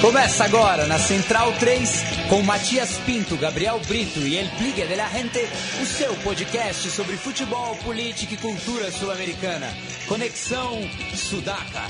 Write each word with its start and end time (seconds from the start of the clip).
Começa 0.00 0.44
agora 0.44 0.86
na 0.86 0.96
Central 0.96 1.52
3 1.58 1.90
com 2.30 2.40
Matias 2.42 2.98
Pinto, 2.98 3.36
Gabriel 3.36 3.80
Brito 3.80 4.20
e 4.20 4.36
El 4.36 4.48
Pigue 4.56 4.86
de 4.86 4.94
la 4.94 5.08
Gente, 5.08 5.40
o 5.82 5.84
seu 5.84 6.14
podcast 6.22 6.88
sobre 6.90 7.16
futebol, 7.16 7.74
política 7.78 8.34
e 8.34 8.36
cultura 8.36 8.92
sul-americana. 8.92 9.66
Conexão 10.06 10.78
Sudaca. 11.16 11.82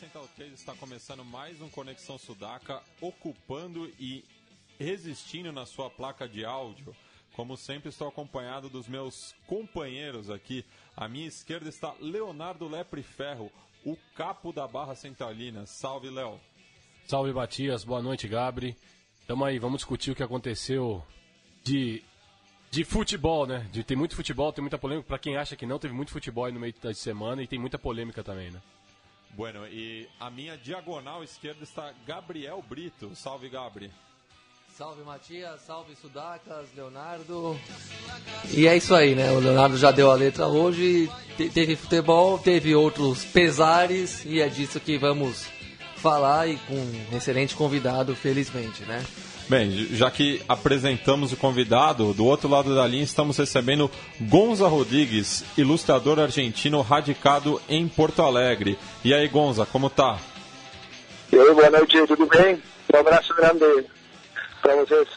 Central 0.00 0.28
3 0.36 0.52
está 0.52 0.74
começando 0.74 1.24
mais 1.24 1.60
um 1.62 1.68
Conexão 1.68 2.18
Sudaca, 2.18 2.82
ocupando 3.00 3.88
e 4.00 4.24
resistindo 4.78 5.52
na 5.52 5.64
sua 5.64 5.88
placa 5.88 6.28
de 6.28 6.44
áudio. 6.44 6.94
Como 7.36 7.54
sempre, 7.54 7.90
estou 7.90 8.08
acompanhado 8.08 8.70
dos 8.70 8.88
meus 8.88 9.34
companheiros 9.46 10.30
aqui. 10.30 10.64
À 10.96 11.06
minha 11.06 11.28
esquerda 11.28 11.68
está 11.68 11.94
Leonardo 12.00 12.66
Lepre 12.66 13.02
Ferro, 13.02 13.52
o 13.84 13.94
capo 14.14 14.54
da 14.54 14.66
Barra 14.66 14.94
Centralina. 14.94 15.66
Salve, 15.66 16.08
Léo. 16.08 16.40
Salve, 17.06 17.34
Matias. 17.34 17.84
Boa 17.84 18.00
noite, 18.00 18.26
Gabri. 18.26 18.74
Tamo 19.26 19.44
aí, 19.44 19.58
vamos 19.58 19.80
discutir 19.80 20.12
o 20.12 20.14
que 20.14 20.22
aconteceu 20.22 21.04
de, 21.62 22.02
de 22.70 22.84
futebol, 22.84 23.46
né? 23.46 23.68
De, 23.70 23.84
tem 23.84 23.98
muito 23.98 24.16
futebol, 24.16 24.50
tem 24.50 24.62
muita 24.62 24.78
polêmica. 24.78 25.06
Para 25.06 25.18
quem 25.18 25.36
acha 25.36 25.54
que 25.54 25.66
não, 25.66 25.78
teve 25.78 25.92
muito 25.92 26.12
futebol 26.12 26.46
aí 26.46 26.52
no 26.52 26.60
meio 26.60 26.72
da 26.80 26.94
semana 26.94 27.42
e 27.42 27.46
tem 27.46 27.58
muita 27.58 27.78
polêmica 27.78 28.24
também, 28.24 28.50
né? 28.50 28.62
Bueno, 29.32 29.68
e 29.68 30.08
a 30.18 30.30
minha 30.30 30.56
diagonal 30.56 31.22
esquerda 31.22 31.62
está 31.62 31.92
Gabriel 32.06 32.64
Brito. 32.66 33.14
Salve, 33.14 33.50
Gabri. 33.50 33.92
Salve 34.76 35.02
Matias, 35.04 35.60
salve 35.66 35.94
Sudacas, 36.00 36.66
Leonardo. 36.76 37.58
E 38.52 38.66
é 38.68 38.76
isso 38.76 38.94
aí, 38.94 39.14
né? 39.14 39.32
O 39.32 39.38
Leonardo 39.38 39.76
já 39.78 39.90
deu 39.90 40.10
a 40.10 40.14
letra 40.14 40.46
hoje. 40.46 41.10
Te- 41.36 41.48
teve 41.48 41.76
futebol, 41.76 42.38
teve 42.38 42.74
outros 42.74 43.24
pesares 43.24 44.22
e 44.26 44.38
é 44.40 44.48
disso 44.48 44.78
que 44.78 44.98
vamos 44.98 45.46
falar 45.96 46.46
e 46.48 46.56
com 46.68 46.74
um 46.74 47.16
excelente 47.16 47.54
convidado, 47.56 48.14
felizmente, 48.14 48.82
né? 48.82 49.02
Bem, 49.48 49.70
já 49.94 50.10
que 50.10 50.42
apresentamos 50.46 51.32
o 51.32 51.36
convidado, 51.38 52.12
do 52.12 52.26
outro 52.26 52.46
lado 52.48 52.74
da 52.74 52.86
linha 52.86 53.04
estamos 53.04 53.38
recebendo 53.38 53.90
Gonza 54.20 54.68
Rodrigues, 54.68 55.42
ilustrador 55.56 56.18
argentino 56.20 56.82
radicado 56.82 57.62
em 57.66 57.88
Porto 57.88 58.20
Alegre. 58.20 58.78
E 59.02 59.14
aí, 59.14 59.26
Gonza, 59.26 59.64
como 59.64 59.88
tá? 59.88 60.18
E 61.32 61.38
aí, 61.38 61.54
boa 61.54 61.70
noite, 61.70 62.06
tudo 62.06 62.26
bem? 62.26 62.60
Um 62.92 62.98
abraço 62.98 63.34
grande 63.34 63.86
para 64.66 64.84
vocês. 64.84 65.08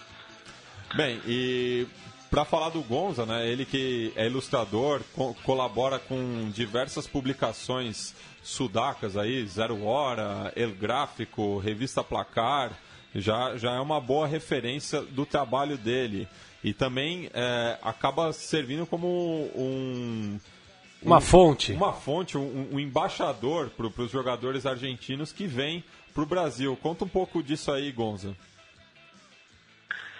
Bem, 0.95 1.22
e 1.28 1.88
para 2.30 2.45
falar 2.45 2.69
do 2.69 2.81
Gonza, 2.81 3.25
né, 3.25 3.47
ele 3.47 3.66
que 3.66 4.11
é 4.16 4.25
ilustrador, 4.28 5.02
co- 5.14 5.36
colabora 5.44 6.00
com 6.00 6.50
diversas 6.53 7.08
publicações 7.08 8.14
sudacas 8.44 9.17
aí, 9.17 9.45
Zero 9.47 9.83
Hora, 9.83 10.52
El 10.55 10.72
Gráfico, 10.72 11.58
Revista 11.59 12.03
Placar, 12.03 12.72
já, 13.14 13.58
já 13.58 13.73
é 13.75 13.80
uma 13.80 14.00
boa 14.00 14.27
referência 14.27 15.02
do 15.02 15.25
trabalho 15.25 15.77
dele. 15.77 16.27
E 16.64 16.73
também 16.73 17.30
é, 17.33 17.77
acaba 17.81 18.33
servindo 18.33 18.86
como 18.86 19.08
um, 19.55 20.39
Uma 21.02 21.22
fonte. 21.22 21.72
uma 21.72 21.94
fonte, 21.94 22.38
um, 22.38 22.67
um 22.73 22.80
embaixador 22.80 23.70
para 23.70 24.03
os 24.03 24.11
jogadores 24.11 24.66
argentinos 24.66 25.31
que 25.31 25.47
vêm 25.47 25.83
para 26.14 26.23
o 26.23 26.25
Brasil. 26.25 26.77
Conta 26.81 27.05
um 27.05 27.08
pouco 27.08 27.42
disso 27.42 27.72
aí, 27.72 27.92
Gonza. 27.92 28.36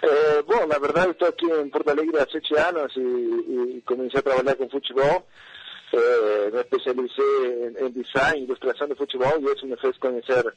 Eh, 0.02 0.42
bom, 0.42 0.66
na 0.66 0.78
verdade, 0.78 1.10
estou 1.10 1.28
aqui 1.28 1.44
em 1.44 1.68
Porto 1.68 1.90
Alegre 1.90 2.18
há 2.18 2.26
sete 2.30 2.56
anos 2.56 2.92
e, 2.96 3.82
comecei 3.84 4.20
a 4.20 4.22
trabalhar 4.22 4.56
com 4.56 4.68
futebol. 4.68 5.26
Eh, 5.92 6.50
me 6.52 6.60
especializei 6.60 7.74
em, 7.78 7.86
em 7.86 7.90
design, 7.90 8.44
ilustração 8.44 8.88
de 8.88 8.94
futebol 8.94 9.40
e 9.40 9.52
isso 9.52 9.66
me 9.66 9.76
fez 9.76 9.98
conhecer 9.98 10.54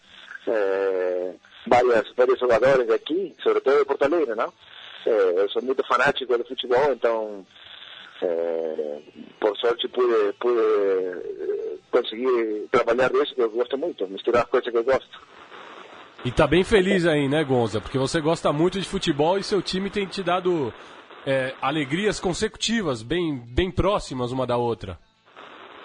eh, 0.48 1.34
várias, 1.68 2.10
vários 2.16 2.40
jogadores 2.40 2.90
aqui, 2.90 3.36
sobretudo 3.42 3.80
de 3.80 3.86
Porto 3.86 4.04
Alegre, 4.04 4.36
não? 4.36 4.54
Eh, 5.06 5.62
muito 5.62 5.86
fanático 5.86 6.38
do 6.38 6.46
futebol, 6.46 6.94
então, 6.94 7.46
eh, 8.22 9.00
por 9.40 9.58
sorte, 9.58 9.90
pude, 9.90 10.34
pude 10.40 10.62
eh, 10.62 11.78
conseguir 11.92 12.68
trabalhar 12.72 13.12
disso 13.12 13.36
que 13.36 13.42
eu 13.42 13.50
gosto 13.50 13.78
muito, 13.78 14.08
misturar 14.08 14.44
as 14.44 14.50
coisas 14.50 14.72
que 14.72 14.78
eu 14.78 14.84
gosto. 14.84 15.20
E 16.26 16.32
tá 16.32 16.48
bem 16.48 16.64
feliz 16.64 17.06
aí, 17.06 17.28
né, 17.28 17.44
Gonza? 17.44 17.82
Porque 17.82 17.98
você 17.98 18.22
gosta 18.22 18.54
muito 18.54 18.80
de 18.80 18.88
futebol 18.88 19.38
e 19.38 19.44
seu 19.44 19.62
time 19.62 19.90
tem 19.90 20.06
te 20.06 20.24
dado 20.24 20.74
é, 21.26 21.54
alegrias 21.62 22.18
consecutivas, 22.18 23.04
bem, 23.04 23.38
bem 23.38 23.70
próximas 23.70 24.32
uma 24.32 24.48
da 24.48 24.56
outra. 24.56 24.98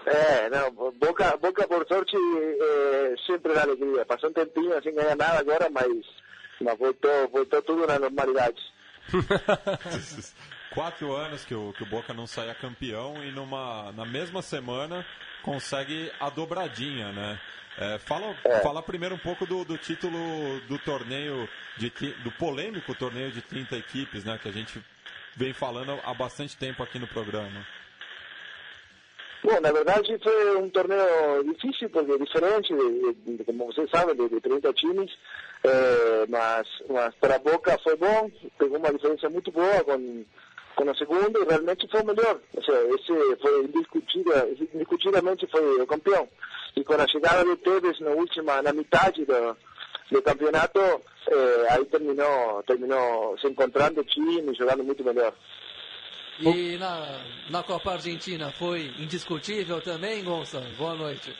É, 0.06 0.48
não, 0.48 0.70
Boca, 0.92 1.36
Boca 1.36 1.66
por 1.66 1.86
sorte 1.86 2.16
é, 2.16 3.14
sempre 3.26 3.52
dá 3.52 3.62
alegria. 3.62 4.06
Passou 4.06 4.30
um 4.30 4.32
tempinho 4.32 4.80
sem 4.82 4.94
ganhar 4.94 5.16
nada 5.16 5.40
agora, 5.40 5.68
mas, 5.70 5.88
mas 6.60 6.78
voltou, 6.78 7.28
voltou 7.32 7.60
tudo 7.62 7.86
na 7.86 7.98
normalidade. 7.98 8.62
Quatro 10.72 11.12
anos 11.12 11.44
que 11.44 11.54
o, 11.54 11.72
que 11.72 11.82
o 11.82 11.86
Boca 11.86 12.14
não 12.14 12.26
saia 12.26 12.54
campeão 12.54 13.24
e 13.24 13.32
numa, 13.32 13.90
na 13.92 14.04
mesma 14.04 14.40
semana 14.40 15.04
consegue 15.42 16.12
a 16.20 16.30
dobradinha, 16.30 17.10
né? 17.10 17.40
É, 17.80 17.96
fala, 17.98 18.34
fala 18.60 18.82
primeiro 18.82 19.14
um 19.14 19.18
pouco 19.18 19.46
do, 19.46 19.64
do 19.64 19.78
título 19.78 20.18
do 20.66 20.78
torneio, 20.80 21.48
de, 21.76 21.90
do 22.24 22.30
polêmico 22.32 22.92
torneio 22.92 23.30
de 23.30 23.40
30 23.40 23.76
equipes, 23.76 24.24
né? 24.24 24.36
Que 24.42 24.48
a 24.48 24.52
gente 24.52 24.82
vem 25.36 25.52
falando 25.52 25.96
há 26.04 26.12
bastante 26.12 26.56
tempo 26.56 26.82
aqui 26.82 26.98
no 26.98 27.06
programa. 27.06 27.64
Bom, 29.44 29.60
na 29.60 29.70
verdade 29.70 30.18
foi 30.20 30.56
um 30.56 30.68
torneio 30.68 31.44
difícil, 31.44 31.88
porque 31.90 32.10
é 32.10 32.18
diferente, 32.18 32.74
como 33.46 33.66
vocês 33.66 33.88
sabem, 33.90 34.16
de, 34.16 34.28
de 34.28 34.40
30 34.40 34.72
times, 34.72 35.12
eh, 35.62 36.26
mas, 36.28 36.66
mas 36.88 37.14
para 37.14 37.36
a 37.36 37.38
Boca 37.38 37.78
foi 37.84 37.96
bom, 37.96 38.28
pegou 38.58 38.78
uma 38.78 38.92
diferença 38.92 39.30
muito 39.30 39.52
boa 39.52 39.84
com, 39.84 40.24
com 40.78 40.88
o 40.88 40.96
segundo 40.96 41.42
e 41.42 41.44
realmente 41.44 41.88
foi 41.90 42.02
o 42.02 42.06
melhor. 42.06 42.38
Ou 42.54 42.62
seja, 42.62 42.80
esse 42.94 43.36
foi 43.42 43.64
indiscutida, 43.64 44.48
indiscutidamente 44.72 45.46
foi 45.48 45.82
o 45.82 45.86
campeão. 45.86 46.28
E 46.76 46.84
com 46.84 46.94
a 46.94 47.08
chegada 47.08 47.44
de 47.44 47.56
Tevez 47.56 47.98
na 47.98 48.10
última, 48.10 48.62
na 48.62 48.72
metade 48.72 49.24
do, 49.24 49.56
do 50.12 50.22
campeonato, 50.22 50.78
eh, 50.78 51.66
aí 51.70 51.84
terminou, 51.86 52.62
terminou 52.62 53.36
se 53.38 53.48
encontrando 53.48 54.00
o 54.00 54.04
time, 54.04 54.54
jogando 54.54 54.84
muito 54.84 55.02
melhor. 55.02 55.32
E 56.40 56.78
na, 56.78 57.24
na 57.50 57.62
Copa 57.64 57.94
Argentina 57.94 58.52
foi 58.52 58.92
indiscutível 59.00 59.80
também, 59.80 60.22
Gonça? 60.22 60.60
Boa 60.78 60.94
noite. 60.94 61.34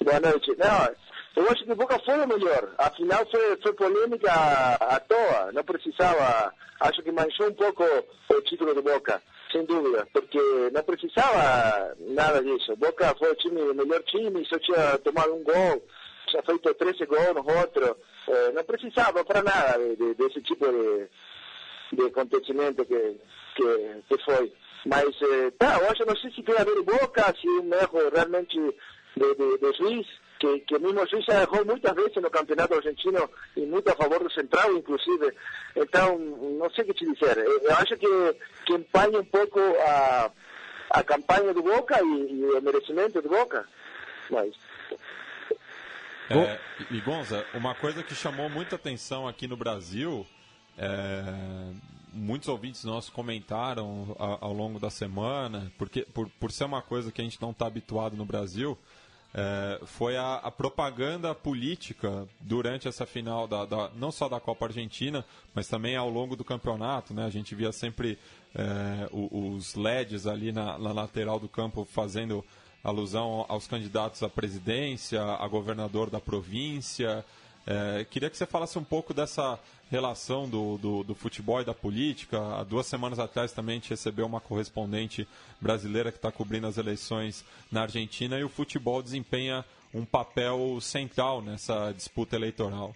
Boa 0.00 0.20
noite. 0.20 0.54
Não, 0.56 1.05
eu 1.36 1.50
acho 1.50 1.64
que 1.64 1.74
Boca 1.74 1.98
foi 1.98 2.18
o 2.18 2.26
melhor. 2.26 2.74
Afinal, 2.78 3.26
foi, 3.30 3.56
foi 3.62 3.72
polêmica 3.74 4.32
à 4.32 4.96
à 4.96 5.00
toa. 5.00 5.52
Não 5.52 5.62
precisava. 5.62 6.52
Acho 6.80 7.02
que 7.02 7.12
manchou 7.12 7.48
um 7.48 7.54
pouco 7.54 7.84
o 7.84 8.40
título 8.42 8.74
do 8.74 8.82
Boca, 8.82 9.22
sem 9.52 9.64
dúvida, 9.64 10.06
porque 10.12 10.38
não 10.72 10.82
precisava 10.82 11.94
nada 12.00 12.42
disso. 12.42 12.76
Boca 12.76 13.14
foi 13.18 13.30
o, 13.30 13.34
time, 13.34 13.60
o 13.60 13.74
melhor 13.74 14.02
time, 14.04 14.44
só 14.46 14.58
tinha 14.58 14.98
tomado 14.98 15.34
um 15.34 15.42
gol, 15.42 15.82
tinha 16.26 16.42
feito 16.42 16.74
13 16.74 17.06
gols 17.06 17.34
no 17.34 17.58
outro. 17.58 17.96
Eh, 18.28 18.52
não 18.52 18.64
precisava 18.64 19.24
para 19.24 19.42
nada 19.42 19.78
de, 19.78 19.96
de, 19.96 20.14
desse 20.14 20.42
tipo 20.42 20.66
de, 20.66 21.08
de 21.92 22.06
acontecimento 22.06 22.84
que, 22.84 23.20
que, 23.54 24.02
que 24.08 24.24
foi. 24.24 24.52
Mas, 24.84 25.06
eh, 25.22 25.50
tá, 25.58 25.76
acho, 25.90 26.04
não 26.04 26.16
sei 26.16 26.30
se 26.32 26.42
tem 26.42 26.56
a 26.58 26.64
ver 26.64 26.82
Boca, 26.82 27.34
se 27.40 27.48
um 27.48 27.72
erro 27.72 28.10
realmente 28.14 28.58
de, 29.16 29.34
de, 29.34 29.58
de 29.58 29.78
juiz, 29.78 30.06
que, 30.38 30.60
que 30.60 30.78
mesmo 30.78 31.06
já 31.22 31.42
errou 31.42 31.64
muitas 31.64 31.94
vezes 31.94 32.16
no 32.16 32.30
campeonato 32.30 32.74
argentino 32.74 33.28
e 33.56 33.60
muito 33.60 33.88
a 33.90 33.94
favor 33.96 34.22
do 34.22 34.30
Central, 34.30 34.72
inclusive. 34.76 35.32
Então, 35.74 36.18
não 36.18 36.70
sei 36.70 36.84
o 36.84 36.86
que 36.88 36.94
te. 36.94 37.04
Eu, 37.64 37.74
acho 37.76 37.96
que, 37.96 38.36
que 38.66 38.72
empanha 38.74 39.20
um 39.20 39.24
pouco 39.24 39.58
a, 39.60 40.30
a 40.90 41.02
campanha 41.02 41.52
do 41.54 41.62
Boca 41.62 41.98
e, 42.00 42.04
o 42.04 42.60
merecimento 42.62 43.20
do 43.22 43.28
Boca. 43.28 43.66
Mas, 44.30 44.54
É, 46.28 46.58
e 46.90 47.00
Gonza, 47.00 47.46
uma 47.54 47.74
coisa 47.74 48.02
que 48.02 48.14
chamou 48.14 48.48
muita 48.50 48.74
atenção 48.76 49.28
aqui 49.28 49.46
no 49.46 49.56
Brasil, 49.56 50.26
é, 50.76 51.22
muitos 52.12 52.48
ouvintes 52.48 52.82
nossos 52.84 53.10
comentaram 53.10 54.16
a- 54.18 54.38
ao 54.44 54.52
longo 54.52 54.80
da 54.80 54.90
semana, 54.90 55.70
porque 55.78 56.02
por, 56.02 56.28
por 56.40 56.50
ser 56.50 56.64
uma 56.64 56.82
coisa 56.82 57.12
que 57.12 57.20
a 57.20 57.24
gente 57.24 57.40
não 57.40 57.50
está 57.52 57.66
habituado 57.66 58.16
no 58.16 58.24
Brasil, 58.24 58.76
é, 59.38 59.78
foi 59.84 60.16
a, 60.16 60.36
a 60.36 60.50
propaganda 60.50 61.34
política 61.34 62.26
durante 62.40 62.88
essa 62.88 63.04
final, 63.04 63.46
da, 63.46 63.66
da- 63.66 63.90
não 63.94 64.10
só 64.10 64.30
da 64.30 64.40
Copa 64.40 64.64
Argentina, 64.64 65.22
mas 65.54 65.68
também 65.68 65.94
ao 65.94 66.08
longo 66.08 66.34
do 66.34 66.42
campeonato. 66.42 67.12
Né? 67.12 67.22
A 67.26 67.30
gente 67.30 67.54
via 67.54 67.70
sempre 67.70 68.18
é, 68.54 69.08
os 69.12 69.74
LEDs 69.74 70.26
ali 70.26 70.52
na, 70.52 70.78
na 70.78 70.90
lateral 70.90 71.38
do 71.38 71.48
campo 71.48 71.84
fazendo 71.84 72.42
alusão 72.82 73.44
aos 73.46 73.66
candidatos 73.66 74.22
à 74.22 74.28
presidência, 74.28 75.22
a 75.22 75.46
governador 75.46 76.08
da 76.08 76.18
província. 76.20 77.22
É, 77.66 78.06
queria 78.08 78.30
que 78.30 78.36
você 78.36 78.46
falasse 78.46 78.78
um 78.78 78.84
pouco 78.84 79.12
dessa 79.12 79.58
relação 79.90 80.48
do, 80.48 80.78
do, 80.78 81.02
do, 81.02 81.14
futebol 81.14 81.60
e 81.60 81.64
da 81.64 81.74
política. 81.74 82.38
Há 82.58 82.64
duas 82.64 82.86
semanas 82.86 83.18
atrás 83.18 83.52
também 83.52 83.74
a 83.74 83.78
gente 83.78 83.90
recebeu 83.90 84.26
uma 84.26 84.40
correspondente 84.40 85.26
brasileira 85.60 86.12
que 86.12 86.18
está 86.18 86.30
cobrindo 86.30 86.66
as 86.66 86.78
eleições 86.78 87.44
na 87.70 87.82
Argentina 87.82 88.38
e 88.38 88.44
o 88.44 88.48
futebol 88.48 89.02
desempenha 89.02 89.64
um 89.92 90.04
papel 90.04 90.78
central 90.80 91.42
nessa 91.42 91.92
disputa 91.92 92.36
eleitoral. 92.36 92.94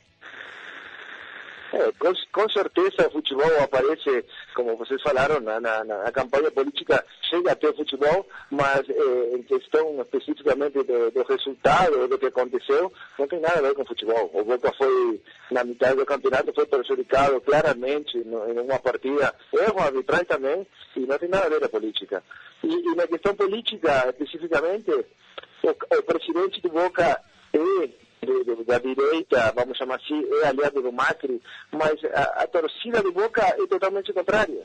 É, 1.72 1.92
com, 1.92 2.12
com, 2.32 2.50
certeza 2.50 3.06
o 3.06 3.12
futebol 3.12 3.62
aparece, 3.62 4.24
como 4.54 4.76
vocês 4.76 5.00
falaram, 5.02 5.38
na, 5.40 5.60
na, 5.60 5.84
na 5.84 6.10
campanha 6.10 6.50
política 6.50 7.04
chega 7.28 7.52
até 7.52 7.68
o 7.68 7.76
futebol, 7.76 8.26
mas 8.50 8.88
é, 8.88 9.36
em 9.36 9.42
questão 9.42 10.00
especificamente 10.00 10.82
do, 10.82 11.10
do, 11.12 11.22
resultado, 11.22 12.08
do 12.08 12.18
que 12.18 12.26
aconteceu, 12.26 12.92
não 13.16 13.28
tem 13.28 13.38
nada 13.38 13.58
a 13.58 13.62
ver 13.62 13.74
com 13.74 13.82
o 13.82 13.86
futebol. 13.86 14.30
O 14.34 14.44
Boca 14.44 14.72
foi, 14.76 15.20
na 15.52 15.62
metade 15.62 15.96
do 15.96 16.06
campeonato, 16.06 16.52
foi 16.52 16.66
prejudicado 16.66 17.40
claramente 17.40 18.18
no, 18.18 18.50
em 18.50 18.58
uma 18.58 18.78
partida, 18.80 19.32
erro 19.52 19.80
arbitral 19.80 20.24
também, 20.24 20.66
e 20.96 21.00
não 21.00 21.18
tem 21.18 21.28
nada 21.28 21.46
a 21.46 21.50
ver 21.50 21.60
com 21.60 21.66
a 21.66 21.80
política. 21.80 22.22
E, 22.64 22.66
e 22.66 22.94
na 22.96 23.06
questão 23.06 23.34
política, 23.36 24.08
especificamente, 24.08 24.90
o, 24.90 25.70
o 25.70 26.02
presidente 26.02 26.60
do 26.62 26.70
Boca 26.70 27.22
é 27.52 28.09
de, 28.22 28.44
de, 28.44 28.64
da 28.64 28.78
direita, 28.78 29.52
vamos 29.54 29.76
chamar 29.76 29.96
assim, 29.96 30.22
é 30.42 30.48
aliado 30.48 30.82
do 30.82 30.92
Macri, 30.92 31.40
mas 31.72 31.94
a, 32.12 32.42
a 32.42 32.46
torcida 32.46 33.02
do 33.02 33.12
Boca 33.12 33.42
é 33.42 33.66
totalmente 33.66 34.12
contrária. 34.12 34.64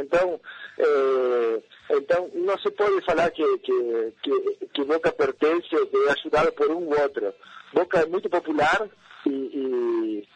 Então, 0.00 0.40
é, 0.78 1.62
então 1.96 2.30
não 2.34 2.56
se 2.58 2.70
pode 2.70 3.04
falar 3.04 3.30
que, 3.30 3.42
que, 3.58 4.12
que, 4.22 4.66
que 4.72 4.84
Boca 4.84 5.10
pertence, 5.12 5.68
que 5.68 5.76
é 5.76 6.10
ajudado 6.12 6.52
por 6.52 6.70
um 6.70 6.88
ou 6.88 7.00
outro. 7.00 7.34
Boca 7.72 8.00
é 8.00 8.06
muito 8.06 8.30
popular 8.30 8.88
e, 9.26 9.30
e, 9.30 10.28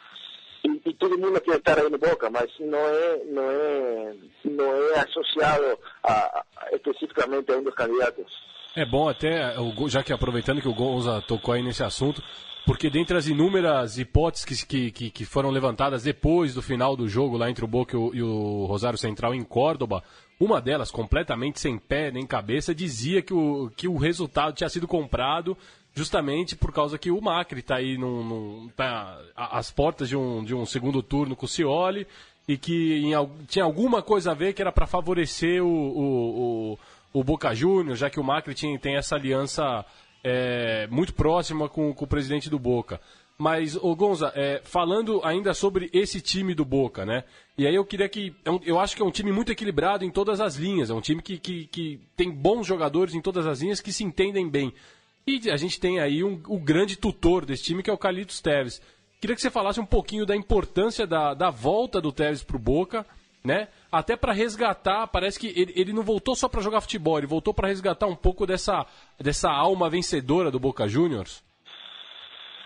e, 0.64 0.82
e 0.86 0.94
todo 0.94 1.18
mundo 1.18 1.40
quer 1.40 1.58
estar 1.58 1.78
aí 1.78 1.88
no 1.88 1.98
Boca, 1.98 2.28
mas 2.30 2.50
não 2.58 2.78
é, 2.78 3.24
não 3.26 3.50
é, 3.50 4.14
não 4.44 4.74
é 4.74 5.00
associado 5.00 5.78
a, 6.02 6.44
a, 6.56 6.74
especificamente 6.74 7.52
a 7.52 7.56
um 7.58 7.62
dos 7.62 7.74
candidatos. 7.74 8.48
É 8.78 8.84
bom 8.84 9.08
até, 9.08 9.56
já 9.88 10.04
que 10.04 10.12
aproveitando 10.12 10.62
que 10.62 10.68
o 10.68 10.72
Gonza 10.72 11.20
tocou 11.22 11.52
aí 11.52 11.64
nesse 11.64 11.82
assunto, 11.82 12.22
porque 12.64 12.88
dentre 12.88 13.16
as 13.16 13.26
inúmeras 13.26 13.98
hipóteses 13.98 14.62
que, 14.62 14.92
que, 14.92 15.10
que, 15.10 15.24
foram 15.24 15.50
levantadas 15.50 16.04
depois 16.04 16.54
do 16.54 16.62
final 16.62 16.94
do 16.94 17.08
jogo 17.08 17.36
lá 17.36 17.50
entre 17.50 17.64
o 17.64 17.66
Boca 17.66 17.96
e 17.96 17.98
o, 17.98 18.14
e 18.14 18.22
o 18.22 18.66
Rosário 18.66 18.96
Central 18.96 19.34
em 19.34 19.42
Córdoba, 19.42 20.00
uma 20.38 20.60
delas, 20.60 20.92
completamente 20.92 21.58
sem 21.58 21.76
pé 21.76 22.12
nem 22.12 22.24
cabeça, 22.24 22.72
dizia 22.72 23.20
que 23.20 23.34
o, 23.34 23.68
que 23.76 23.88
o 23.88 23.96
resultado 23.96 24.54
tinha 24.54 24.68
sido 24.68 24.86
comprado 24.86 25.58
justamente 25.92 26.54
por 26.54 26.72
causa 26.72 26.96
que 26.98 27.10
o 27.10 27.20
Macri 27.20 27.58
está 27.58 27.78
aí 27.78 27.98
num, 27.98 28.22
num, 28.22 28.68
tá 28.76 29.20
às 29.34 29.72
portas 29.72 30.08
de 30.08 30.16
um, 30.16 30.44
de 30.44 30.54
um 30.54 30.64
segundo 30.64 31.02
turno 31.02 31.34
com 31.34 31.46
o 31.46 31.48
Cioli 31.48 32.06
e 32.46 32.56
que 32.56 33.02
em, 33.04 33.12
tinha 33.48 33.64
alguma 33.64 34.02
coisa 34.02 34.30
a 34.30 34.34
ver 34.34 34.52
que 34.52 34.62
era 34.62 34.70
para 34.70 34.86
favorecer 34.86 35.64
o, 35.64 35.68
o, 35.68 36.72
o, 36.72 36.78
o 37.12 37.24
Boca 37.24 37.54
Juniors, 37.54 37.98
já 37.98 38.10
que 38.10 38.20
o 38.20 38.24
Macri 38.24 38.54
tinha, 38.54 38.78
tem 38.78 38.96
essa 38.96 39.14
aliança 39.14 39.84
é, 40.22 40.86
muito 40.88 41.14
próxima 41.14 41.68
com, 41.68 41.92
com, 41.94 42.04
o 42.04 42.08
presidente 42.08 42.50
do 42.50 42.58
Boca. 42.58 43.00
Mas, 43.36 43.76
ô 43.76 43.94
Gonza, 43.94 44.32
é, 44.34 44.60
falando 44.64 45.20
ainda 45.22 45.54
sobre 45.54 45.88
esse 45.92 46.20
time 46.20 46.54
do 46.54 46.64
Boca, 46.64 47.06
né? 47.06 47.22
E 47.56 47.66
aí 47.66 47.74
eu 47.74 47.84
queria 47.84 48.08
que. 48.08 48.34
É 48.44 48.50
eu 48.64 48.80
acho 48.80 48.96
que 48.96 49.02
é 49.02 49.04
um 49.04 49.12
time 49.12 49.30
muito 49.30 49.52
equilibrado 49.52 50.04
em 50.04 50.10
todas 50.10 50.40
as 50.40 50.56
linhas. 50.56 50.90
É 50.90 50.94
um 50.94 51.00
time 51.00 51.22
que, 51.22 51.38
que, 51.38 51.66
que 51.68 52.00
tem 52.16 52.30
bons 52.30 52.66
jogadores 52.66 53.14
em 53.14 53.20
todas 53.20 53.46
as 53.46 53.60
linhas 53.60 53.80
que 53.80 53.92
se 53.92 54.02
entendem 54.02 54.48
bem. 54.48 54.74
E 55.24 55.50
a 55.50 55.56
gente 55.56 55.78
tem 55.78 56.00
aí 56.00 56.24
um, 56.24 56.40
o 56.48 56.58
grande 56.58 56.96
tutor 56.96 57.44
desse 57.44 57.62
time, 57.62 57.82
que 57.82 57.90
é 57.90 57.92
o 57.92 57.98
Carlitos 57.98 58.40
Teves. 58.40 58.82
Queria 59.20 59.36
que 59.36 59.42
você 59.42 59.50
falasse 59.50 59.78
um 59.78 59.86
pouquinho 59.86 60.24
da 60.24 60.34
importância 60.34 61.06
da, 61.06 61.34
da 61.34 61.50
volta 61.50 62.00
do 62.00 62.10
Teves 62.10 62.42
para 62.42 62.56
o 62.56 62.60
Boca, 62.60 63.06
né? 63.44 63.68
Até 63.90 64.16
para 64.16 64.32
resgatar, 64.32 65.06
parece 65.06 65.38
que 65.38 65.48
ele, 65.48 65.72
ele 65.74 65.92
não 65.92 66.02
voltou 66.02 66.34
só 66.36 66.48
para 66.48 66.60
jogar 66.60 66.80
futebol, 66.80 67.18
ele 67.18 67.26
voltou 67.26 67.54
para 67.54 67.68
resgatar 67.68 68.06
um 68.06 68.16
pouco 68.16 68.46
dessa, 68.46 68.86
dessa 69.18 69.50
alma 69.50 69.88
vencedora 69.88 70.50
do 70.50 70.60
Boca 70.60 70.86
Juniors. 70.86 71.42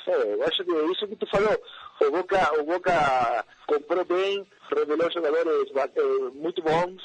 É, 0.06 0.34
eu 0.34 0.42
acho 0.42 0.64
que 0.64 0.72
é 0.72 0.84
isso 0.90 1.06
que 1.06 1.16
tu 1.16 1.26
falou. 1.26 1.62
O 2.00 2.10
Boca, 2.10 2.60
o 2.60 2.64
Boca 2.64 3.44
comprou 3.66 4.04
bem, 4.04 4.44
revelou 4.74 5.10
jogadores 5.12 5.70
eh, 5.76 6.30
muito 6.34 6.60
bons, 6.62 7.00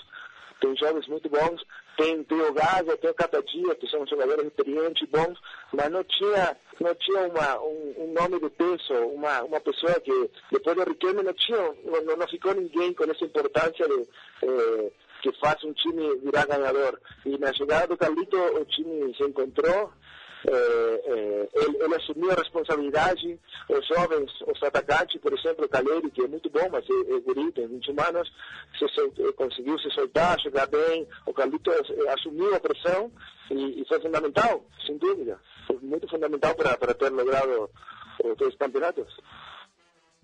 tem 0.59 0.75
jogos 0.75 1.07
muito 1.07 1.29
bons, 1.29 1.61
tem, 1.97 2.23
tem 2.23 2.41
o 2.41 2.53
Gaza, 2.53 2.97
tem 2.97 3.11
o 3.11 3.13
Catadia, 3.13 3.75
que 3.75 3.87
são 3.87 4.05
jogadores 4.07 4.45
experientes, 4.47 5.07
bons, 5.09 5.37
mas 5.71 5.91
não 5.91 6.03
tinha, 6.03 6.57
não 6.79 6.93
tinha 6.95 7.27
uma, 7.27 7.59
um, 7.61 7.93
um 7.97 8.13
nome 8.13 8.39
de 8.39 8.49
peso, 8.51 8.93
uma, 9.13 9.43
uma 9.43 9.59
pessoa 9.59 9.99
que, 9.99 10.29
depois 10.51 10.75
do 10.75 10.83
Riquelme, 10.83 11.23
não, 11.23 11.33
tinha, 11.33 11.57
não, 11.83 12.17
não 12.17 12.27
ficou 12.27 12.53
ninguém 12.53 12.93
com 12.93 13.03
essa 13.03 13.25
importância 13.25 13.87
de, 13.87 14.07
eh, 14.43 14.91
que 15.21 15.31
faz 15.39 15.63
um 15.63 15.73
time 15.73 16.15
virar 16.17 16.45
ganhador. 16.45 16.99
E 17.25 17.37
na 17.37 17.53
chegada 17.53 17.87
do 17.87 17.97
Carlito, 17.97 18.37
o 18.37 18.65
time 18.65 19.15
se 19.15 19.23
encontrou, 19.23 19.91
é, 20.45 21.49
ele, 21.53 21.77
ele, 21.83 21.95
assumiu 21.95 22.31
a 22.31 22.35
responsabilidade, 22.35 23.39
os 23.69 23.87
jovens, 23.87 24.31
os 24.41 24.63
atacantes, 24.63 25.19
por 25.19 25.33
exemplo, 25.33 25.65
o 25.65 25.69
Caleri, 25.69 26.11
que 26.11 26.21
é 26.21 26.27
muito 26.27 26.49
bom, 26.49 26.69
mas 26.71 26.85
é, 26.89 27.15
é 27.15 27.19
guri, 27.21 27.51
tem 27.51 27.67
21 27.67 27.95
anos, 28.09 28.31
se, 28.77 29.31
conseguiu 29.33 29.79
se 29.79 29.89
soltar, 29.91 30.39
jogar 30.39 30.67
bem, 30.67 31.07
o 31.25 31.33
Carlito 31.33 31.71
assumiu 32.13 32.53
a 32.53 32.59
pressão 32.59 33.11
e, 33.49 33.81
e, 33.81 33.85
foi 33.87 33.99
fundamental, 33.99 34.63
sem 34.85 34.97
dúvida, 34.97 35.39
foi 35.65 35.77
muito 35.81 36.07
fundamental 36.07 36.53
para, 36.55 36.77
para 36.77 36.93
ter 36.93 37.09
logrado 37.09 37.69
os 38.23 38.37
dois 38.37 38.55
campeonatos. 38.55 39.17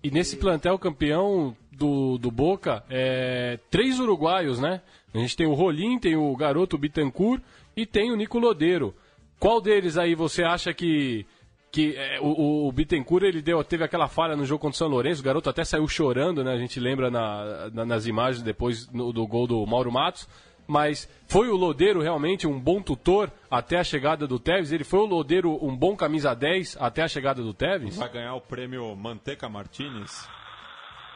E 0.02 0.10
nesse 0.10 0.36
plantel 0.36 0.78
campeão 0.78 1.56
do, 1.72 2.18
do 2.18 2.30
Boca, 2.30 2.84
é, 2.90 3.58
três 3.70 3.98
uruguaios, 3.98 4.60
né? 4.60 4.82
A 5.14 5.18
gente 5.18 5.34
tem 5.34 5.46
o 5.46 5.54
Rolim, 5.54 5.98
tem 5.98 6.14
o 6.14 6.36
garoto 6.36 6.76
Bittencourt 6.76 7.42
e 7.74 7.86
tem 7.86 8.12
o 8.12 8.16
Nico 8.16 8.38
Lodeiro. 8.38 8.94
Qual 9.44 9.60
deles 9.60 9.98
aí 9.98 10.14
você 10.14 10.42
acha 10.42 10.72
que 10.72 11.26
que 11.70 11.94
é, 11.98 12.18
o, 12.18 12.66
o 12.66 12.72
Bittencourt 12.72 13.24
ele 13.24 13.42
deu, 13.42 13.62
teve 13.62 13.84
aquela 13.84 14.08
falha 14.08 14.34
no 14.34 14.46
jogo 14.46 14.62
contra 14.62 14.74
o 14.74 14.78
São 14.78 14.88
Lourenço, 14.88 15.20
o 15.20 15.24
garoto 15.24 15.50
até 15.50 15.62
saiu 15.64 15.86
chorando, 15.86 16.42
né? 16.42 16.50
A 16.54 16.56
gente 16.56 16.80
lembra 16.80 17.10
na, 17.10 17.68
na, 17.68 17.84
nas 17.84 18.06
imagens 18.06 18.42
depois 18.42 18.90
no, 18.90 19.12
do 19.12 19.26
gol 19.26 19.46
do 19.46 19.66
Mauro 19.66 19.92
Matos. 19.92 20.26
Mas 20.66 21.06
foi 21.28 21.50
o 21.50 21.56
Lodeiro 21.56 22.00
realmente 22.00 22.46
um 22.46 22.58
bom 22.58 22.80
tutor 22.80 23.30
até 23.50 23.76
a 23.76 23.84
chegada 23.84 24.26
do 24.26 24.38
Tevez? 24.38 24.72
Ele 24.72 24.82
foi 24.82 25.00
o 25.00 25.04
Lodeiro 25.04 25.62
um 25.62 25.76
bom 25.76 25.94
camisa 25.94 26.32
10 26.32 26.78
até 26.80 27.02
a 27.02 27.08
chegada 27.08 27.42
do 27.42 27.52
Tevez? 27.52 27.98
Vai 27.98 28.08
ganhar 28.08 28.34
o 28.36 28.40
prêmio 28.40 28.96
Manteca 28.96 29.46
Martinez? 29.46 30.26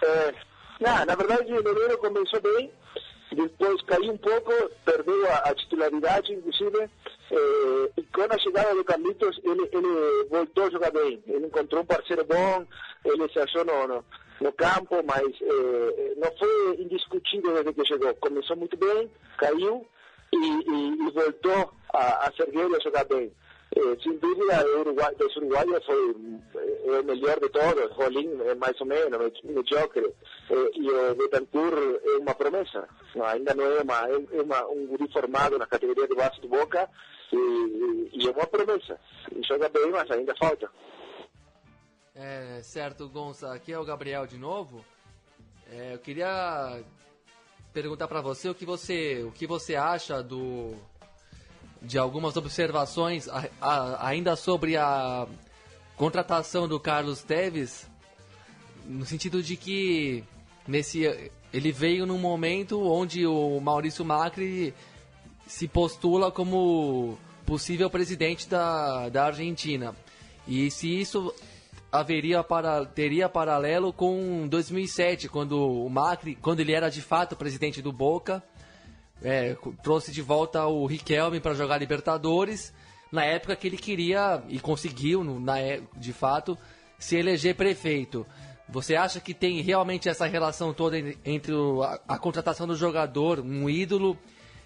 É, 0.03 0.35
não, 0.79 1.07
na 1.07 1.15
verdade 1.15 1.51
o 1.51 1.63
Lodeiro 1.63 1.97
começou 1.97 2.43
bem, 2.43 2.71
depois 3.33 3.81
caiu 3.85 4.13
um 4.13 4.19
pouco, 4.19 4.53
perdeu 4.85 5.33
a, 5.33 5.37
a 5.49 5.55
titularidade, 5.55 6.31
inclusive, 6.31 6.91
eh, 7.31 7.91
e 7.97 8.03
com 8.05 8.23
a 8.23 8.39
chegada 8.39 8.75
do 8.75 8.85
Carlitos, 8.85 9.41
ele, 9.45 9.69
voltou 10.31 10.65
a 10.65 10.71
jogar 10.71 10.91
bem. 10.91 11.23
Ele 11.27 11.47
encontrou 11.47 11.83
um 11.83 11.87
parceiro 11.87 12.25
bom, 12.25 12.67
ele 13.05 13.29
se 13.33 13.39
achou 13.39 13.65
no, 13.65 13.87
no, 13.87 14.05
no 14.41 14.53
campo, 14.53 15.03
mas 15.05 15.27
eh, 15.43 16.15
não 16.17 16.31
foi 16.39 16.83
indiscutível 16.83 17.53
desde 17.55 17.73
que 17.75 17.87
chegou. 17.87 18.15
Começou 18.17 18.57
muito 18.57 18.77
bem, 18.77 19.11
caiu 19.37 19.87
e, 20.33 21.11
voltou 21.11 21.73
a, 21.93 22.29
a 22.29 22.33
ser 22.33 22.49
e 22.55 22.61
a 22.61 22.81
jogar 22.81 23.05
bem. 23.05 23.31
Eh, 23.77 23.97
sem 24.03 24.17
dúvida, 24.17 24.67
o 24.67 24.81
Uruguai, 24.81 25.15
dos 25.17 25.37
uruguaios 25.37 25.85
foi 25.85 26.11
o 26.11 27.05
melhor 27.05 27.39
de 27.39 27.49
todos. 27.51 27.93
Rolim 27.93 28.41
é 28.47 28.55
mais 28.55 28.81
ou 28.81 28.87
menos, 28.87 29.43
mediocre. 29.45 30.15
Eh, 30.51 30.71
e 30.75 30.91
o 30.91 31.15
Betancourt 31.15 32.01
é 32.05 32.17
uma 32.17 32.35
promessa. 32.35 32.89
Ainda 33.23 33.55
não 33.55 33.65
é, 33.65 33.83
uma, 33.83 34.09
é 34.09 34.43
uma, 34.43 34.67
um 34.69 34.87
guri 34.87 35.13
formado 35.13 35.59
na 35.59 35.67
categoria 35.67 36.09
de 36.09 36.15
base 36.15 36.41
do 36.41 36.49
Boca 36.49 36.89
e, 37.33 38.11
e 38.13 38.29
é 38.29 38.31
uma 38.31 38.47
promessa. 38.47 38.99
Joga 39.47 39.69
bem, 39.69 39.91
mas 39.91 40.11
ainda 40.11 40.35
falta. 40.37 40.71
É, 42.15 42.61
certo, 42.63 43.09
Gonça. 43.09 43.53
Aqui 43.53 43.73
é 43.73 43.79
o 43.79 43.85
Gabriel 43.85 44.27
de 44.27 44.37
novo. 44.37 44.85
É, 45.71 45.95
eu 45.95 45.99
queria 45.99 46.83
perguntar 47.73 48.09
para 48.09 48.21
você 48.21 48.49
o 48.49 48.55
que 48.55 48.65
você 48.65 49.23
o 49.23 49.31
que 49.31 49.47
você 49.47 49.77
acha 49.77 50.23
do 50.23 50.75
de 51.81 51.99
algumas 51.99 52.37
observações 52.37 53.29
a, 53.29 53.45
a, 53.61 54.09
ainda 54.09 54.35
sobre 54.35 54.77
a 54.77 55.29
contratação 55.97 56.67
do 56.67 56.81
Carlos 56.81 57.23
Teves, 57.23 57.89
no 58.85 59.05
sentido 59.05 59.43
de 59.43 59.57
que 59.57 60.25
nesse 60.67 61.31
ele 61.53 61.71
veio 61.71 62.05
num 62.07 62.19
momento 62.19 62.83
onde 62.83 63.27
o 63.27 63.61
Maurício 63.61 64.05
Macri 64.05 64.75
se 65.49 65.67
postula 65.67 66.31
como 66.31 67.19
possível 67.47 67.89
presidente 67.89 68.47
da, 68.49 69.09
da 69.09 69.25
Argentina. 69.25 69.97
E 70.47 70.71
se 70.71 71.01
isso 71.01 71.35
haveria 71.91 72.45
para, 72.45 72.85
teria 72.85 73.29
paralelo 73.29 73.93
com 73.93 74.47
2007, 74.47 75.29
quando 75.29 75.59
o 75.59 75.89
Macri, 75.89 76.37
quando 76.37 76.61
ele 76.61 76.73
era 76.73 76.91
de 76.91 77.01
fato 77.01 77.35
presidente 77.35 77.81
do 77.81 77.91
Boca, 77.91 78.43
é, 79.23 79.57
trouxe 79.83 80.13
de 80.13 80.21
volta 80.21 80.67
o 80.67 80.87
Riquelme 80.87 81.41
para 81.41 81.55
jogar 81.55 81.79
Libertadores, 81.79 82.73
na 83.11 83.25
época 83.25 83.57
que 83.57 83.67
ele 83.67 83.79
queria, 83.79 84.43
e 84.49 84.61
conseguiu, 84.61 85.25
na, 85.25 85.59
é, 85.59 85.81
de 85.97 86.13
fato, 86.13 86.59
se 86.99 87.17
eleger 87.17 87.55
prefeito. 87.55 88.27
Você 88.69 88.95
acha 88.95 89.19
que 89.19 89.33
tem 89.33 89.63
realmente 89.63 90.11
essa 90.11 90.27
relação 90.27 90.75
toda 90.75 90.99
entre 91.25 91.55
a, 91.83 92.01
a, 92.07 92.19
contratação 92.19 92.67
do 92.67 92.77
jogador, 92.77 93.41
um 93.41 93.69
ídolo, 93.71 94.19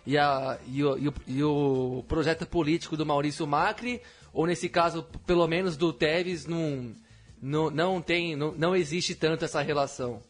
e, 0.06 0.18
a, 0.18 0.58
e, 0.66 0.84
o, 0.84 0.98
e, 0.98 1.08
o, 1.08 1.14
e, 1.26 1.44
o, 1.44 2.04
projeto 2.08 2.46
político 2.46 2.96
do 2.96 3.06
Maurício 3.06 3.46
Macri? 3.46 4.02
Ou 4.32 4.46
nesse 4.46 4.68
caso, 4.68 5.06
pelo 5.26 5.46
menos 5.46 5.76
do 5.76 5.92
Tevez, 5.92 6.46
não, 6.46 6.94
não, 7.40 7.70
não, 7.70 8.02
tem, 8.02 8.34
não, 8.34 8.52
não 8.52 8.74
existe 8.74 9.14
tanto 9.14 9.44
essa 9.44 9.60
relação? 9.60 10.22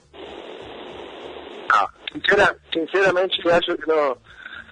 Ah, 1.72 1.88
sincera, 2.12 2.58
sinceramente, 2.72 3.48
acho 3.48 3.76
que 3.76 3.86
não 3.86 4.16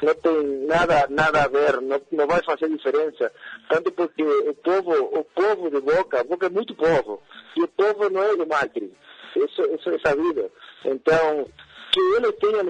não 0.02 0.14
tem 0.14 0.66
nada, 0.66 1.06
nada 1.10 1.44
a 1.44 1.48
ver, 1.48 1.80
não, 1.82 2.00
não 2.12 2.26
vai 2.26 2.42
fazer 2.42 2.68
diferença. 2.68 3.30
Tanto 3.68 3.92
porque 3.92 4.22
o 4.22 4.54
povo, 4.54 4.92
o 4.92 5.24
povo 5.24 5.70
de 5.70 5.80
Boca, 5.80 6.24
Boca 6.24 6.46
é 6.46 6.50
muito 6.50 6.74
povo, 6.74 7.22
e 7.56 7.62
o 7.62 7.68
povo 7.68 8.08
não 8.08 8.22
é 8.22 8.36
do 8.36 8.46
Macri. 8.46 8.92
Isso, 9.36 9.62
isso 9.62 9.90
é 9.90 9.98
sabido. 9.98 10.50
Então, 10.84 11.46
que 11.92 12.00
ele 12.00 12.32
tenha 12.32 12.62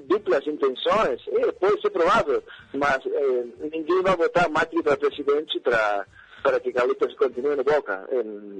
duplas 0.00 0.46
intenções, 0.46 1.20
é, 1.28 1.52
pode 1.52 1.80
ser 1.80 1.90
provável, 1.90 2.42
mas 2.74 3.04
é, 3.06 3.44
ninguém 3.72 4.02
vai 4.02 4.16
votar 4.16 4.48
Macri 4.48 4.82
para 4.82 4.96
presidente 4.96 5.60
para 5.60 6.06
para 6.42 6.60
que 6.60 6.72
Carlitos 6.72 7.12
continue 7.16 7.56
no 7.56 7.64
Boca. 7.64 8.08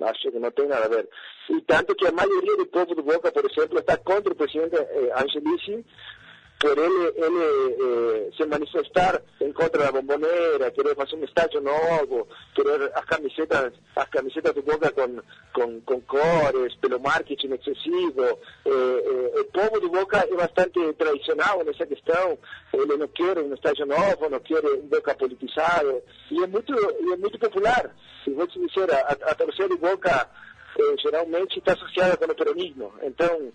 acho 0.08 0.30
que 0.32 0.38
não 0.40 0.50
tem 0.50 0.66
nada 0.66 0.86
a 0.86 0.88
ver. 0.88 1.08
E 1.48 1.60
tanto 1.60 1.94
que 1.94 2.04
a 2.04 2.10
maioria 2.10 2.56
do 2.56 2.66
povo 2.66 2.96
do 2.96 3.02
Boca, 3.04 3.30
por 3.30 3.48
exemplo, 3.48 3.78
está 3.78 3.96
contra 3.96 4.32
o 4.32 4.36
presidente 4.36 4.74
eh, 4.74 5.12
Angelici, 5.14 5.84
por 6.58 6.78
ele, 6.78 7.12
ele 7.16 7.76
eh, 7.82 8.30
se 8.34 8.46
manifestar 8.46 9.22
em 9.40 9.52
contra 9.52 9.84
da 9.84 9.92
bomboneira, 9.92 10.70
querer 10.70 10.94
fazer 10.96 11.16
um 11.16 11.24
estádio 11.24 11.60
novo, 11.60 12.26
querer 12.54 12.90
as 12.94 13.04
camisetas, 13.04 13.74
as 13.94 14.08
camisetas 14.08 14.54
do 14.54 14.62
Boca 14.62 14.90
com, 14.92 15.20
com, 15.52 15.80
com 15.82 16.00
cores, 16.00 16.74
pelo 16.76 16.98
marketing 16.98 17.52
excessivo. 17.52 18.22
Eh, 18.22 18.70
eh, 18.70 19.40
o 19.40 19.44
povo 19.44 19.80
do 19.80 19.90
Boca 19.90 20.18
é 20.18 20.34
bastante 20.34 20.80
tradicional 20.94 21.62
nessa 21.62 21.86
questão. 21.86 22.38
Ele 22.72 22.96
não 22.96 23.08
quer 23.08 23.38
um 23.38 23.52
estádio 23.52 23.84
novo, 23.84 24.30
não 24.30 24.40
quer 24.40 24.64
um 24.64 24.80
Boca 24.88 25.14
politizado. 25.14 26.02
E 26.30 26.42
é 26.42 26.46
muito, 26.46 26.72
é 26.72 27.16
muito 27.16 27.38
popular. 27.38 27.94
E 28.26 28.30
vou 28.30 28.46
te 28.46 28.58
dizer, 28.66 28.90
a, 28.92 29.30
a 29.30 29.34
torcida 29.34 29.68
do 29.68 29.76
Boca 29.76 30.30
eh, 30.78 30.96
geralmente 31.02 31.58
está 31.58 31.74
associada 31.74 32.16
com 32.16 32.24
o 32.24 32.34
peronismo. 32.34 32.94
Então, 33.02 33.52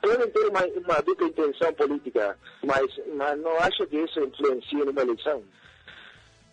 podem 0.00 0.30
ter 0.30 0.48
uma, 0.48 0.60
uma 0.60 1.00
dupla 1.00 1.26
intenção 1.26 1.72
política, 1.74 2.38
mas, 2.64 2.86
mas 3.16 3.40
não 3.40 3.56
acho 3.58 3.86
que 3.86 3.96
isso 3.96 4.20
influencia 4.20 4.84
numa 4.84 5.00
eleição. 5.00 5.42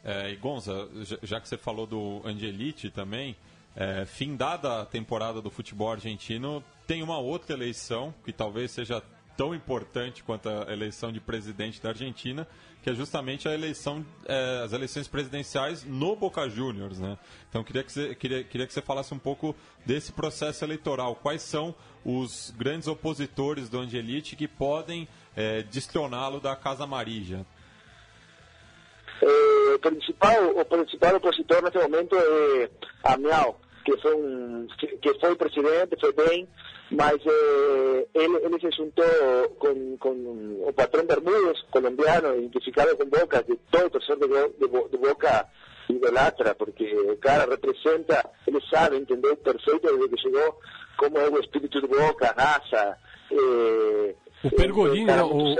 É, 0.04 0.32
e 0.32 0.36
Gonza, 0.38 0.90
já 1.24 1.42
que 1.42 1.48
você 1.48 1.58
falou 1.58 1.86
do 1.86 2.22
Angelite 2.26 2.90
também, 2.90 3.36
é, 3.76 4.06
findada 4.06 4.82
a 4.82 4.86
temporada 4.86 5.42
do 5.42 5.50
futebol 5.50 5.92
argentino, 5.92 6.64
tem 6.88 7.04
uma 7.04 7.20
outra 7.20 7.54
eleição 7.54 8.14
que 8.24 8.32
talvez 8.32 8.72
seja 8.72 9.04
tão 9.40 9.56
importante 9.56 10.22
quanto 10.22 10.50
a 10.50 10.72
eleição 10.74 11.14
de 11.14 11.22
presidente 11.22 11.82
da 11.82 11.90
Argentina, 11.90 12.46
que 12.84 12.90
é 12.90 12.94
justamente 12.94 13.48
a 13.48 13.54
eleição, 13.54 14.06
é, 14.26 14.64
as 14.66 14.74
eleições 14.74 15.08
presidenciais 15.08 15.86
no 15.86 16.14
Boca 16.14 16.50
Juniors, 16.50 17.00
né? 17.00 17.18
Então 17.50 17.64
queria 17.64 17.82
que 17.82 17.92
você 17.92 18.14
queria, 18.16 18.44
queria 18.44 18.68
que 18.68 18.74
você 18.74 18.82
falasse 18.82 19.14
um 19.14 19.20
pouco 19.20 19.56
desse 19.86 20.12
processo 20.12 20.66
eleitoral. 20.66 21.16
Quais 21.16 21.42
são 21.42 21.74
os 22.06 22.52
grandes 22.58 22.88
opositores 22.88 23.70
do 23.70 23.80
Angelite 23.80 24.36
que 24.36 24.48
podem 24.48 25.08
é, 25.36 25.64
destroná-lo 25.64 26.40
da 26.40 26.56
Casa 26.56 26.86
Marija? 26.86 27.46
É, 29.22 29.76
o, 29.76 29.80
principal, 29.80 30.60
o 30.60 30.66
principal 30.66 31.16
opositor 31.16 31.62
nesse 31.64 31.78
momento 31.78 32.16
é 32.16 32.70
Amial, 33.04 33.60
que 33.84 33.98
foi, 33.98 34.16
um, 34.16 34.68
que 35.02 35.20
foi 35.20 35.36
presidente, 35.36 36.00
foi 36.00 36.14
bem, 36.14 36.48
mas 36.92 37.18
eh, 37.26 38.08
ele, 38.16 38.38
ele 38.38 38.60
se 38.60 38.76
juntou 38.76 39.50
com, 39.60 39.98
com 39.98 40.66
o 40.68 40.74
patrão 40.74 41.06
Bermúdez, 41.06 41.62
colombiano, 41.70 42.36
identificado 42.38 42.96
com 42.98 43.06
Boca, 43.06 43.44
que 43.44 43.56
todo 43.72 43.92
torcedor 43.92 44.28
de, 44.28 44.68
de, 44.68 44.90
de 44.90 44.98
Boca 44.98 45.48
idolatra, 45.90 46.56
porque 46.56 46.86
o 46.96 47.18
cara 47.18 47.50
representa, 47.50 48.30
ele 48.48 48.60
sabe, 48.70 48.98
entendeu 48.98 49.36
perfeito 49.38 49.82
desde 49.82 50.10
que 50.10 50.22
chegou, 50.22 50.60
como 51.00 51.18
é 51.18 51.30
o 51.30 51.40
espírito 51.40 51.80
de 51.80 51.88
Boca, 51.88 52.28
a 52.28 52.42
raça. 52.42 52.98
Eh, 53.32 54.16
o 54.44 54.52
Pergolini, 54.52 55.10
é 55.10 55.24
o, 55.24 55.28
o, 55.28 55.56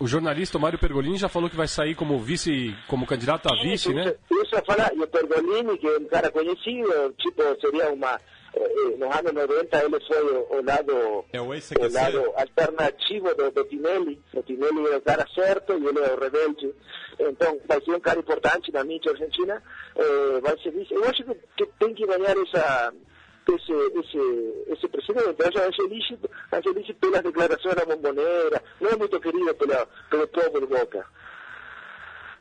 o, 0.00 0.06
jornalista 0.06 0.58
Mário 0.58 0.78
Pergolini 0.78 1.16
já 1.16 1.28
falou 1.28 1.48
que 1.48 1.56
vai 1.56 1.68
sair 1.68 1.94
como 1.94 2.18
vice, 2.18 2.74
como 2.86 3.06
candidato 3.06 3.48
a 3.48 3.56
vice, 3.62 3.90
isso, 3.90 3.92
né? 3.92 4.14
Isso 4.30 4.54
eu 4.54 4.64
falar, 4.64 4.92
e 4.94 5.00
o 5.00 5.06
Pergolini, 5.06 5.78
que 5.78 5.86
é 5.86 5.98
um 5.98 6.06
cara 6.06 6.30
conhecido, 6.30 7.14
tipo, 7.18 7.42
seria 7.60 7.90
uma 7.92 8.18
eh, 8.54 8.96
nos 8.96 9.16
anos 9.16 9.32
90 9.32 9.84
ele 9.84 10.00
foi 10.06 10.22
o, 10.22 10.58
o 10.58 10.64
lado, 10.64 11.24
é 11.32 11.40
o, 11.40 11.48
o 11.48 11.92
lado 11.92 12.32
alternativo 12.36 13.34
do, 13.34 13.50
do 13.50 13.64
Tinelli. 13.64 14.20
O 14.32 14.42
Tinelli 14.42 14.86
é 14.92 14.96
o 14.96 15.02
cara 15.02 15.26
certo 15.34 15.72
e 15.72 15.86
ele 15.86 15.98
é 15.98 16.14
o 16.14 16.20
rebelde. 16.20 16.74
Então 17.18 17.60
vai 17.66 17.80
ser 17.82 17.92
um 17.92 18.00
cara 18.00 18.20
importante 18.20 18.72
na 18.72 18.84
mídia 18.84 19.12
argentina. 19.12 19.62
Eh, 19.96 20.40
vai 20.40 20.58
ser 20.60 20.70
vice. 20.70 20.94
Eu 20.94 21.04
acho 21.04 21.24
que, 21.24 21.34
que 21.56 21.66
tem 21.78 21.94
que 21.94 22.06
ganhar 22.06 22.36
essa 22.36 22.92
esse, 23.52 23.72
esse, 23.72 24.72
esse 24.72 24.88
presidente. 24.88 25.42
Acho 25.42 25.58
Angelici, 25.58 26.18
Angelici 26.52 26.94
pelas 26.94 27.22
declarações 27.22 27.74
da 27.74 27.84
bomboneira, 27.84 28.62
não 28.80 28.90
é 28.90 28.96
muito 28.96 29.20
querido 29.20 29.54
pela, 29.54 29.86
pelo 30.10 30.28
povo 30.28 30.60
do 30.60 30.66
Boca. 30.66 31.06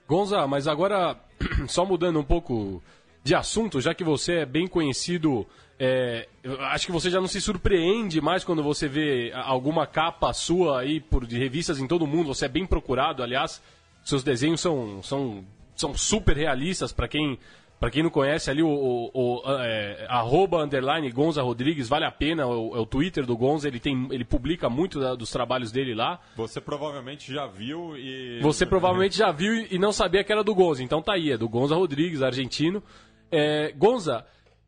Gonza, 0.07 0.45
mas 0.47 0.67
agora, 0.67 1.17
só 1.67 1.85
mudando 1.85 2.19
um 2.19 2.23
pouco 2.23 2.81
de 3.23 3.33
assunto, 3.35 3.79
já 3.79 3.93
que 3.93 4.03
você 4.03 4.39
é 4.39 4.45
bem 4.45 4.67
conhecido 4.67 5.47
é, 5.79 6.27
acho 6.71 6.85
que 6.85 6.91
você 6.91 7.09
já 7.09 7.19
não 7.19 7.27
se 7.27 7.41
surpreende 7.41 8.21
mais 8.21 8.43
quando 8.43 8.61
você 8.61 8.87
vê 8.87 9.31
alguma 9.33 9.87
capa 9.87 10.31
sua 10.31 10.81
aí 10.81 10.99
por, 10.99 11.25
de 11.25 11.37
revistas 11.37 11.79
em 11.79 11.87
todo 11.87 12.07
mundo. 12.07 12.33
Você 12.33 12.45
é 12.45 12.49
bem 12.49 12.65
procurado, 12.65 13.23
aliás, 13.23 13.61
seus 14.03 14.23
desenhos 14.23 14.61
são, 14.61 15.01
são, 15.01 15.43
são 15.75 15.93
super 15.93 16.37
realistas 16.37 16.91
para 16.91 17.07
quem 17.07 17.39
para 17.83 17.91
quem 17.91 18.01
não 18.01 18.09
conhece 18.09 18.49
ali 18.49 18.63
o, 18.63 18.69
o, 18.69 19.11
o 19.13 19.41
é, 19.59 20.05
arroba 20.07 20.63
underline 20.63 21.11
Gonza 21.11 21.41
Rodrigues, 21.41 21.89
vale 21.89 22.05
a 22.05 22.11
pena, 22.11 22.47
o, 22.47 22.77
é 22.77 22.79
o 22.79 22.85
Twitter 22.85 23.25
do 23.25 23.35
Gonza, 23.35 23.67
ele, 23.67 23.77
tem, 23.77 24.07
ele 24.09 24.23
publica 24.23 24.69
muito 24.69 25.01
da, 25.01 25.15
dos 25.15 25.29
trabalhos 25.29 25.69
dele 25.69 25.93
lá. 25.93 26.17
Você 26.37 26.61
provavelmente 26.61 27.33
já 27.33 27.45
viu 27.45 27.97
e. 27.97 28.39
Você 28.41 28.65
provavelmente 28.65 29.17
já 29.17 29.33
viu 29.33 29.67
e 29.69 29.77
não 29.77 29.91
sabia 29.91 30.23
que 30.23 30.31
era 30.31 30.45
do 30.45 30.55
Gonza, 30.55 30.81
então 30.81 31.01
tá 31.01 31.15
aí, 31.15 31.33
é 31.33 31.37
do 31.37 31.49
Gonza 31.49 31.75
Rodrigues, 31.75 32.21
argentino. 32.21 32.81
É, 33.29 33.73
Gonza, 33.73 34.25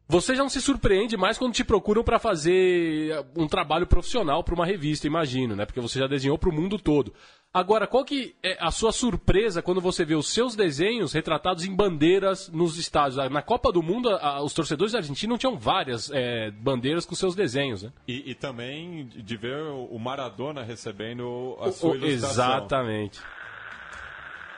você 0.10 0.36
já 0.36 0.44
não 0.44 0.50
se 0.50 0.62
surpreende 0.62 1.16
mais 1.16 1.38
quando 1.38 1.54
te 1.54 1.64
procuram 1.64 2.04
para 2.04 2.20
fazer 2.20 3.26
um 3.34 3.48
trabalho 3.48 3.88
profissional 3.88 4.44
para 4.44 4.56
uma 4.56 4.66
revista, 4.66 5.08
imagino, 5.08 5.56
né? 5.56 5.66
Porque 5.66 5.80
você 5.80 6.00
já 6.00 6.06
desenhou 6.06 6.38
para 6.38 6.50
o 6.50 6.54
mundo 6.54 6.78
todo. 6.78 7.14
Agora, 7.56 7.88
qual 7.88 8.04
que 8.04 8.36
é 8.44 8.58
a 8.60 8.70
sua 8.70 8.92
surpresa 8.92 9.62
quando 9.62 9.80
você 9.80 10.04
vê 10.04 10.14
os 10.14 10.28
seus 10.28 10.58
desenhos 10.58 11.14
retratados 11.14 11.64
em 11.64 11.74
bandeiras 11.74 12.50
nos 12.50 12.78
estádios? 12.78 13.16
Na 13.32 13.42
Copa 13.42 13.72
do 13.72 13.82
Mundo, 13.82 14.10
a, 14.10 14.44
os 14.44 14.54
torcedores 14.54 14.94
argentinos 14.94 15.40
tinham 15.40 15.58
várias 15.58 16.12
é, 16.12 16.52
bandeiras 16.52 17.06
com 17.06 17.16
seus 17.16 17.34
desenhos, 17.34 17.82
né? 17.82 17.94
E, 18.06 18.32
e, 18.32 18.36
também 18.36 19.08
de 19.08 19.38
ver 19.38 19.56
o 19.56 19.98
Maradona 19.98 20.64
recebendo 20.64 21.56
a 21.62 21.72
sua 21.72 21.92
o, 21.92 21.96
ilustração. 21.96 22.58
Exatamente. 22.58 23.22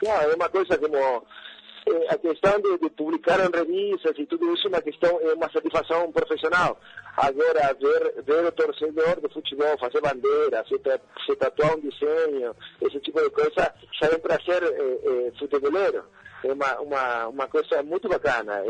é 0.04 0.34
uma 0.34 0.48
coisa 0.48 0.76
como 0.76 1.24
eh, 1.88 2.06
a 2.10 2.18
questão 2.18 2.60
de, 2.60 2.78
de, 2.78 2.90
publicar 2.90 3.40
em 3.40 3.50
revistas 3.50 4.18
e 4.18 4.26
tudo 4.26 4.52
isso 4.52 4.66
é 4.66 4.70
uma 4.70 4.82
questão, 4.82 5.20
é 5.20 5.32
uma 5.34 5.50
satisfação 5.50 6.12
profissional. 6.12 6.78
Agora, 7.16 7.74
ver, 7.80 8.22
ver 8.24 8.44
o 8.46 8.52
torcedor 8.52 9.20
de 9.20 9.32
futebol 9.32 9.78
fazer 9.78 10.00
bandeira, 10.00 10.64
se, 10.68 10.76
se 11.26 11.36
tatuar 11.36 11.76
um 11.76 11.80
desenho, 11.80 12.54
esse 12.82 13.00
tipo 13.00 13.20
de 13.20 13.30
coisa, 13.30 13.74
já 14.00 14.06
é 14.06 14.16
um 14.16 14.20
prazer 14.20 14.62
eh, 14.62 14.98
eh, 15.04 15.32
futeboleiro. 15.38 16.04
É 16.44 16.52
uma, 16.52 16.80
uma, 16.80 17.28
uma 17.28 17.48
coisa 17.48 17.82
muito 17.82 18.08
bacana. 18.08 18.62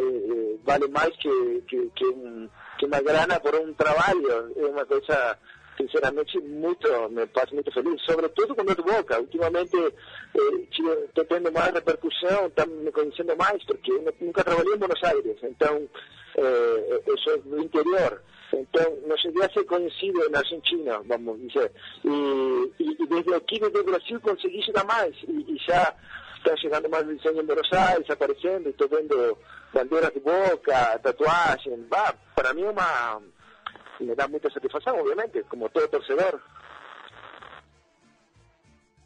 vale 0.64 0.88
mais 0.88 1.14
que, 1.16 1.62
que, 1.68 1.90
que, 1.94 2.06
um, 2.06 2.48
que 2.78 2.86
uma 2.86 3.00
grana 3.02 3.38
por 3.40 3.54
um 3.56 3.74
trabalho. 3.74 4.52
É 4.56 4.66
uma 4.66 4.86
coisa 4.86 5.36
sinceramente 5.78 6.38
muito, 6.40 6.88
me 7.10 7.26
faz 7.28 7.50
muito 7.52 7.72
feliz, 7.72 8.02
sobretudo 8.04 8.54
com 8.54 8.62
o 8.62 8.74
do 8.74 8.82
Boca. 8.82 9.20
Ultimamente 9.20 9.76
estou 9.76 11.24
eh, 11.24 11.26
tendo 11.28 11.52
mais 11.52 11.72
repercussão, 11.72 12.46
estão 12.46 12.66
me 12.66 12.90
conhecendo 12.90 13.36
mais, 13.36 13.64
porque 13.64 13.92
eu 13.92 14.14
nunca 14.20 14.44
trabalhei 14.44 14.74
em 14.74 14.78
Buenos 14.78 15.02
Aires, 15.04 15.36
então 15.42 15.88
eh, 16.36 17.02
eu 17.06 17.18
sou 17.18 17.38
do 17.38 17.60
interior. 17.60 18.22
Então, 18.52 18.98
não 19.06 19.16
cheguei 19.18 19.44
a 19.44 19.50
ser 19.50 19.64
conhecido 19.64 20.28
na 20.30 20.38
Argentina, 20.38 21.00
vamos 21.06 21.38
dizer. 21.46 21.70
E, 22.02 22.72
e, 22.80 23.02
e 23.02 23.06
desde 23.06 23.34
aqui, 23.34 23.60
desde 23.60 23.78
o 23.78 23.84
Brasil, 23.84 24.20
consegui 24.20 24.62
chegar 24.62 24.84
mais. 24.84 25.14
E, 25.28 25.54
e 25.54 25.58
já 25.66 25.94
está 26.38 26.56
chegando 26.56 26.88
mais 26.88 27.06
desenho 27.06 27.42
em 27.42 27.46
Buenos 27.46 27.70
Aires, 27.72 28.08
aparecendo, 28.08 28.70
estou 28.70 28.88
vendo 28.88 29.36
bandeiras 29.72 30.12
de 30.14 30.20
boca, 30.20 30.98
tatuagem. 30.98 31.86
para 32.34 32.54
mim 32.54 32.62
é 32.62 32.70
uma 32.70 33.20
me 34.04 34.14
dá 34.14 34.28
muita 34.28 34.50
satisfação, 34.50 34.98
obviamente, 34.98 35.42
como 35.44 35.68
todo 35.68 35.88
torcedor. 35.88 36.40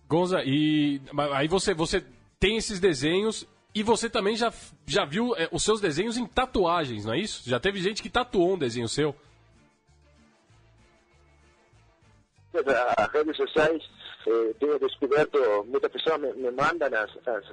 Gonza, 0.08 0.42
e 0.44 1.00
aí 1.32 1.48
você, 1.48 1.72
você 1.72 2.04
tem 2.38 2.56
esses 2.56 2.78
desenhos 2.78 3.46
E 3.74 3.82
você 3.82 4.10
também 4.10 4.36
já, 4.36 4.52
já 4.86 5.04
viu 5.04 5.34
é, 5.34 5.48
os 5.50 5.62
seus 5.62 5.80
desenhos 5.80 6.18
em 6.18 6.26
tatuagens, 6.26 7.06
não 7.06 7.14
é 7.14 7.18
isso? 7.18 7.48
Já 7.48 7.58
teve 7.58 7.80
gente 7.80 8.02
que 8.02 8.10
tatuou 8.10 8.54
um 8.54 8.58
desenho 8.58 8.88
seu? 8.88 9.16
As 12.98 13.12
redes 13.12 13.34
sociais 13.34 13.82
eh, 14.26 14.54
tenho 14.58 14.78
descoberto, 14.78 15.38
muitas 15.66 15.90
pessoas 15.90 16.20
me, 16.20 16.32
me 16.32 16.48
as, 16.48 17.10
as, 17.26 17.44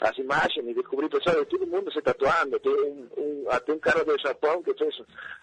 as, 0.00 0.18
imagens 0.18 0.66
e 0.66 0.74
descobri 0.74 1.08
pessoas 1.08 1.38
de 1.38 1.46
todo 1.46 1.66
mundo 1.66 1.92
se 1.92 2.00
tatuando. 2.02 2.58
Tem 2.60 2.72
um, 2.72 3.08
um, 3.16 3.78
cara 3.78 4.04
do 4.04 4.18
Japão 4.18 4.62
que 4.62 4.74
fez 4.74 4.94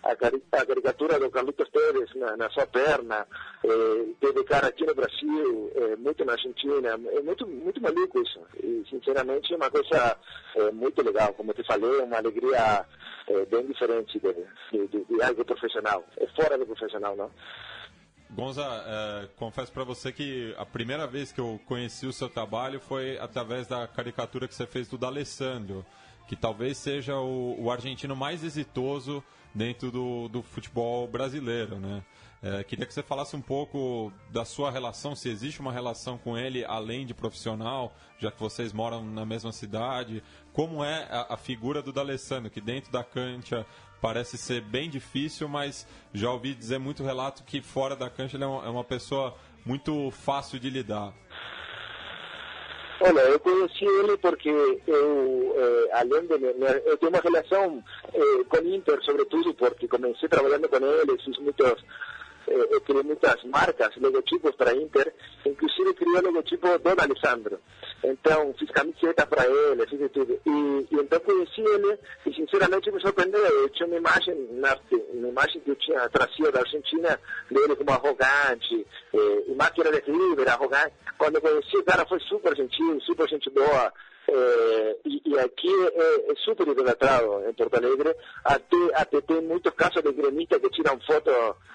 a, 0.04 0.12
a 0.12 0.66
caricatura 0.66 1.20
do 1.20 1.30
Carlitos 1.30 1.70
Pérez 1.70 2.14
na, 2.16 2.36
na 2.38 2.50
sua 2.50 2.66
perna. 2.68 3.26
Eh, 3.64 4.06
teve 4.20 4.44
cara 4.44 4.68
aqui 4.68 4.86
no 4.86 4.96
Brasil, 4.96 5.72
eh, 5.76 5.96
muito 5.98 6.26
na 6.26 6.34
Argentina. 6.34 6.90
É 6.90 7.22
muito, 7.22 7.48
muito 7.48 7.82
maluco 7.82 8.22
isso. 8.22 8.40
E, 8.62 8.84
sinceramente, 8.90 9.54
é 9.54 9.58
uma 9.58 9.70
coisa 9.70 10.18
eh, 10.56 10.72
muito 10.72 11.02
legal. 11.02 11.34
Como 11.34 11.54
te 11.54 11.64
falei, 11.64 12.02
uma 12.02 12.18
alegria 12.18 12.86
eh, 13.28 13.46
bem 13.46 13.66
diferente 13.66 14.20
de, 14.20 14.88
de, 14.88 15.06
de 15.06 15.22
algo 15.22 15.46
profissional. 15.46 16.04
É 16.18 16.28
fora 16.28 16.58
do 16.58 16.66
profissional, 16.66 17.16
não? 17.16 17.32
Gonza, 18.36 18.64
é, 18.64 19.30
confesso 19.38 19.72
para 19.72 19.86
você 19.86 20.12
que 20.12 20.54
a 20.58 20.66
primeira 20.66 21.08
vez 21.08 21.32
que 21.32 21.40
eu 21.40 21.58
conheci 21.66 22.06
o 22.06 22.12
seu 22.12 22.28
trabalho 22.28 22.82
foi 22.82 23.18
através 23.18 23.66
da 23.66 23.88
caricatura 23.88 24.46
que 24.46 24.54
você 24.54 24.68
fez 24.68 24.90
do 24.90 24.98
D'Alessandro, 24.98 25.86
que 26.28 26.36
talvez 26.36 26.78
seja 26.78 27.16
o, 27.16 27.56
o 27.58 27.72
argentino 27.72 28.14
mais 28.14 28.44
exitoso 28.44 29.24
dentro 29.54 29.90
do, 29.90 30.28
do 30.28 30.44
futebol 30.44 31.08
brasileiro, 31.08 31.80
né? 31.80 32.04
É, 32.44 32.64
queria 32.64 32.86
que 32.86 32.94
você 32.94 33.02
falasse 33.02 33.36
um 33.38 33.42
pouco 33.42 34.12
da 34.30 34.44
sua 34.44 34.70
relação, 34.70 35.16
se 35.16 35.30
existe 35.30 35.62
uma 35.62 35.72
relação 35.72 36.18
com 36.18 36.38
ele 36.38 36.64
além 36.66 37.06
de 37.06 37.14
profissional, 37.14 37.96
já 38.20 38.30
que 38.30 38.40
vocês 38.40 38.74
moram 38.74 39.04
na 39.04 39.26
mesma 39.26 39.52
cidade. 39.52 40.22
Como 40.52 40.84
é 40.84 41.08
a, 41.10 41.34
a 41.34 41.38
figura 41.38 41.82
do 41.82 41.94
D'Alessandro, 41.94 42.52
que 42.52 42.62
dentro 42.62 42.92
da 42.92 43.04
cancha 43.04 43.66
parece 44.06 44.38
ser 44.38 44.62
bem 44.62 44.88
difícil, 44.88 45.48
mas 45.50 45.88
já 46.14 46.32
ouvi 46.32 46.54
dizer 46.54 46.78
muito 46.78 47.04
relato 47.04 47.44
que 47.44 47.60
fora 47.60 47.96
da 47.96 48.08
cancha 48.08 48.38
ele 48.38 48.44
é 48.44 48.48
uma, 48.48 48.80
é 48.80 48.84
pessoa 48.84 49.34
muito 49.66 50.12
fácil 50.12 50.60
de 50.60 50.70
lidar. 50.70 51.12
Olha, 53.00 53.22
eu 53.22 53.40
conheci 53.40 53.84
ele 53.84 54.16
porque 54.18 54.48
eu, 54.48 55.56
eh, 55.58 55.90
além 55.94 56.28
de 56.28 56.34
eu 56.86 56.98
tenho 56.98 57.12
uma 57.12 57.20
relação 57.20 57.84
eh, 58.14 58.44
com 58.48 58.58
Inter, 58.68 59.04
sobretudo 59.04 59.56
porque 59.56 59.88
comecei 59.88 60.30
trabalhando 60.30 60.70
com 60.70 60.78
ele, 60.78 61.24
fiz 61.24 61.40
muitos 61.40 61.84
eh, 62.48 62.80
criei 62.86 63.04
muitas 63.04 63.44
marcas, 63.46 63.96
logotipos 63.98 64.56
para 64.56 64.76
Inter, 64.76 65.14
inclusive 65.46 65.94
criei 65.94 66.20
o 66.20 66.22
logotipo 66.22 66.80
Don 66.80 66.96
Alessandro. 66.98 67.60
Então, 68.04 68.54
fiz 68.60 68.70
camiseta 68.72 69.26
para 69.26 69.46
ele, 69.48 69.88
fiz 69.88 70.12
tudo. 70.12 70.40
E, 70.46 70.88
então 70.92 71.20
conheci 71.22 71.62
ele 71.62 71.98
e 72.26 72.34
sinceramente 72.34 72.92
me 72.92 73.02
surpreendeu. 73.02 73.42
Eu 73.42 73.70
tinha 73.70 73.88
uma 73.88 73.98
imagem, 73.98 74.36
uma 75.14 75.28
imagem 75.30 75.62
que 75.62 75.72
eu 75.72 75.76
tinha 75.76 76.08
trazido 76.10 76.52
da 76.52 76.60
Argentina 76.60 77.20
dele 77.50 77.76
como 77.76 77.92
arrogante, 77.92 78.86
eh, 79.14 79.54
máquina 79.56 79.92
de 79.92 80.12
River, 80.12 80.48
arrogante. 80.50 80.94
Quando 81.18 81.36
eu 81.36 81.42
conheci 81.42 81.78
o 81.78 81.84
cara 81.84 82.06
foi 82.06 82.20
super 82.22 82.56
gentil, 82.56 83.00
super 83.02 83.28
gente 83.28 83.50
boa. 83.50 83.92
Eh, 84.28 84.98
e, 85.06 85.22
e, 85.26 85.40
aqui 85.40 85.70
é, 85.70 86.32
é, 86.32 86.36
super 86.44 86.68
idolatrado 86.68 87.48
em 87.48 87.54
Porto 87.54 87.76
Alegre. 87.76 88.16
Até, 88.44 88.78
até 88.96 89.22
tem 89.22 89.42
muitos 89.42 89.72
casos 89.74 90.02
de 90.02 90.12
gremistas 90.12 90.60
que 90.60 90.70
tiram 90.72 91.00
foto 91.02 91.32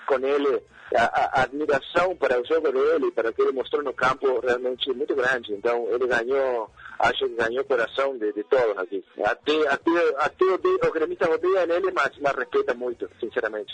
com 0.06 0.18
ele. 0.18 0.62
A, 0.96 1.04
a, 1.04 1.42
admiração 1.44 2.16
para 2.16 2.40
o 2.40 2.44
jogo 2.44 2.72
dele, 2.72 3.12
para 3.12 3.30
o 3.30 3.32
que 3.32 3.42
ele 3.42 3.52
mostrou 3.52 3.80
no 3.84 3.94
campo, 3.94 4.40
realmente 4.40 4.92
muito 4.92 5.14
grande. 5.14 5.52
Então, 5.52 5.86
ele 5.88 6.04
ganhou, 6.08 6.68
acho 6.98 7.28
que 7.28 7.36
ganhou 7.36 7.64
coração 7.64 8.18
de, 8.18 8.32
de 8.32 8.42
todos 8.44 8.76
aqui. 8.76 9.04
Até, 9.22 9.68
até, 9.68 10.14
até 10.18 10.44
o 10.44 10.92
gremista 10.92 11.30
odeia 11.30 11.62
ele, 11.72 11.92
mas, 11.92 12.10
mas 12.20 12.34
respeita 12.34 12.74
muito, 12.74 13.08
sinceramente. 13.20 13.72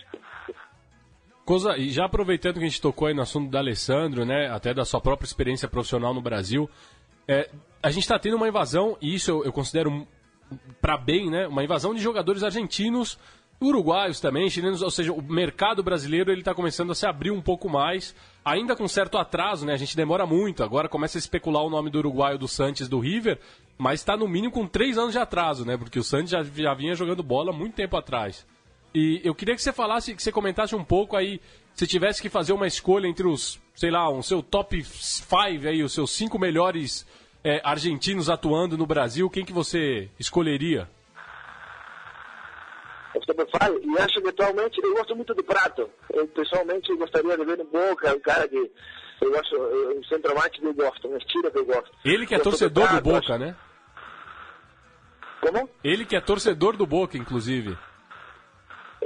Coisa, 1.47 1.79
e 1.79 1.91
já 1.91 2.05
aproveitando 2.05 2.55
que 2.55 2.65
a 2.65 2.69
gente 2.69 2.83
tocou 2.83 3.07
aí 3.07 3.15
no 3.15 3.23
assunto 3.23 3.49
do 3.49 3.57
Alessandro, 3.57 4.27
né, 4.27 4.51
até 4.51 4.75
da 4.75 4.85
sua 4.85 5.01
própria 5.01 5.27
experiência 5.27 5.69
profissional 5.69 6.13
no 6.13 6.21
Brasil, 6.21 6.69
é, 7.29 7.51
a 7.83 7.91
gente 7.91 8.03
está 8.03 8.19
tendo 8.19 8.37
uma 8.37 8.49
invasão, 8.49 8.97
e 9.01 9.15
isso 9.15 9.31
eu, 9.31 9.45
eu 9.45 9.53
considero 9.53 10.07
para 10.81 10.97
bem, 10.97 11.31
né? 11.31 11.47
Uma 11.47 11.65
invasão 11.65 11.95
de 11.95 12.01
jogadores 12.01 12.43
argentinos, 12.43 13.19
uruguaios 13.61 14.21
também, 14.21 14.49
chilenos, 14.51 14.83
ou 14.83 14.91
seja, 14.91 15.13
o 15.13 15.23
mercado 15.23 15.83
brasileiro 15.83 16.31
ele 16.31 16.41
está 16.41 16.55
começando 16.55 16.93
a 16.93 16.95
se 16.95 17.07
abrir 17.07 17.31
um 17.31 17.41
pouco 17.41 17.69
mais, 17.69 18.15
ainda 18.45 18.77
com 18.77 18.87
certo 18.87 19.19
atraso, 19.19 19.67
né? 19.67 19.73
A 19.73 19.79
gente 19.79 19.97
demora 19.97 20.27
muito, 20.27 20.63
agora 20.63 20.89
começa 20.89 21.19
a 21.19 21.21
especular 21.21 21.63
o 21.63 21.71
nome 21.71 21.91
do 21.91 21.99
uruguaio 21.99 22.39
do 22.39 22.47
Santos 22.47 22.89
do 22.89 22.99
River, 22.99 23.39
mas 23.79 24.01
está 24.01 24.17
no 24.17 24.29
mínimo 24.29 24.53
com 24.53 24.67
três 24.67 24.99
anos 24.99 25.13
de 25.13 25.19
atraso, 25.19 25.65
né? 25.65 25.77
Porque 25.77 25.99
o 25.99 26.05
Santos 26.05 26.31
já, 26.31 26.43
já 26.43 26.75
vinha 26.75 26.95
jogando 26.95 27.23
bola 27.23 27.53
muito 27.53 27.75
tempo 27.75 27.97
atrás. 27.97 28.47
E 28.99 29.21
eu 29.23 29.35
queria 29.35 29.55
que 29.55 29.61
você 29.61 29.75
falasse, 29.75 30.15
que 30.15 30.23
você 30.23 30.33
comentasse 30.33 30.75
um 30.75 30.83
pouco 30.83 31.19
aí, 31.19 31.39
se 31.75 31.87
tivesse 31.87 32.23
que 32.23 32.31
fazer 32.31 32.55
uma 32.55 32.67
escolha 32.67 33.07
entre 33.07 33.27
os, 33.27 33.61
sei 33.75 33.91
lá, 33.91 34.09
um 34.09 34.23
seu 34.23 34.43
top 34.43 34.83
5 34.83 35.37
aí, 35.69 35.83
os 35.83 35.93
seus 35.93 36.13
cinco 36.13 36.39
melhores 36.39 37.07
é, 37.45 37.61
argentinos 37.63 38.31
atuando 38.31 38.79
no 38.79 38.87
Brasil, 38.87 39.29
quem 39.29 39.45
que 39.45 39.53
você 39.53 40.09
escolheria? 40.19 40.89
Eu 43.15 43.23
e 43.83 43.99
acho 43.99 44.23
que 44.23 44.29
atualmente 44.31 44.81
eu 44.83 44.95
gosto 44.95 45.15
muito 45.15 45.35
do 45.35 45.45
Prato. 45.45 45.91
Eu 46.15 46.27
pessoalmente 46.29 46.97
gostaria 46.97 47.37
de 47.37 47.45
ver 47.45 47.59
no 47.59 47.65
Boca, 47.65 48.15
um 48.15 48.21
cara 48.21 48.49
que 48.49 48.57
eu 49.21 49.31
gosto, 49.31 49.57
um 49.59 50.05
centroavante 50.05 50.59
que 50.59 50.67
eu 50.67 50.75
gosto, 50.75 51.07
um 51.07 51.19
estilo 51.19 51.51
que 51.51 51.59
eu 51.59 51.67
gosto. 51.67 51.91
Ele 52.03 52.27
que 52.27 52.35
é 52.35 52.39
torcedor 52.39 52.85
do, 52.85 52.89
Prato, 52.89 53.05
do 53.05 53.11
Boca, 53.11 53.35
acho... 53.35 53.45
né? 53.45 53.57
Como? 55.43 55.69
Ele 55.85 56.07
que 56.07 56.17
é 56.17 56.21
torcedor 56.23 56.79
do 56.79 56.87
Boca, 56.87 57.19
inclusive. 57.19 57.77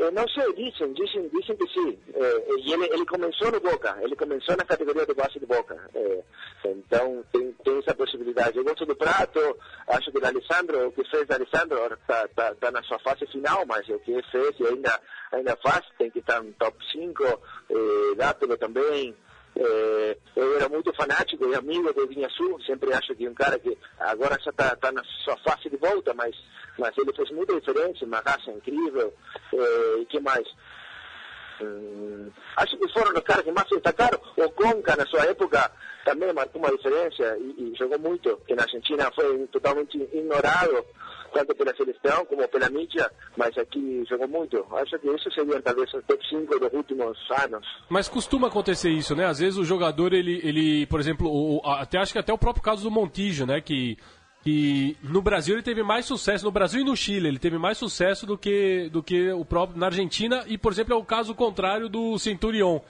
Eh, 0.01 0.11
não 0.13 0.27
sei, 0.29 0.51
dizem, 0.55 0.95
dizem, 0.95 1.29
dizem 1.29 1.57
que 1.57 1.69
sim. 1.69 1.99
Eh, 2.15 2.45
e 2.59 2.73
ele, 2.73 2.87
ele 2.87 3.05
começou 3.05 3.53
no 3.53 3.61
Boca, 3.61 3.99
ele 4.01 4.17
começou 4.17 4.57
na 4.57 4.65
categoria 4.65 5.05
de 5.05 5.13
base 5.13 5.39
do 5.39 5.47
Boca. 5.47 5.77
Eh, 5.95 6.25
então 6.65 7.23
tem, 7.31 7.55
essa 7.79 7.95
possibilidade. 7.95 8.57
Eu 8.57 8.65
gosto 8.65 8.87
do 8.87 8.97
Prato, 8.97 9.39
acho 9.89 10.11
que 10.11 10.19
o 10.19 10.27
Alessandro, 10.27 10.89
o 10.89 10.93
que 10.93 11.05
fez 11.05 11.29
o 11.29 11.35
Alessandro 11.35 11.95
está 11.95 12.29
tá, 12.29 12.55
tá 12.55 12.71
na 12.71 12.83
sua 12.83 12.99
fase 13.01 13.27
final, 13.27 13.67
mas 13.67 13.87
o 13.91 13.99
que 13.99 14.23
fez 14.31 14.57
ainda, 14.63 14.99
ainda 15.33 15.57
faz, 15.63 15.83
tem 15.99 16.11
que 16.11 16.21
estar 16.21 16.43
no 16.43 16.53
top 16.55 16.77
5. 16.93 17.23
Eh, 17.25 18.15
Dátulo 18.17 18.57
também. 18.57 19.15
É, 19.57 20.17
eu 20.37 20.57
era 20.57 20.69
muito 20.69 20.93
fanático 20.95 21.47
e 21.49 21.55
amigo 21.55 21.93
do 21.93 22.07
Vinha 22.07 22.29
Sul, 22.31 22.61
sempre 22.63 22.93
acho 22.93 23.15
que 23.15 23.29
um 23.29 23.35
cara 23.35 23.59
que 23.59 23.77
agora 23.99 24.39
já 24.41 24.51
está 24.51 24.77
tá 24.77 24.93
na 24.93 25.03
sua 25.25 25.37
fase 25.39 25.69
de 25.69 25.77
volta, 25.77 26.15
mas, 26.15 26.35
mas 26.79 26.97
ele 26.97 27.13
fez 27.13 27.31
muita 27.31 27.59
diferença, 27.59 28.05
uma 28.05 28.21
raça 28.21 28.51
incrível. 28.51 29.13
É, 29.53 29.99
e 30.01 30.07
que 30.07 30.21
mais? 30.21 30.47
Hum, 31.61 32.31
acho 32.57 32.79
que 32.79 32.89
foram 32.93 33.13
os 33.13 33.21
caras 33.25 33.45
que 33.45 33.53
mais 33.53 33.69
destacaram. 33.69 34.19
O 34.37 34.51
Conca, 34.51 34.97
na 34.97 35.07
sua 35.07 35.27
época, 35.27 35.71
também 36.05 36.33
marcou 36.33 36.63
uma 36.63 36.75
diferença 36.75 37.37
e, 37.39 37.73
e 37.73 37.75
jogou 37.77 37.99
muito, 37.99 38.37
que 38.47 38.55
na 38.55 38.63
Argentina 38.63 39.11
foi 39.13 39.47
totalmente 39.49 39.97
ignorado 39.99 40.85
tanto 41.33 41.55
pela 41.55 41.75
seleção 41.75 42.25
como 42.27 42.47
pela 42.49 42.69
mídia, 42.71 43.11
mas 43.37 43.57
aqui 43.57 44.05
jogou 44.09 44.29
muito. 44.29 44.65
Acho 44.73 44.99
que 44.99 45.09
isso 45.09 45.31
seria 45.33 45.61
talvez 45.63 45.93
o 45.95 46.03
top 46.03 46.29
5 46.29 46.59
dos 46.59 46.73
últimos 46.73 47.19
anos. 47.43 47.67
Mas 47.89 48.09
costuma 48.09 48.49
acontecer 48.49 48.91
isso, 48.91 49.15
né? 49.15 49.27
Às 49.27 49.39
vezes 49.39 49.59
o 49.59 49.65
jogador, 49.65 50.13
ele, 50.13 50.41
ele 50.43 50.87
por 50.87 51.01
exemplo, 51.01 51.29
o, 51.29 51.61
até 51.65 51.99
acho 51.99 52.13
que 52.13 52.19
até 52.19 52.33
o 52.33 52.39
próprio 52.39 52.63
caso 52.63 52.83
do 52.83 52.91
Montijo, 52.91 53.47
né? 53.47 53.61
Que, 53.61 53.97
que 54.43 54.97
no 55.03 55.23
Brasil 55.23 55.55
ele 55.55 55.63
teve 55.63 55.83
mais 55.83 56.07
sucesso, 56.07 56.45
no 56.45 56.51
Brasil 56.51 56.81
e 56.81 56.85
no 56.85 56.97
Chile, 56.97 57.29
ele 57.29 57.39
teve 57.39 57.59
mais 57.59 57.79
sucesso 57.79 58.27
do 58.27 58.37
que, 58.37 58.89
do 58.91 59.03
que 59.03 59.31
o 59.33 59.45
próprio 59.45 59.79
na 59.79 59.87
Argentina, 59.87 60.45
e 60.47 60.57
por 60.57 60.73
exemplo 60.73 60.95
é 60.95 60.97
o 60.97 61.05
caso 61.05 61.35
contrário 61.35 61.89
do 61.89 62.19
Centurion. 62.19 62.81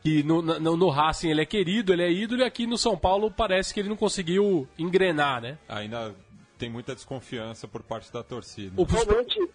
Que 0.00 0.22
no, 0.22 0.40
no, 0.40 0.76
no 0.76 0.88
Racing 0.88 1.28
ele 1.28 1.42
é 1.42 1.44
querido, 1.44 1.92
ele 1.92 2.04
é 2.04 2.10
ídolo, 2.10 2.42
e 2.42 2.44
aqui 2.44 2.66
no 2.68 2.78
São 2.78 2.96
Paulo 2.96 3.32
parece 3.32 3.74
que 3.74 3.80
ele 3.80 3.88
não 3.88 3.96
conseguiu 3.96 4.68
engrenar, 4.78 5.42
né? 5.42 5.58
Ainda 5.68 6.14
tem 6.58 6.68
muita 6.68 6.94
desconfiança 6.94 7.68
por 7.68 7.82
parte 7.82 8.12
da 8.12 8.22
torcida. 8.22 8.84
Pessoalmente, 8.84 9.50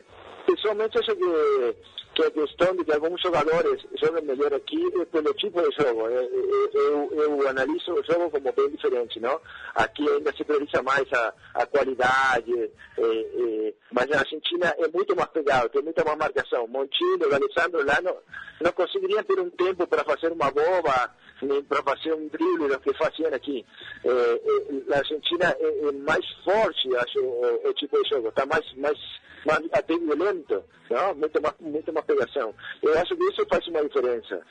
pessoalmente 0.48 0.98
acho 0.98 1.16
que, 1.16 1.76
que 2.16 2.24
a 2.24 2.32
questão 2.32 2.76
de 2.76 2.86
que 2.86 2.94
alguns 2.94 3.22
jogadores 3.22 3.86
jogam 4.02 4.24
melhor 4.24 4.54
aqui 4.54 4.82
é 5.02 5.06
pelo 5.06 5.34
tipo 5.34 5.62
de 5.62 5.76
jogo. 5.76 6.08
Eu, 6.08 6.70
eu, 6.74 7.12
eu, 7.12 7.48
analiso 7.50 7.92
o 7.92 8.04
jogo 8.04 8.32
como 8.32 8.54
bem 8.54 8.70
diferente, 8.70 9.20
não? 9.20 9.39
Aqui 9.76 10.10
ainda 10.10 10.32
se 10.36 10.44
prioriza 10.46 10.82
mais 10.82 11.12
a, 11.12 11.34
a 11.56 11.66
qualidade, 11.66 12.54
é, 12.54 13.04
é, 13.04 13.74
mas 13.92 14.08
na 14.10 14.20
Argentina 14.20 14.74
é 14.78 14.88
muito 14.88 15.16
mais 15.16 15.30
pegado, 15.30 15.70
tem 15.70 15.84
muita 15.84 16.06
mais 16.06 16.18
marcação. 16.18 16.68
Montilho, 16.68 17.34
Alessandro 17.34 17.86
lá 17.86 18.00
não, 18.02 18.18
não 18.62 18.72
conseguiriam 18.72 19.24
ter 19.24 19.39
um 19.39 19.50
tempo 19.50 19.86
para 19.86 20.06
fazer 20.06 20.32
uma 20.32 20.50
boba 20.50 21.12
para 21.68 21.84
fazer 21.84 22.14
um 22.14 22.28
drible 22.28 22.68
do 22.68 22.80
que 22.80 22.94
faziam 22.94 23.34
aqui. 23.34 23.66
É, 24.04 24.10
é, 24.10 24.94
a 24.94 24.98
Argentina 24.98 25.56
é, 25.60 25.88
é, 25.88 25.92
mais 25.92 26.26
forte, 26.44 26.96
acho, 26.96 27.20
o, 27.20 27.70
o, 27.70 27.74
tipo 27.74 28.02
de 28.02 28.10
jogo, 28.10 28.30
está 28.30 28.46
mais, 28.46 28.66
mais, 28.76 28.98
mais 29.46 29.64
até 29.72 29.98
violento, 29.98 30.64
não? 30.90 31.16
Muito, 31.16 31.42
mais, 31.42 31.56
muito 31.60 31.94
mais 31.94 32.06
pegação. 32.06 32.54
Eu 32.82 32.98
acho 33.00 33.16
que 33.16 33.24
isso 33.24 33.46
faz 33.50 33.68
uma 33.68 33.84
diferença, 33.84 34.42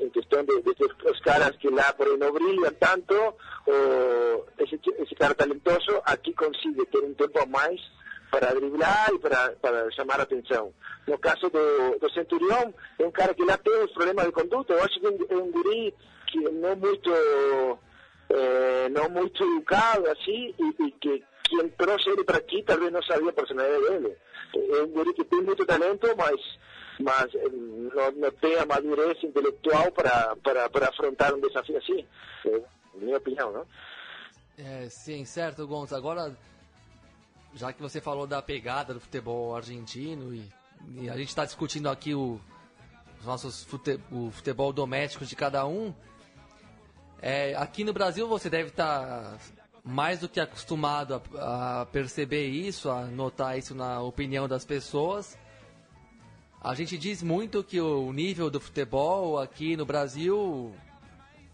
em 0.00 0.10
questão 0.10 0.44
de, 0.44 0.62
de, 0.62 0.74
que 0.74 1.08
os 1.08 1.20
caras 1.20 1.56
que 1.56 1.68
lá 1.68 1.92
por 1.92 2.06
aí 2.06 2.16
não 2.16 2.32
brilham 2.32 2.72
tanto, 2.74 3.34
esse, 4.58 4.80
esse 4.98 5.14
cara 5.14 5.34
talentoso 5.34 6.00
aqui 6.04 6.32
consegue 6.34 6.84
ter 6.86 6.98
um 6.98 7.14
tempo 7.14 7.40
a 7.40 7.46
mais 7.46 7.80
para 8.34 8.52
driblar 8.52 9.10
e 9.14 9.18
para, 9.18 9.50
para 9.62 9.90
chamar 9.92 10.18
a 10.18 10.24
atenção. 10.24 10.74
No 11.06 11.16
caso 11.18 11.48
do, 11.50 11.98
do 12.00 12.10
Centurião, 12.12 12.74
é 12.98 13.06
um 13.06 13.10
cara 13.10 13.32
que 13.32 13.44
lá 13.44 13.56
tem 13.56 13.84
os 13.84 13.92
problemas 13.92 14.26
de 14.26 14.32
conduta. 14.32 14.72
Eu 14.72 14.82
acho 14.82 14.98
que 14.98 15.06
é 15.06 15.36
um 15.36 15.52
guri 15.52 15.92
que 15.92 16.13
não 16.38 16.76
muito, 16.76 17.10
é, 18.30 18.88
não 18.90 19.08
muito 19.08 19.42
educado, 19.42 20.08
assim, 20.10 20.54
e, 20.58 20.84
e 20.84 20.90
que 20.92 21.24
quem 21.44 21.68
trouxe 21.70 22.08
ele 22.08 22.24
para 22.24 22.38
aqui 22.38 22.62
talvez 22.62 22.92
não 22.92 23.02
sabia 23.02 23.30
a 23.30 23.32
personalidade 23.32 23.82
dele. 23.82 24.16
É 24.54 24.82
um 24.82 24.88
guri 24.88 25.12
que 25.14 25.24
tem 25.24 25.42
muito 25.42 25.66
talento, 25.66 26.06
mas 26.16 26.40
mas 27.00 27.32
não, 27.94 28.12
não 28.12 28.30
tem 28.30 28.56
a 28.56 28.66
madurez 28.66 29.22
intelectual 29.22 29.90
para, 29.90 30.36
para, 30.36 30.70
para 30.70 30.88
afrontar 30.88 31.34
um 31.34 31.40
desafio 31.40 31.76
assim. 31.76 32.06
É 32.46 32.62
minha 32.94 33.18
opinião, 33.18 33.52
não? 33.52 33.66
É, 34.56 34.88
sim, 34.88 35.24
certo, 35.24 35.66
Gonçalves. 35.66 35.92
Agora, 35.92 36.36
já 37.54 37.72
que 37.72 37.82
você 37.82 38.00
falou 38.00 38.26
da 38.26 38.40
pegada 38.40 38.94
do 38.94 39.00
futebol 39.00 39.56
argentino 39.56 40.32
e, 40.32 40.48
e 41.00 41.10
a 41.10 41.16
gente 41.16 41.28
está 41.28 41.44
discutindo 41.44 41.88
aqui 41.88 42.14
o, 42.14 42.40
os 43.18 43.26
nossos 43.26 43.64
fute, 43.64 43.98
o 44.12 44.30
futebol 44.30 44.72
doméstico 44.72 45.24
de 45.24 45.34
cada 45.34 45.66
um, 45.66 45.92
é, 47.26 47.54
aqui 47.54 47.84
no 47.84 47.92
Brasil 47.94 48.28
você 48.28 48.50
deve 48.50 48.68
estar 48.68 49.00
tá 49.00 49.38
mais 49.82 50.18
do 50.20 50.28
que 50.28 50.38
acostumado 50.38 51.22
a, 51.38 51.80
a, 51.80 51.86
perceber 51.86 52.48
isso, 52.48 52.90
a 52.90 53.06
notar 53.06 53.58
isso 53.58 53.74
na 53.74 54.02
opinião 54.02 54.46
das 54.46 54.62
pessoas. 54.66 55.38
A 56.60 56.74
gente 56.74 56.98
diz 56.98 57.22
muito 57.22 57.64
que 57.64 57.80
o 57.80 58.12
nível 58.12 58.50
do 58.50 58.60
futebol 58.60 59.38
aqui 59.38 59.74
no 59.74 59.86
Brasil, 59.86 60.74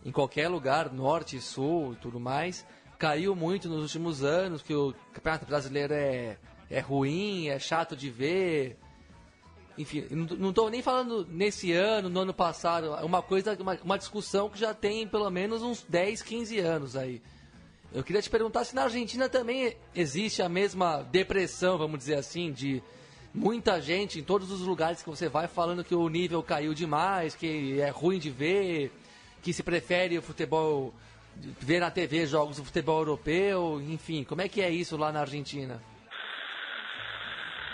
em 0.04 0.10
qualquer 0.10 0.48
lugar, 0.48 0.92
norte, 0.92 1.40
sul 1.40 1.92
e 1.92 1.96
tudo 1.96 2.18
mais, 2.18 2.66
caiu 2.98 3.36
muito 3.36 3.68
nos 3.68 3.82
últimos 3.82 4.24
anos, 4.24 4.62
que 4.62 4.74
o 4.74 4.92
Campeonato 5.12 5.46
Brasileiro 5.46 5.94
é, 5.94 6.36
é 6.68 6.80
ruim, 6.80 7.46
é 7.46 7.60
chato 7.60 7.94
de 7.94 8.10
ver. 8.10 8.76
Enfim, 9.80 10.04
não 10.10 10.50
estou 10.50 10.68
nem 10.68 10.82
falando 10.82 11.26
nesse 11.30 11.72
ano, 11.72 12.10
no 12.10 12.20
ano 12.20 12.34
passado, 12.34 12.94
é 12.94 13.02
uma 13.02 13.22
coisa, 13.22 13.56
uma, 13.58 13.78
uma 13.82 13.96
discussão 13.96 14.50
que 14.50 14.58
já 14.58 14.74
tem 14.74 15.08
pelo 15.08 15.30
menos 15.30 15.62
uns 15.62 15.82
10, 15.88 16.20
15 16.20 16.58
anos 16.58 16.96
aí. 16.96 17.22
Eu 17.90 18.04
queria 18.04 18.20
te 18.20 18.28
perguntar 18.28 18.64
se 18.64 18.74
na 18.74 18.82
Argentina 18.82 19.26
também 19.26 19.74
existe 19.94 20.42
a 20.42 20.50
mesma 20.50 21.02
depressão, 21.02 21.78
vamos 21.78 21.98
dizer 21.98 22.16
assim, 22.16 22.52
de 22.52 22.82
muita 23.32 23.80
gente 23.80 24.18
em 24.18 24.22
todos 24.22 24.50
os 24.50 24.60
lugares 24.60 25.02
que 25.02 25.08
você 25.08 25.30
vai 25.30 25.48
falando 25.48 25.82
que 25.82 25.94
o 25.94 26.08
nível 26.10 26.42
caiu 26.42 26.74
demais, 26.74 27.34
que 27.34 27.80
é 27.80 27.88
ruim 27.88 28.18
de 28.18 28.28
ver, 28.28 28.92
que 29.42 29.50
se 29.50 29.62
prefere 29.62 30.18
o 30.18 30.22
futebol 30.22 30.92
ver 31.58 31.80
na 31.80 31.90
TV 31.90 32.26
jogos 32.26 32.58
do 32.58 32.64
futebol 32.66 32.98
europeu, 32.98 33.80
enfim, 33.88 34.24
como 34.24 34.42
é 34.42 34.48
que 34.48 34.60
é 34.60 34.68
isso 34.68 34.98
lá 34.98 35.10
na 35.10 35.20
Argentina? 35.20 35.80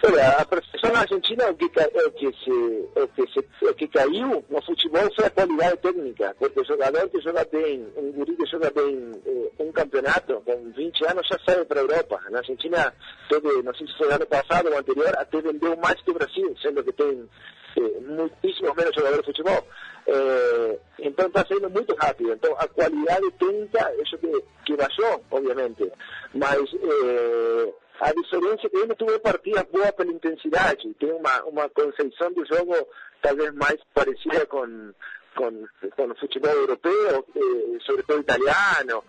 Olha, 0.07 0.29
a 0.39 0.45
percepção 0.45 0.93
na 0.93 1.01
Argentina 1.01 1.43
é 1.43 1.51
o 1.51 1.55
que, 1.57 1.65
é 1.65 2.07
o 2.07 2.11
que, 2.13 2.33
se, 2.45 2.89
é 2.95 3.03
o 3.03 3.09
que, 3.09 3.27
se, 3.33 3.41
é 3.41 3.71
o 3.71 3.75
que 3.75 3.89
caiu 3.89 4.45
no 4.49 4.63
futebol 4.63 5.13
foi 5.17 5.25
a 5.25 5.31
qualidade 5.31 5.79
técnica, 5.79 6.37
porque 6.39 6.61
o 6.61 6.65
jogador 6.65 7.09
que 7.09 7.21
joga 7.21 7.45
bem, 7.51 7.85
um 7.97 8.13
guri 8.13 8.37
que 8.37 8.47
joga 8.47 8.71
bem 8.71 9.11
eh, 9.27 9.51
um 9.59 9.73
campeonato, 9.73 10.41
com 10.43 10.71
20 10.77 11.07
anos 11.07 11.27
já 11.27 11.37
sai 11.45 11.65
para 11.65 11.81
a 11.81 11.83
Europa. 11.83 12.21
Na 12.31 12.39
Argentina, 12.39 12.95
teve, 13.29 13.63
não 13.63 13.75
sei 13.75 13.89
se 13.89 13.99
foi 13.99 14.13
ano 14.13 14.27
passado 14.27 14.71
ou 14.71 14.79
anterior, 14.79 15.13
até 15.19 15.41
vendeu 15.41 15.77
mais 15.77 16.01
que 16.01 16.11
o 16.13 16.15
Brasil, 16.15 16.57
sendo 16.63 16.85
que 16.85 16.93
tem 16.93 17.29
eh, 17.77 18.01
muitíssimos 18.01 18.77
menos 18.77 18.95
jogadores 18.95 19.27
de 19.27 19.33
futebol. 19.33 19.67
Eh, 20.07 20.79
então 21.01 21.27
está 21.27 21.45
saindo 21.49 21.69
muito 21.69 21.93
rápido. 21.97 22.33
Então 22.33 22.55
a 22.59 22.69
qualidade 22.69 23.29
técnica, 23.33 23.93
isso 24.01 24.17
que, 24.19 24.45
que 24.67 24.77
baixou, 24.77 25.21
obviamente. 25.33 25.91
Mas 26.33 26.63
eh, 26.75 27.73
a 28.01 28.13
diferença 28.13 28.67
é 28.67 28.69
que 28.69 28.77
ele 28.77 28.95
teve 28.95 29.19
partidas 29.19 29.65
boas 29.65 29.91
pela 29.93 30.13
intensidade. 30.13 30.95
Tem 30.95 31.13
uma, 31.13 31.43
uma 31.45 31.69
concepção 31.71 32.33
do 32.33 32.45
jogo 32.47 32.75
talvez 33.23 33.53
mais 33.55 33.77
parecida 33.95 34.47
com, 34.47 34.93
com, 35.35 35.67
com 35.97 36.11
o 36.11 36.15
futebol 36.17 36.53
europeu, 36.53 37.25
eh, 37.35 37.79
sobretudo 37.85 38.21
italiano, 38.21 39.03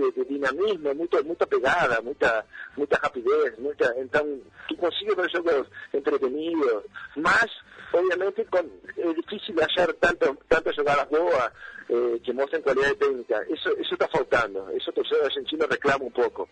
de, 0.00 0.12
de, 0.12 0.24
dinamismo, 0.24 0.94
muito, 0.94 1.24
muita 1.24 1.46
pegada, 1.46 2.00
muita, 2.00 2.44
muita 2.76 2.98
rapidez, 2.98 3.58
muita, 3.58 3.94
então 3.98 4.40
tu 4.68 4.76
consegue 4.76 5.14
ver 5.14 5.30
jogos 5.30 5.66
entretenidos, 5.92 6.84
mas 7.16 7.50
obviamente 7.92 8.44
con, 8.46 8.64
é 8.96 9.12
difícil 9.12 9.54
achar 9.62 9.92
tanto, 9.94 10.36
tantas 10.48 10.74
jogadas 10.74 11.08
boas 11.08 11.52
eh, 11.90 12.20
que 12.22 12.32
mostrem 12.32 12.62
qualidade 12.62 12.94
técnica. 12.96 13.44
Isso 13.50 13.68
está 13.80 14.08
faltando. 14.08 14.64
Isso 14.76 14.90
o 14.90 14.92
torcedor 14.92 15.24
argentino 15.24 15.66
reclama 15.68 16.04
um 16.04 16.10
pouco. 16.10 16.48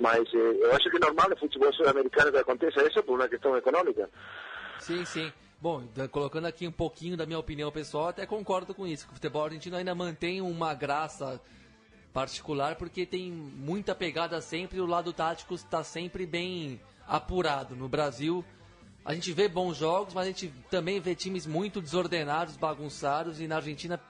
Mas 0.00 0.22
eh, 0.34 0.56
eu 0.62 0.72
acho 0.72 0.90
que 0.90 0.96
é 0.96 1.00
normal 1.00 1.30
no 1.30 1.36
futebol 1.36 1.72
sul-americano 1.72 2.32
que 2.32 2.38
aconteça 2.38 2.82
isso 2.86 3.02
por 3.04 3.14
uma 3.14 3.28
questão 3.28 3.56
econômica. 3.56 4.10
Sim, 4.78 5.04
sim. 5.04 5.32
Bom, 5.60 5.86
colocando 6.10 6.46
aqui 6.46 6.66
um 6.66 6.72
pouquinho 6.72 7.16
da 7.16 7.26
minha 7.26 7.38
opinião 7.38 7.70
pessoal, 7.70 8.08
até 8.08 8.26
concordo 8.26 8.74
com 8.74 8.86
isso. 8.86 9.06
O 9.10 9.14
futebol 9.14 9.44
argentino 9.44 9.76
ainda 9.76 9.94
mantém 9.94 10.40
uma 10.40 10.74
graça 10.74 11.40
particular 12.12 12.76
porque 12.76 13.06
tem 13.06 13.30
muita 13.30 13.94
pegada 13.94 14.40
sempre 14.40 14.80
o 14.80 14.86
lado 14.86 15.12
tático 15.12 15.54
está 15.54 15.84
sempre 15.84 16.26
bem 16.26 16.80
apurado. 17.06 17.74
No 17.76 17.88
Brasil, 17.88 18.44
a 19.04 19.14
gente 19.14 19.32
vê 19.32 19.48
bons 19.48 19.76
jogos, 19.76 20.14
mas 20.14 20.24
a 20.24 20.30
gente 20.30 20.52
também 20.70 21.00
vê 21.00 21.14
times 21.14 21.46
muito 21.46 21.80
desordenados, 21.80 22.56
bagunçados, 22.56 23.40
e 23.40 23.46
na 23.46 23.56
Argentina 23.56 24.00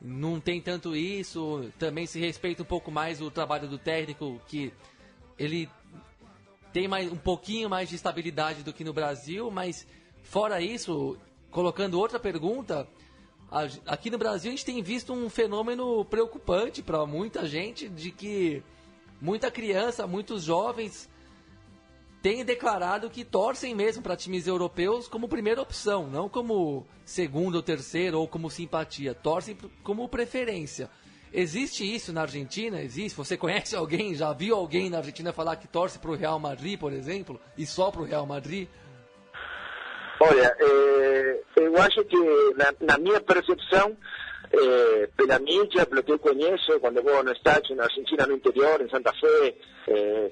não 0.00 0.40
tem 0.40 0.60
tanto 0.60 0.96
isso. 0.96 1.70
Também 1.78 2.06
se 2.06 2.18
respeita 2.18 2.62
um 2.62 2.66
pouco 2.66 2.90
mais 2.90 3.20
o 3.20 3.30
trabalho 3.30 3.68
do 3.68 3.78
técnico, 3.78 4.40
que 4.48 4.72
ele 5.38 5.68
tem 6.72 6.88
mais, 6.88 7.10
um 7.10 7.16
pouquinho 7.16 7.68
mais 7.68 7.88
de 7.88 7.96
estabilidade 7.96 8.62
do 8.62 8.72
que 8.72 8.84
no 8.84 8.92
Brasil, 8.92 9.50
mas 9.50 9.86
fora 10.22 10.60
isso, 10.60 11.16
colocando 11.50 11.98
outra 11.98 12.18
pergunta, 12.18 12.86
aqui 13.86 14.10
no 14.10 14.18
Brasil 14.18 14.50
a 14.50 14.54
gente 14.54 14.64
tem 14.64 14.82
visto 14.82 15.12
um 15.12 15.28
fenômeno 15.30 16.04
preocupante 16.04 16.82
para 16.82 17.04
muita 17.06 17.46
gente 17.46 17.88
de 17.88 18.10
que 18.10 18.62
muita 19.20 19.50
criança, 19.50 20.06
muitos 20.06 20.42
jovens 20.42 21.08
têm 22.22 22.44
declarado 22.44 23.08
que 23.08 23.24
torcem 23.24 23.74
mesmo 23.74 24.02
para 24.02 24.16
times 24.16 24.46
europeus 24.46 25.06
como 25.06 25.28
primeira 25.28 25.62
opção, 25.62 26.08
não 26.08 26.28
como 26.28 26.84
segunda 27.04 27.56
ou 27.56 27.62
terceira 27.62 28.18
ou 28.18 28.26
como 28.26 28.50
simpatia, 28.50 29.14
torcem 29.14 29.56
como 29.82 30.08
preferência. 30.08 30.90
Existe 31.32 31.84
isso 31.84 32.12
na 32.12 32.22
Argentina? 32.22 32.80
Existe? 32.80 33.16
Você 33.16 33.36
conhece 33.36 33.76
alguém, 33.76 34.14
já 34.14 34.32
viu 34.32 34.56
alguém 34.56 34.88
na 34.88 34.98
Argentina 34.98 35.32
falar 35.32 35.56
que 35.56 35.68
torce 35.68 35.98
para 35.98 36.10
o 36.10 36.16
Real 36.16 36.38
Madrid, 36.38 36.78
por 36.78 36.92
exemplo, 36.92 37.40
e 37.56 37.66
só 37.66 37.90
para 37.90 38.02
o 38.02 38.04
Real 38.04 38.26
Madrid? 38.26 38.68
Olha, 40.18 40.56
eh, 40.58 41.40
eu 41.56 41.76
acho 41.78 42.04
que 42.04 42.16
na, 42.56 42.74
na 42.80 42.98
minha 42.98 43.20
percepção, 43.20 43.96
eh, 44.52 45.08
pela 45.16 45.38
mídia, 45.38 45.84
pelo 45.84 46.02
que 46.02 46.12
eu 46.12 46.18
conheço, 46.18 46.80
quando 46.80 47.02
vou 47.02 47.22
no 47.22 47.32
estádio 47.32 47.76
na 47.76 47.84
Argentina, 47.84 48.26
no 48.26 48.34
interior, 48.34 48.80
em 48.80 48.88
Santa 48.88 49.12
Fé, 49.12 49.54
eh, 49.88 50.30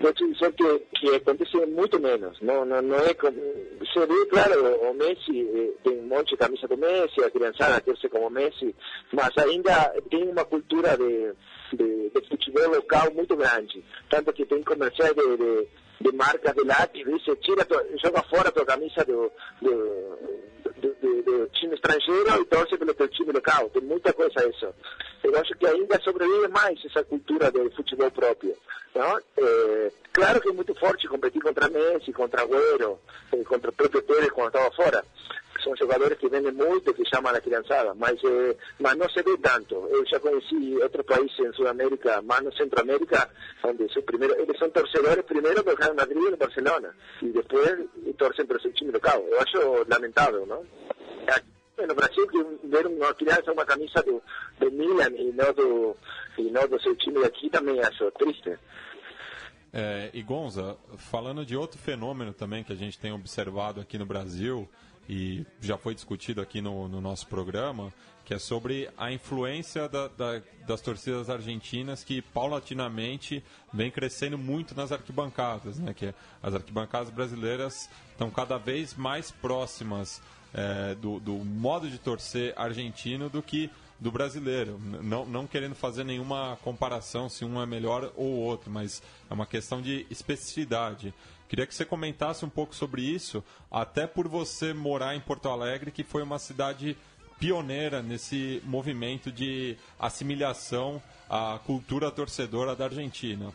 vou 0.00 0.12
te 0.12 0.30
dizer 0.32 0.52
que, 0.52 0.78
que 0.94 1.14
acontece 1.14 1.56
muito 1.66 2.00
menos. 2.00 2.40
Não, 2.40 2.64
não, 2.64 2.82
não 2.82 2.98
é 2.98 3.14
como. 3.14 3.36
Você 3.80 4.06
vê, 4.06 4.26
claro, 4.26 4.90
o 4.90 4.94
Messi 4.94 5.48
eh, 5.54 5.72
tem 5.82 5.98
um 5.98 6.06
monte 6.06 6.30
de 6.30 6.36
camisa 6.36 6.68
do 6.68 6.76
Messi, 6.76 7.22
a 7.22 7.30
criançada 7.30 7.80
quer 7.80 7.96
ser 7.96 8.08
como 8.08 8.30
Messi, 8.30 8.74
mas 9.12 9.30
ainda 9.38 9.94
tem 10.10 10.28
uma 10.28 10.44
cultura 10.44 10.96
de, 10.96 11.32
de, 11.72 12.10
de 12.10 12.28
futebol 12.28 12.68
local 12.68 13.12
muito 13.14 13.36
grande. 13.36 13.84
Tanto 14.08 14.32
que 14.32 14.46
tem 14.46 14.62
comerciais 14.62 15.14
de, 15.14 15.36
de, 15.36 15.68
de 16.02 16.12
marcas 16.12 16.54
de 16.54 16.64
lápis, 16.64 17.04
dice, 17.04 17.36
tira, 17.36 17.66
joga 18.02 18.22
fora 18.24 18.48
a 18.48 18.52
tua 18.52 18.66
camisa 18.66 19.04
do, 19.04 19.30
do, 19.60 20.18
do, 20.80 20.94
do, 21.00 21.22
do 21.22 21.48
time 21.48 21.74
estrangeiro 21.74 22.40
e 22.40 22.44
torce 22.46 22.76
pelo 22.76 22.94
teu 22.94 23.08
time 23.08 23.32
local. 23.32 23.70
Tem 23.70 23.82
muita 23.82 24.12
coisa 24.12 24.48
isso. 24.48 24.74
Eu 25.22 25.36
acho 25.38 25.54
que 25.54 25.66
ainda 25.66 26.00
sobrevive 26.02 26.48
mais 26.48 26.78
essa 26.84 27.04
cultura 27.04 27.50
do 27.50 27.70
futebol 27.70 28.10
próprio. 28.10 28.56
Não? 28.94 29.18
É, 29.18 29.92
claro 30.12 30.40
que 30.40 30.48
é 30.48 30.52
muito 30.52 30.74
forte 30.74 31.08
competir 31.08 31.40
contra 31.40 31.68
Messi, 31.70 32.12
contra 32.12 32.42
Agüero, 32.42 32.98
eh, 33.32 33.44
contra 33.44 33.70
o 33.70 33.72
próprio 33.72 34.02
Pérez 34.02 34.30
quando 34.30 34.48
estava 34.48 34.70
fora. 34.72 35.04
São 35.62 35.76
jogadores 35.76 36.18
que 36.18 36.28
vendem 36.28 36.52
muito, 36.52 36.94
que 36.94 37.04
chamam 37.08 37.34
a 37.34 37.40
criançada, 37.40 37.94
mas, 37.94 38.18
eh, 38.24 38.56
mas 38.80 38.96
não 38.96 39.08
se 39.08 39.22
vê 39.22 39.36
tanto. 39.38 39.74
Eu 39.90 40.04
já 40.06 40.18
conheci 40.18 40.76
outros 40.82 41.06
países 41.06 41.38
em 41.38 41.52
Sudamérica, 41.52 42.22
mais 42.22 42.42
no 42.42 42.52
Centroamérica, 42.54 43.30
onde 43.64 43.92
são 43.92 44.02
primeiro, 44.02 44.40
eles 44.40 44.58
são 44.58 44.70
torcedores 44.70 45.24
primeiro 45.24 45.62
do 45.62 45.74
Real 45.74 45.94
Madrid 45.94 46.30
do 46.30 46.36
Barcelona, 46.36 46.94
e 47.20 47.28
depois 47.28 47.86
torcem 48.18 48.46
para 48.46 48.56
o 48.56 48.60
seu 48.60 48.72
time 48.72 48.90
local. 48.92 49.24
Eu 49.28 49.40
acho 49.40 49.86
lamentável, 49.88 50.46
não? 50.46 50.64
no 51.86 51.94
Brasil 51.94 52.26
que 52.28 52.68
ver 52.68 52.86
uma 52.86 53.14
criança 53.14 53.52
uma 53.52 53.64
camisa 53.64 54.02
do, 54.02 54.22
do 54.58 54.70
Milan 54.70 55.10
e 55.16 55.32
não 55.32 55.52
do, 55.52 55.96
e 56.38 56.42
não 56.50 56.68
do 56.68 56.80
seu 56.80 56.94
time 56.96 57.24
aqui 57.24 57.50
também 57.50 57.80
acho 57.80 58.10
triste. 58.12 58.56
É, 59.72 60.10
e 60.12 60.22
Gonza, 60.22 60.76
falando 60.98 61.46
de 61.46 61.56
outro 61.56 61.78
fenômeno 61.78 62.32
também 62.32 62.62
que 62.62 62.72
a 62.72 62.76
gente 62.76 62.98
tem 62.98 63.12
observado 63.12 63.80
aqui 63.80 63.96
no 63.96 64.04
Brasil 64.04 64.68
e 65.08 65.44
já 65.60 65.76
foi 65.76 65.94
discutido 65.94 66.40
aqui 66.40 66.60
no, 66.60 66.88
no 66.88 67.00
nosso 67.00 67.26
programa, 67.26 67.92
que 68.24 68.32
é 68.32 68.38
sobre 68.38 68.88
a 68.96 69.12
influência 69.12 69.88
da, 69.88 70.08
da, 70.08 70.40
das 70.66 70.80
torcidas 70.80 71.28
argentinas 71.28 72.04
que 72.04 72.22
paulatinamente 72.22 73.42
vem 73.72 73.90
crescendo 73.90 74.38
muito 74.38 74.74
nas 74.74 74.92
arquibancadas, 74.92 75.78
né? 75.78 75.92
Que 75.92 76.14
as 76.42 76.54
arquibancadas 76.54 77.10
brasileiras 77.10 77.90
estão 78.10 78.30
cada 78.30 78.58
vez 78.58 78.94
mais 78.94 79.30
próximas 79.30 80.22
é, 80.54 80.94
do, 80.94 81.18
do 81.18 81.32
modo 81.32 81.90
de 81.90 81.98
torcer 81.98 82.54
argentino 82.56 83.28
do 83.28 83.42
que 83.42 83.70
do 83.98 84.10
brasileiro. 84.10 84.80
Não, 85.02 85.24
não 85.24 85.46
querendo 85.46 85.74
fazer 85.74 86.04
nenhuma 86.04 86.58
comparação 86.62 87.28
se 87.28 87.44
um 87.44 87.60
é 87.62 87.66
melhor 87.66 88.12
ou 88.16 88.32
outro, 88.32 88.70
mas 88.70 89.02
é 89.30 89.34
uma 89.34 89.46
questão 89.46 89.80
de 89.80 90.06
especificidade. 90.10 91.14
Queria 91.52 91.66
que 91.66 91.74
você 91.74 91.84
comentasse 91.84 92.46
um 92.46 92.48
pouco 92.48 92.74
sobre 92.74 93.02
isso, 93.02 93.44
até 93.70 94.06
por 94.06 94.26
você 94.26 94.72
morar 94.72 95.14
em 95.14 95.20
Porto 95.20 95.50
Alegre, 95.50 95.90
que 95.90 96.02
foi 96.02 96.22
uma 96.22 96.38
cidade 96.38 96.96
pioneira 97.38 98.00
nesse 98.00 98.62
movimento 98.64 99.30
de 99.30 99.76
assimilação 100.00 101.02
à 101.28 101.60
cultura 101.66 102.10
torcedora 102.10 102.74
da 102.74 102.86
Argentina. 102.86 103.52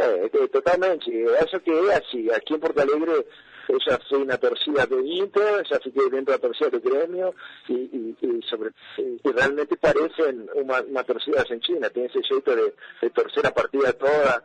É, 0.00 0.48
totalmente. 0.48 1.10
Eu 1.10 1.34
acho 1.38 1.60
que 1.60 1.70
é 1.70 1.94
assim. 1.96 2.30
Aqui 2.30 2.54
em 2.54 2.58
Porto 2.58 2.78
Alegre 2.78 3.26
eu 3.68 3.78
já 3.80 3.98
fui 4.08 4.24
na 4.24 4.38
torcida 4.38 4.86
do 4.86 5.00
Inter, 5.00 5.64
já 5.66 5.78
fiquei 5.80 6.08
dentro 6.08 6.32
da 6.32 6.38
torcida 6.38 6.70
do 6.70 6.80
Grêmio 6.80 7.34
e, 7.68 7.74
e, 7.74 8.16
e, 8.22 8.44
sobre, 8.48 8.70
e 8.98 9.30
realmente 9.30 9.76
parecem 9.76 10.48
uma, 10.54 10.80
uma 10.82 11.04
torcida 11.04 11.40
argentina, 11.40 11.90
tem 11.90 12.06
esse 12.06 12.22
jeito 12.22 12.50
de, 12.50 12.72
de, 13.02 13.10
torcer 13.10 13.46
a 13.46 13.52
partida 13.52 13.92
toda. 13.92 14.42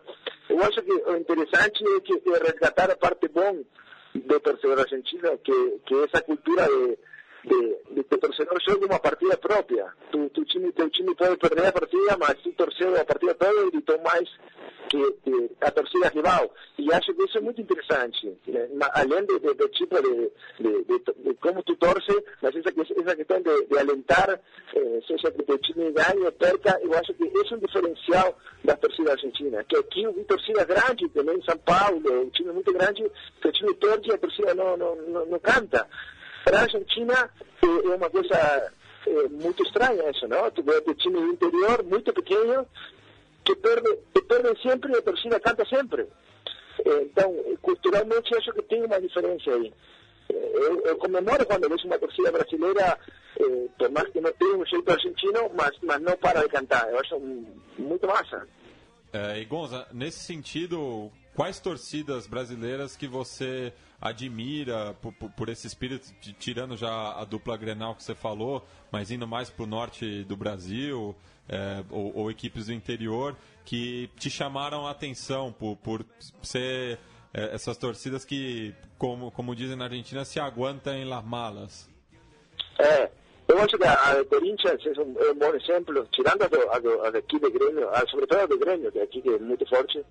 Eu 0.50 0.60
acho 0.62 0.82
que 0.82 0.92
o 0.92 1.16
interessante 1.16 1.84
é 1.86 2.00
que 2.02 2.30
é 2.30 2.38
resgatar 2.38 2.92
a 2.92 2.98
parte 2.98 3.30
bom 3.30 3.64
do 4.14 4.40
torcedor 4.42 4.80
argentino, 4.80 5.38
que, 5.38 5.80
que 5.86 5.96
essa 6.04 6.22
cultura 6.22 6.68
de 6.68 6.98
de, 7.46 7.96
de 7.96 8.04
que 8.04 8.16
o 8.16 8.18
torcedor 8.18 8.58
jogue 8.68 8.86
uma 8.86 9.00
partida 9.00 9.38
própria. 9.38 9.92
Tu, 10.12 10.30
tu 10.30 10.46
time, 10.46 10.72
teu 10.72 10.90
time 10.90 11.14
pode 11.16 11.38
perder 11.38 11.68
a 11.68 11.72
partida, 11.72 12.18
mas 12.18 12.42
tu 12.42 12.52
torceu 12.54 13.00
a 13.00 13.06
partida 13.06 13.36
toda 13.36 13.68
e 13.68 13.72
gritou 13.72 14.00
mais 14.02 14.30
que, 14.90 15.12
que, 15.24 15.52
a 15.62 15.72
torcida 15.72 16.10
rival. 16.10 16.54
E 16.78 16.94
acho 16.94 17.14
que 17.14 17.24
isso 17.24 17.38
é 17.38 17.42
muito 17.42 17.62
interessante. 17.62 18.38
Né? 18.48 18.68
Além 18.94 19.26
do, 19.26 19.40
do, 19.40 19.54
do 19.54 19.70
tipo 19.70 19.96
de, 20.02 20.32
de, 20.60 20.84
de, 20.84 21.34
como 21.36 21.64
tu 21.64 21.76
torce, 21.76 22.24
mas 22.42 22.56
essa, 22.56 22.70
essa 22.70 23.16
questão 23.16 23.42
de, 23.42 23.66
de 23.66 23.78
alentar, 23.78 24.40
eh, 24.76 25.00
seja 25.08 25.32
que 25.32 25.52
o 25.52 25.58
time 25.58 25.92
ganhe 25.92 26.24
ou 26.24 26.32
perca, 26.32 26.80
eu 26.82 26.94
acho 26.94 27.14
que 27.14 27.24
esse 27.24 27.54
é 27.54 27.58
um 27.58 27.60
diferencial 27.60 28.38
da 28.64 28.76
torcida 28.78 29.12
argentina. 29.12 29.64
Que 29.66 29.78
aqui 29.78 30.04
eu 30.04 30.14
vi 30.14 30.24
torcida 30.24 30.64
grande, 30.64 31.10
também 31.10 31.38
em 31.38 31.44
São 31.44 31.58
Paulo, 31.58 32.22
um 32.22 32.30
time 32.30 32.52
muito 32.52 32.72
grande, 32.72 33.04
que 33.42 33.48
o 33.48 33.52
time 33.52 33.74
torce 33.76 34.10
e 34.10 34.14
a 34.14 34.18
torcida 34.18 34.54
não, 34.54 34.78
não, 34.78 34.96
não, 34.96 35.26
não 35.26 35.40
canta. 35.40 35.88
Para 36.44 36.60
a 36.60 36.62
Argentina 36.64 37.30
é, 37.62 37.66
é 37.66 37.96
uma 37.96 38.10
coisa 38.10 38.72
é, 39.08 39.28
muito 39.30 39.64
estranha 39.64 40.10
isso, 40.10 40.28
não? 40.28 40.50
Tu 40.52 40.64
vê 40.64 40.78
o 40.86 40.96
time 40.96 41.20
interior, 41.20 41.84
muito 41.84 42.14
pequeno, 42.14 42.68
que 43.44 43.56
perde, 43.56 43.98
que 44.14 44.22
perde 44.24 44.62
sempre 44.62 44.94
e 44.94 44.98
a 44.98 45.02
torcida 45.02 45.40
canta 45.40 45.66
sempre. 45.66 46.08
Então, 46.86 47.32
culturalmente, 47.62 48.36
acho 48.36 48.52
que 48.52 48.62
tem 48.64 48.84
uma 48.84 49.00
diferença 49.00 49.52
aí. 49.52 49.72
Eu, 50.30 50.82
eu 50.86 50.98
comemoro 50.98 51.46
quando 51.46 51.70
vejo 51.70 51.86
uma 51.86 52.00
torcida 52.00 52.32
brasileira, 52.32 52.98
eh, 53.40 53.68
por 53.78 53.92
mais 53.92 54.10
que 54.10 54.22
não 54.22 54.32
tenha 54.34 54.56
um 54.56 54.66
jeito 54.66 54.92
argentino, 54.92 55.52
mas, 55.54 55.72
mas 55.84 56.02
não 56.02 56.18
para 56.18 56.42
de 56.42 56.50
cantar. 56.50 56.90
Eu 56.90 57.00
acho 57.00 57.20
muito 57.78 58.08
massa. 58.08 58.48
É, 59.12 59.40
e 59.40 59.46
Gonza, 59.46 59.88
nesse 59.94 60.20
sentido, 60.20 61.12
quais 61.36 61.60
torcidas 61.60 62.28
brasileiras 62.28 62.96
que 62.96 63.08
você 63.08 63.74
admira 64.02 64.94
por, 65.02 65.14
por, 65.14 65.30
por, 65.32 65.50
esse 65.50 65.66
espírito, 65.66 66.14
tirando 66.40 66.76
já 66.76 67.14
a 67.14 67.24
dupla 67.24 67.56
Grenal 67.56 67.96
que 67.96 68.04
você 68.04 68.14
falou, 68.14 68.66
mas 68.92 69.12
indo 69.12 69.28
mais 69.28 69.50
para 69.50 69.64
o 69.64 69.68
norte 69.68 70.24
do 70.26 70.36
Brasil, 70.36 71.16
é, 71.48 71.84
ou, 71.90 72.16
ou, 72.16 72.32
equipes 72.32 72.68
do 72.68 72.74
interior, 72.74 73.36
que 73.66 74.10
te 74.18 74.30
chamaram 74.30 74.88
a 74.88 74.92
atenção 74.92 75.52
por, 75.52 75.78
por 75.78 76.06
ser 76.42 77.00
é, 77.34 77.56
essas 77.56 77.78
torcidas 77.78 78.26
que, 78.26 78.74
como, 78.98 79.32
como 79.32 79.56
dizem 79.56 79.76
na 79.76 79.86
Argentina, 79.86 80.26
se 80.26 80.40
aguentam 80.40 80.94
em 80.94 81.06
las 81.06 81.24
malas? 81.24 81.90
É, 82.80 83.10
eu 83.48 83.62
acho 83.62 83.78
que 83.78 83.84
a 83.84 84.26
Corinthians 84.26 84.82
é 84.86 85.02
um, 85.02 85.16
é 85.20 85.32
um 85.32 85.36
bom 85.36 85.54
exemplo, 85.54 86.08
tirando 86.12 86.44
a, 86.44 86.48
do, 86.48 86.72
a, 86.72 86.80
do, 86.80 87.06
a 87.06 87.12
daqui 87.12 87.40
de 87.40 87.50
Grêmio, 87.50 87.90
a, 87.90 88.06
sobretudo 88.08 88.40
a 88.40 88.46
de 88.46 88.58
Grêmio, 88.58 88.92
de 88.92 89.00
aqui 89.00 89.22
que 89.22 89.30
é 89.30 89.40
muito 89.40 89.68
forte, 89.68 90.04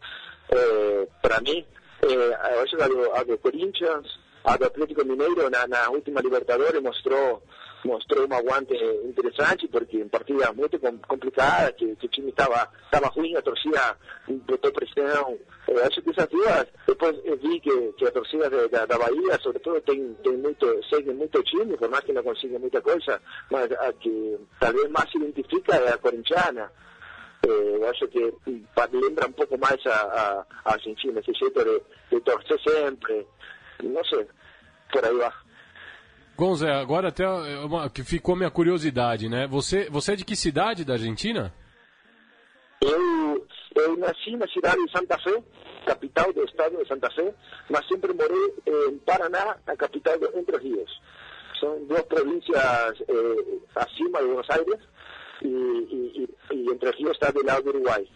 é, 0.50 1.08
para 1.32 1.40
mim, 1.40 1.64
eh, 2.02 2.34
a 2.34 2.88
do, 2.88 3.12
a 3.14 3.24
do 3.24 3.38
Corinthians, 3.38 4.06
a 4.44 4.56
do 4.58 4.66
Atlético 4.66 5.02
Mineiro 5.06 5.48
na, 5.48 5.66
na 5.66 5.88
última 5.88 6.20
Libertadores 6.20 6.82
mostrou 6.82 7.42
mostrou 7.84 8.28
um 8.28 8.34
aguante 8.34 8.74
interessante, 9.04 9.66
porque 9.66 9.96
em 9.96 10.08
partida 10.08 10.52
muito 10.52 10.78
complicada, 11.08 11.72
que, 11.72 11.84
o 11.84 11.96
time 11.96 12.30
estava 12.30 12.70
estava 12.84 13.08
ruim, 13.08 13.34
a 13.34 13.42
torcida 13.42 13.96
botou 14.46 14.70
pressão. 14.70 15.36
Eu 15.66 15.84
acho 15.84 16.00
que 16.00 16.10
essas 16.10 16.28
duas, 16.28 16.66
depois 16.86 17.16
vi 17.40 17.58
que, 17.58 17.92
que 17.94 18.06
a 18.06 18.12
torcida 18.12 18.48
de, 18.48 18.68
da, 18.68 18.86
da 18.86 18.98
Bahia, 18.98 19.36
sobretudo, 19.42 19.80
tem, 19.80 20.14
tem 20.22 20.36
muito, 20.36 20.64
segue 20.90 21.12
muito 21.12 21.42
time, 21.42 21.76
por 21.76 21.90
mais 21.90 22.04
que 22.04 22.12
não 22.12 22.22
consiga 22.22 22.56
muita 22.56 22.80
coisa, 22.80 23.20
mas 23.50 23.72
a 23.72 23.92
que 23.94 24.38
talvez 24.60 24.88
mais 24.90 25.10
se 25.10 25.16
identifica 25.18 25.74
é 25.74 25.92
a 25.92 25.98
corintiana. 25.98 26.70
Eh, 27.46 27.76
eu 27.76 27.88
acho 27.88 28.06
que 28.08 28.20
lembra 28.92 29.26
um 29.28 29.32
pouco 29.32 29.58
mais 29.58 29.84
a, 29.86 29.90
a, 29.90 30.46
a 30.64 30.72
Argentina, 30.74 31.18
esse 31.20 31.32
jeito 31.34 31.64
de, 31.64 31.82
de 32.10 32.20
torcer 32.22 32.60
sempre, 32.60 33.26
não 33.82 34.04
sei, 34.04 34.26
por 34.92 35.04
aí 35.04 35.16
vai. 35.16 35.32
Gonzé, 36.36 36.70
agora 36.70 37.08
até 37.08 37.26
uma, 37.28 37.90
que 37.90 38.02
ficou 38.02 38.34
minha 38.34 38.50
curiosidade, 38.50 39.28
né? 39.28 39.46
Você, 39.48 39.88
você 39.90 40.12
é 40.12 40.16
de 40.16 40.24
que 40.24 40.34
cidade 40.34 40.84
da 40.84 40.94
Argentina? 40.94 41.52
Eu, 42.80 43.46
eu 43.76 43.96
nasci 43.96 44.36
na 44.36 44.46
cidade 44.48 44.84
de 44.84 44.92
Santa 44.92 45.18
Fé, 45.18 45.42
capital 45.86 46.32
do 46.32 46.44
estado 46.44 46.76
de 46.76 46.88
Santa 46.88 47.10
Fé, 47.10 47.34
mas 47.70 47.86
sempre 47.86 48.12
morei 48.12 48.54
em 48.66 48.98
Paraná, 48.98 49.56
a 49.66 49.76
capital 49.76 50.18
de 50.18 50.26
Entre 50.38 50.56
Rios. 50.58 51.00
São 51.60 51.84
duas 51.84 52.02
províncias 52.02 52.58
eh, 53.08 53.58
acima 53.76 54.18
de 54.20 54.26
Buenos 54.26 54.50
Aires, 54.50 54.80
e, 55.44 56.28
e, 56.50 56.54
e 56.54 56.72
Entre 56.72 56.90
Rios 56.92 57.12
está 57.12 57.30
do 57.30 57.44
lado 57.44 57.64
do 57.64 57.70
Uruguai. 57.70 58.06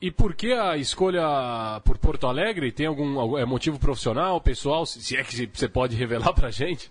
E 0.00 0.10
por 0.10 0.34
que 0.34 0.52
a 0.52 0.76
escolha 0.76 1.80
por 1.84 1.98
Porto 1.98 2.26
Alegre? 2.26 2.72
Tem 2.72 2.86
algum, 2.86 3.18
algum 3.18 3.38
é 3.38 3.44
motivo 3.44 3.78
profissional, 3.78 4.40
pessoal? 4.40 4.86
Se 4.86 5.16
é 5.16 5.22
que 5.22 5.46
você 5.52 5.68
pode 5.68 5.94
revelar 5.94 6.32
pra 6.32 6.50
gente? 6.50 6.90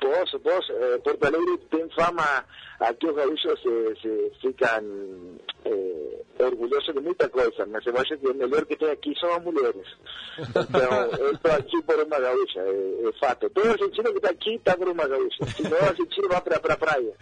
Posso, 0.00 0.38
posso. 0.40 0.72
Eh, 0.72 0.98
Porto 0.98 1.24
Alegre 1.24 1.58
tem 1.70 1.88
fama, 1.90 2.44
aqui 2.80 3.06
os 3.06 3.16
gaúchos 3.16 3.60
se, 3.60 4.00
se 4.00 4.32
ficam 4.40 5.38
eh, 5.64 6.22
orgulhosos 6.38 6.94
de 6.94 7.00
muita 7.00 7.28
coisa, 7.28 7.66
mas 7.66 7.84
eu 7.84 7.96
acho 7.96 8.16
que 8.16 8.28
o 8.28 8.34
melhor 8.34 8.64
que 8.64 8.76
tem 8.76 8.90
aqui 8.90 9.12
são 9.18 9.32
as 9.34 9.42
mulheres. 9.42 9.86
Então, 10.38 11.02
eu 11.18 11.32
estou 11.34 11.52
aqui 11.52 11.82
por 11.82 11.96
uma 11.96 12.20
gaúcha, 12.20 12.60
é, 12.60 13.08
é 13.08 13.12
fato. 13.18 13.50
Todo 13.50 13.70
argentino 13.70 14.10
que 14.12 14.18
está 14.18 14.30
aqui 14.30 14.54
está 14.54 14.76
por 14.76 14.88
uma 14.88 15.08
gaúcha, 15.08 15.44
senão 15.56 15.78
o 15.78 15.84
argentino 15.84 16.28
vai 16.28 16.40
para 16.40 16.56
a 16.56 16.60
pra 16.60 16.76
praia. 16.76 17.12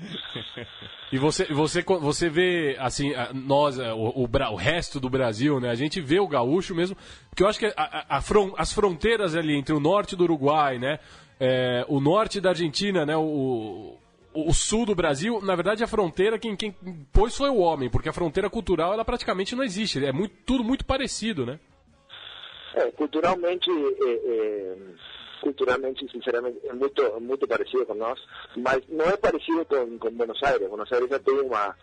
E 1.12 1.18
você, 1.18 1.44
você, 1.44 1.82
você 1.82 2.28
vê, 2.28 2.76
assim, 2.80 3.12
nós, 3.32 3.78
o, 3.78 4.24
o, 4.24 4.28
o, 4.28 4.56
resto 4.56 4.98
do 4.98 5.08
Brasil, 5.08 5.60
né? 5.60 5.70
A 5.70 5.74
gente 5.76 6.00
vê 6.00 6.18
o 6.18 6.26
gaúcho 6.26 6.74
mesmo, 6.74 6.96
porque 7.30 7.44
eu 7.44 7.48
acho 7.48 7.60
que 7.60 7.66
a, 7.66 7.72
a, 7.76 8.18
a, 8.18 8.22
as 8.58 8.72
fronteiras 8.72 9.36
ali 9.36 9.56
entre 9.56 9.72
o 9.72 9.78
norte 9.80 10.16
do 10.16 10.24
Uruguai, 10.24 10.78
né? 10.78 10.98
É, 11.38 11.84
o 11.88 12.00
norte 12.00 12.40
da 12.40 12.50
Argentina, 12.50 13.04
né, 13.04 13.16
o, 13.16 13.98
o, 14.32 14.52
sul 14.54 14.86
do 14.86 14.94
Brasil, 14.94 15.40
na 15.42 15.54
verdade 15.54 15.84
a 15.84 15.86
fronteira 15.86 16.38
quem, 16.38 16.56
quem 16.56 16.72
pôs 17.12 17.36
foi 17.36 17.50
o 17.50 17.58
homem, 17.58 17.90
porque 17.90 18.08
a 18.08 18.12
fronteira 18.12 18.48
cultural 18.48 18.92
ela 18.92 19.04
praticamente 19.04 19.54
não 19.54 19.62
existe, 19.62 20.04
é 20.04 20.12
muito, 20.12 20.34
tudo 20.46 20.64
muito 20.64 20.84
parecido, 20.84 21.44
né? 21.44 21.60
É, 22.74 22.90
culturalmente, 22.92 23.70
é, 23.70 24.10
é, 24.10 24.76
culturalmente, 25.40 26.10
sinceramente, 26.10 26.58
é 26.64 26.72
muito, 26.72 27.20
muito 27.20 27.46
parecido 27.46 27.86
com 27.86 27.94
nós, 27.94 28.18
mas 28.56 28.82
não 28.88 29.06
é 29.06 29.16
parecido 29.16 29.64
com, 29.64 29.98
com 29.98 30.10
Buenos 30.10 30.42
Aires. 30.42 30.68
Buenos 30.68 30.92
Aires 30.92 31.08
já 31.08 31.18
tem 31.18 31.40
uma, 31.40 31.74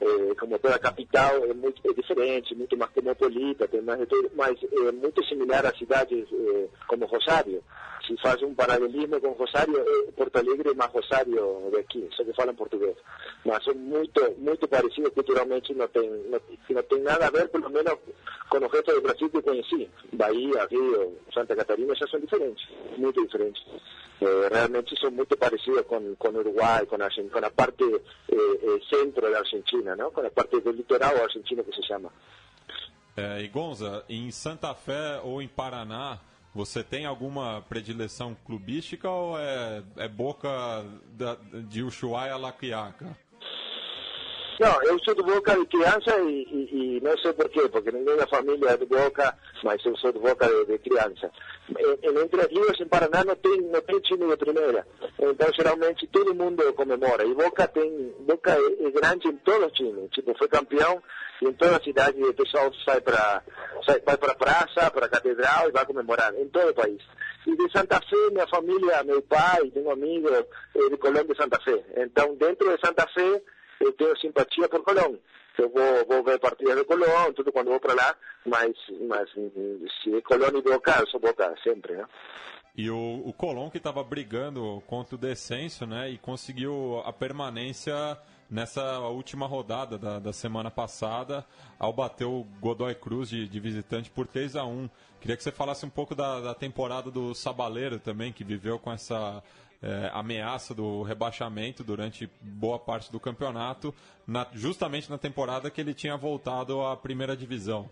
é, 0.00 0.34
como 0.36 0.58
toda 0.58 0.76
a 0.76 0.78
capital, 0.78 1.44
é 1.44 1.52
muito 1.52 1.82
é 1.84 1.92
diferente, 1.92 2.54
muito 2.54 2.76
mais 2.76 2.90
cosmopolita, 2.92 3.66
tem 3.66 3.82
mais 3.82 4.00
mas 4.36 4.56
é 4.62 4.92
muito 4.92 5.24
similar 5.26 5.66
a 5.66 5.74
cidades 5.74 6.26
é, 6.32 6.68
como 6.86 7.06
Rosário. 7.06 7.62
Se 8.08 8.16
faz 8.22 8.42
um 8.42 8.54
paralelismo 8.54 9.20
com 9.20 9.32
Rosário, 9.32 9.76
é, 9.78 10.10
Porto 10.12 10.36
Alegre 10.36 10.70
é 10.70 10.74
mais 10.74 10.90
Rosário 10.90 11.70
daqui, 11.70 12.08
só 12.16 12.24
que 12.24 12.32
falam 12.32 12.54
português. 12.54 12.96
Mas 13.44 13.62
são 13.62 13.74
muito, 13.74 14.34
muito 14.38 14.66
parecidos 14.66 15.12
culturalmente, 15.12 15.74
não 15.74 15.86
tem, 15.88 16.08
não, 16.08 16.40
não 16.70 16.82
tem 16.84 17.00
nada 17.02 17.26
a 17.26 17.30
ver, 17.30 17.48
pelo 17.50 17.68
menos, 17.68 17.92
com 18.48 18.56
o 18.58 18.66
resto 18.68 18.94
do 18.94 19.02
Brasil 19.02 19.28
que 19.28 19.42
conheci. 19.42 19.90
Bahia, 20.14 20.66
Rio, 20.70 21.18
Santa 21.34 21.54
Catarina 21.54 21.94
já 21.94 22.06
são 22.08 22.18
diferentes, 22.18 22.66
muito 22.96 23.22
diferentes. 23.22 23.62
Eh, 24.20 24.48
realmente 24.50 24.96
son 24.96 25.14
muy 25.14 25.26
parecidos 25.26 25.82
con, 25.86 26.16
con 26.16 26.34
Uruguay, 26.34 26.86
con, 26.86 27.00
Argen- 27.02 27.28
con 27.30 27.42
la 27.42 27.50
parte 27.50 27.84
eh, 27.84 28.00
eh, 28.28 28.80
centro 28.90 29.28
de 29.28 29.36
Argentina, 29.36 29.94
¿no? 29.94 30.10
Con 30.10 30.24
la 30.24 30.30
parte 30.30 30.60
del 30.60 30.76
litoral 30.76 31.14
argentino 31.18 31.62
que 31.62 31.72
se 31.72 31.82
llama. 31.86 32.10
É, 33.16 33.42
e 33.42 33.48
Gonza, 33.48 34.04
em 34.08 34.30
Santa 34.30 34.74
Fé 34.74 35.20
ou 35.22 35.42
em 35.42 35.48
Paraná, 35.48 36.18
você 36.58 36.82
tem 36.82 37.06
alguma 37.06 37.62
predileção 37.68 38.36
clubística 38.44 39.08
ou 39.08 39.38
é, 39.38 39.80
é 39.96 40.08
boca 40.08 40.48
da, 41.12 41.36
de 41.68 41.84
Ushuaia 41.84 42.36
La 42.36 42.50
Quiaca? 42.50 43.16
No, 44.58 44.82
eu 44.88 44.98
sou 45.04 45.14
do 45.14 45.22
Boca 45.22 45.56
de 45.56 45.64
criança 45.66 46.18
e, 46.18 46.42
e, 46.50 46.96
e 46.96 47.00
não 47.00 47.16
sei 47.18 47.32
por 47.32 47.48
quê, 47.48 47.68
porque 47.68 47.92
ninguém 47.92 48.16
da 48.16 48.26
família 48.26 48.70
é 48.70 48.76
do 48.76 48.86
Boca, 48.86 49.38
mas 49.62 49.84
eu 49.86 49.96
sou 49.98 50.12
do 50.12 50.18
Boca 50.18 50.48
de, 50.48 50.72
de 50.72 50.78
criança. 50.78 51.30
Em, 51.76 52.08
em 52.08 52.18
Entre 52.22 52.42
Rios, 52.46 52.80
em 52.80 52.88
Paraná, 52.88 53.24
não 53.24 53.36
tem, 53.36 53.60
não 53.62 53.80
tem 53.80 54.00
time 54.00 54.26
de 54.26 54.36
primeira. 54.36 54.86
Então, 55.18 55.48
geralmente, 55.54 56.06
todo 56.06 56.34
mundo 56.34 56.72
comemora. 56.74 57.24
E 57.24 57.34
Boca 57.34 57.68
tem, 57.68 58.14
Boca 58.20 58.52
é, 58.52 58.86
é 58.86 58.90
grande 58.90 59.28
em 59.28 59.36
todos 59.38 59.66
os 59.66 59.72
times. 59.72 60.10
Tipo, 60.10 60.36
foi 60.36 60.48
campeão 60.48 61.02
em 61.42 61.52
toda 61.52 61.76
a 61.76 61.82
cidade 61.82 62.22
o 62.22 62.34
pessoal 62.34 62.70
sai 62.84 63.00
para 63.00 63.42
sai, 63.86 64.00
vai 64.00 64.16
para 64.16 64.32
a 64.32 64.34
praça, 64.34 64.90
para 64.90 65.06
a 65.06 65.08
catedral 65.08 65.68
e 65.68 65.72
vai 65.72 65.86
comemorar, 65.86 66.34
em 66.34 66.48
todo 66.48 66.70
o 66.70 66.74
país. 66.74 67.00
E 67.46 67.56
de 67.56 67.72
Santa 67.72 68.00
Fé, 68.00 68.30
minha 68.32 68.46
família, 68.48 69.02
meu 69.04 69.22
pai, 69.22 69.70
tenho 69.70 69.90
amigo 69.90 70.28
eh, 70.28 70.44
de 70.90 70.96
Colón 70.96 71.24
de 71.24 71.36
Santa 71.36 71.58
Fé. 71.60 71.82
Então, 71.96 72.34
dentro 72.34 72.68
de 72.68 72.84
Santa 72.84 73.06
Fé, 73.08 73.42
eu 73.80 73.92
tenho 73.92 74.18
simpatia 74.18 74.68
por 74.68 74.82
Colón. 74.82 75.16
Eu 75.58 75.68
vou, 75.70 76.06
vou 76.06 76.22
ver 76.22 76.38
partidas 76.38 76.76
de 76.76 76.84
Colón, 76.84 77.32
tudo 77.32 77.52
quando 77.52 77.68
vou 77.68 77.80
para 77.80 77.94
lá, 77.94 78.16
mas, 78.46 78.72
mas 79.08 79.28
se 79.30 80.14
é 80.14 80.20
Colón 80.22 80.56
e 80.56 80.62
Boca, 80.62 81.00
eu 81.00 81.06
sou 81.08 81.18
Boca 81.20 81.52
sempre, 81.64 81.96
né? 81.96 82.06
E 82.76 82.88
o, 82.88 83.22
o 83.24 83.32
Colón 83.32 83.68
que 83.70 83.78
estava 83.78 84.04
brigando 84.04 84.80
contra 84.86 85.16
o 85.16 85.18
descenso, 85.18 85.84
né? 85.84 86.10
E 86.10 86.18
conseguiu 86.18 87.02
a 87.04 87.12
permanência 87.12 88.16
nessa 88.48 89.00
última 89.00 89.46
rodada 89.46 89.98
da, 89.98 90.20
da 90.20 90.32
semana 90.32 90.70
passada, 90.70 91.44
ao 91.78 91.92
bater 91.92 92.24
o 92.24 92.44
Godoy 92.60 92.94
Cruz 92.94 93.28
de, 93.28 93.48
de 93.48 93.60
visitante 93.60 94.10
por 94.10 94.26
3 94.26 94.54
a 94.56 94.64
1 94.64 94.88
Queria 95.20 95.36
que 95.36 95.42
você 95.42 95.50
falasse 95.50 95.84
um 95.84 95.90
pouco 95.90 96.14
da, 96.14 96.40
da 96.40 96.54
temporada 96.54 97.10
do 97.10 97.34
Sabaleiro 97.34 97.98
também, 97.98 98.32
que 98.32 98.44
viveu 98.44 98.78
com 98.78 98.92
essa 98.92 99.42
é, 99.82 100.10
ameaça 100.12 100.74
do 100.74 101.02
rebaixamento 101.02 101.84
durante 101.84 102.28
boa 102.40 102.78
parte 102.78 103.10
do 103.12 103.20
campeonato, 103.20 103.94
na- 104.26 104.46
justamente 104.52 105.08
na 105.10 105.18
temporada 105.18 105.70
que 105.70 105.80
ele 105.80 105.94
tinha 105.94 106.16
voltado 106.16 106.80
à 106.84 106.96
primeira 106.96 107.36
divisão. 107.36 107.88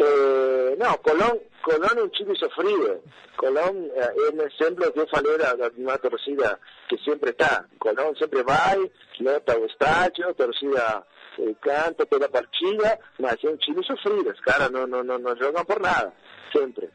Eh, 0.00 0.76
no, 0.78 0.98
Colón, 0.98 1.38
Colón 1.62 1.98
é 1.98 2.02
um 2.02 2.08
time 2.08 2.36
sofrido. 2.36 3.02
Colón 3.36 3.88
eh, 3.94 4.14
é 4.16 4.30
um 4.34 4.40
exemplo 4.42 4.90
que 4.92 4.98
eu 5.00 5.08
falei 5.08 5.36
da 5.38 5.54
uma 5.76 5.98
torcida 5.98 6.58
que 6.88 6.96
sempre 7.04 7.30
está. 7.30 7.64
Colón 7.78 8.14
sempre 8.18 8.42
vai, 8.42 8.78
lota 9.20 9.58
o 9.58 9.66
estádio, 9.66 10.34
torcida 10.34 11.04
eh, 11.38 11.54
canta 11.60 12.06
toda 12.06 12.28
partida, 12.28 12.98
mas 13.20 13.42
é 13.44 13.48
um 13.48 13.56
time 13.58 13.84
sofrido. 13.84 14.30
Os 14.30 14.40
caras 14.40 14.70
não, 14.70 14.86
não, 14.86 15.04
não, 15.04 15.18
não 15.18 15.36
jogam 15.36 15.64
por 15.64 15.78
nada, 15.80 16.12
sempre. 16.52 16.88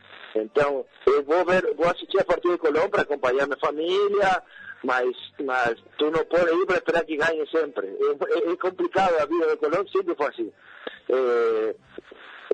Então, 0.43 0.85
eu 1.05 1.23
vou 1.23 1.45
ver, 1.45 1.73
vou 1.75 1.87
assistir 1.87 2.19
a 2.19 2.25
partida 2.25 2.53
de 2.53 2.59
Colón 2.59 2.89
para 2.89 3.01
acompanhar 3.03 3.45
minha 3.45 3.57
família, 3.59 4.43
mas, 4.83 5.15
mas 5.43 5.75
tu 5.97 6.09
não 6.11 6.23
pode 6.25 6.53
ir 6.53 6.65
para 6.65 6.77
esperar 6.77 7.05
que 7.05 7.17
ganhe 7.17 7.45
sempre. 7.49 7.87
É, 7.87 8.49
é- 8.49 8.51
é 8.51 8.55
complicado 8.57 9.15
a 9.19 9.25
vida 9.25 9.47
de 9.47 9.57
Colón, 9.57 9.85
sempre 9.87 10.15
foi 10.15 10.27
assim. 10.27 10.51
Eh, 11.09 11.75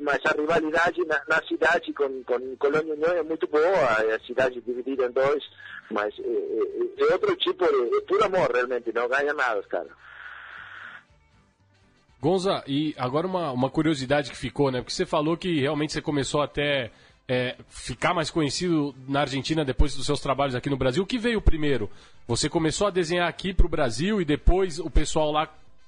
mas 0.02 0.20
a 0.26 0.32
rivalidade 0.40 1.06
na, 1.06 1.22
na 1.28 1.42
cidade 1.48 1.94
com, 1.94 2.24
com 2.24 2.56
Colônia 2.58 2.94
União 2.94 3.12
é 3.14 3.24
muito 3.24 3.48
boa, 3.48 3.64
é 4.04 4.16
a 4.16 4.20
cidade 4.22 4.60
dividida 4.62 5.06
em 5.06 5.12
dois, 5.12 5.44
mas 5.92 6.14
é, 6.20 6.24
é- 6.24 7.04
é 7.10 7.14
outro 7.14 7.36
tipo 7.38 7.66
de, 7.66 7.98
é 7.98 8.02
puro 8.02 8.24
amor 8.26 8.52
realmente, 8.52 8.92
não 8.94 9.08
ganha 9.08 9.34
nada 9.34 9.60
os 9.60 9.68
caras. 9.68 9.92
Gonza, 12.20 12.64
e 12.66 12.96
agora 12.98 13.28
uma, 13.28 13.52
uma 13.52 13.70
curiosidade 13.70 14.32
que 14.32 14.38
ficou, 14.38 14.72
né? 14.72 14.80
Porque 14.80 14.94
você 14.94 15.06
falou 15.06 15.36
que 15.36 15.60
realmente 15.60 15.92
você 15.92 16.02
começou 16.02 16.42
até 16.42 16.90
é, 17.28 17.56
ficar 17.70 18.14
mais 18.14 18.30
conhecido 18.30 18.94
na 19.08 19.22
Argentina 19.22 19.64
depois 19.64 19.96
dos 19.96 20.06
seus 20.06 20.20
trabalhos 20.20 20.56
aqui 20.56 20.70
no 20.70 20.78
Brasil. 20.78 21.04
O 21.04 21.08
que 21.08 21.18
veio 21.18 21.42
primeiro? 21.42 21.90
Você 22.28 22.50
começou 22.50 22.88
a 22.88 22.92
desenhar 22.92 23.28
aqui 23.28 23.54
pro 23.54 23.70
Brasil 23.70 24.22
e 24.22 24.26
depois 24.26 24.80
o 24.80 24.90
pessoal 24.90 25.32
lá 25.32 25.48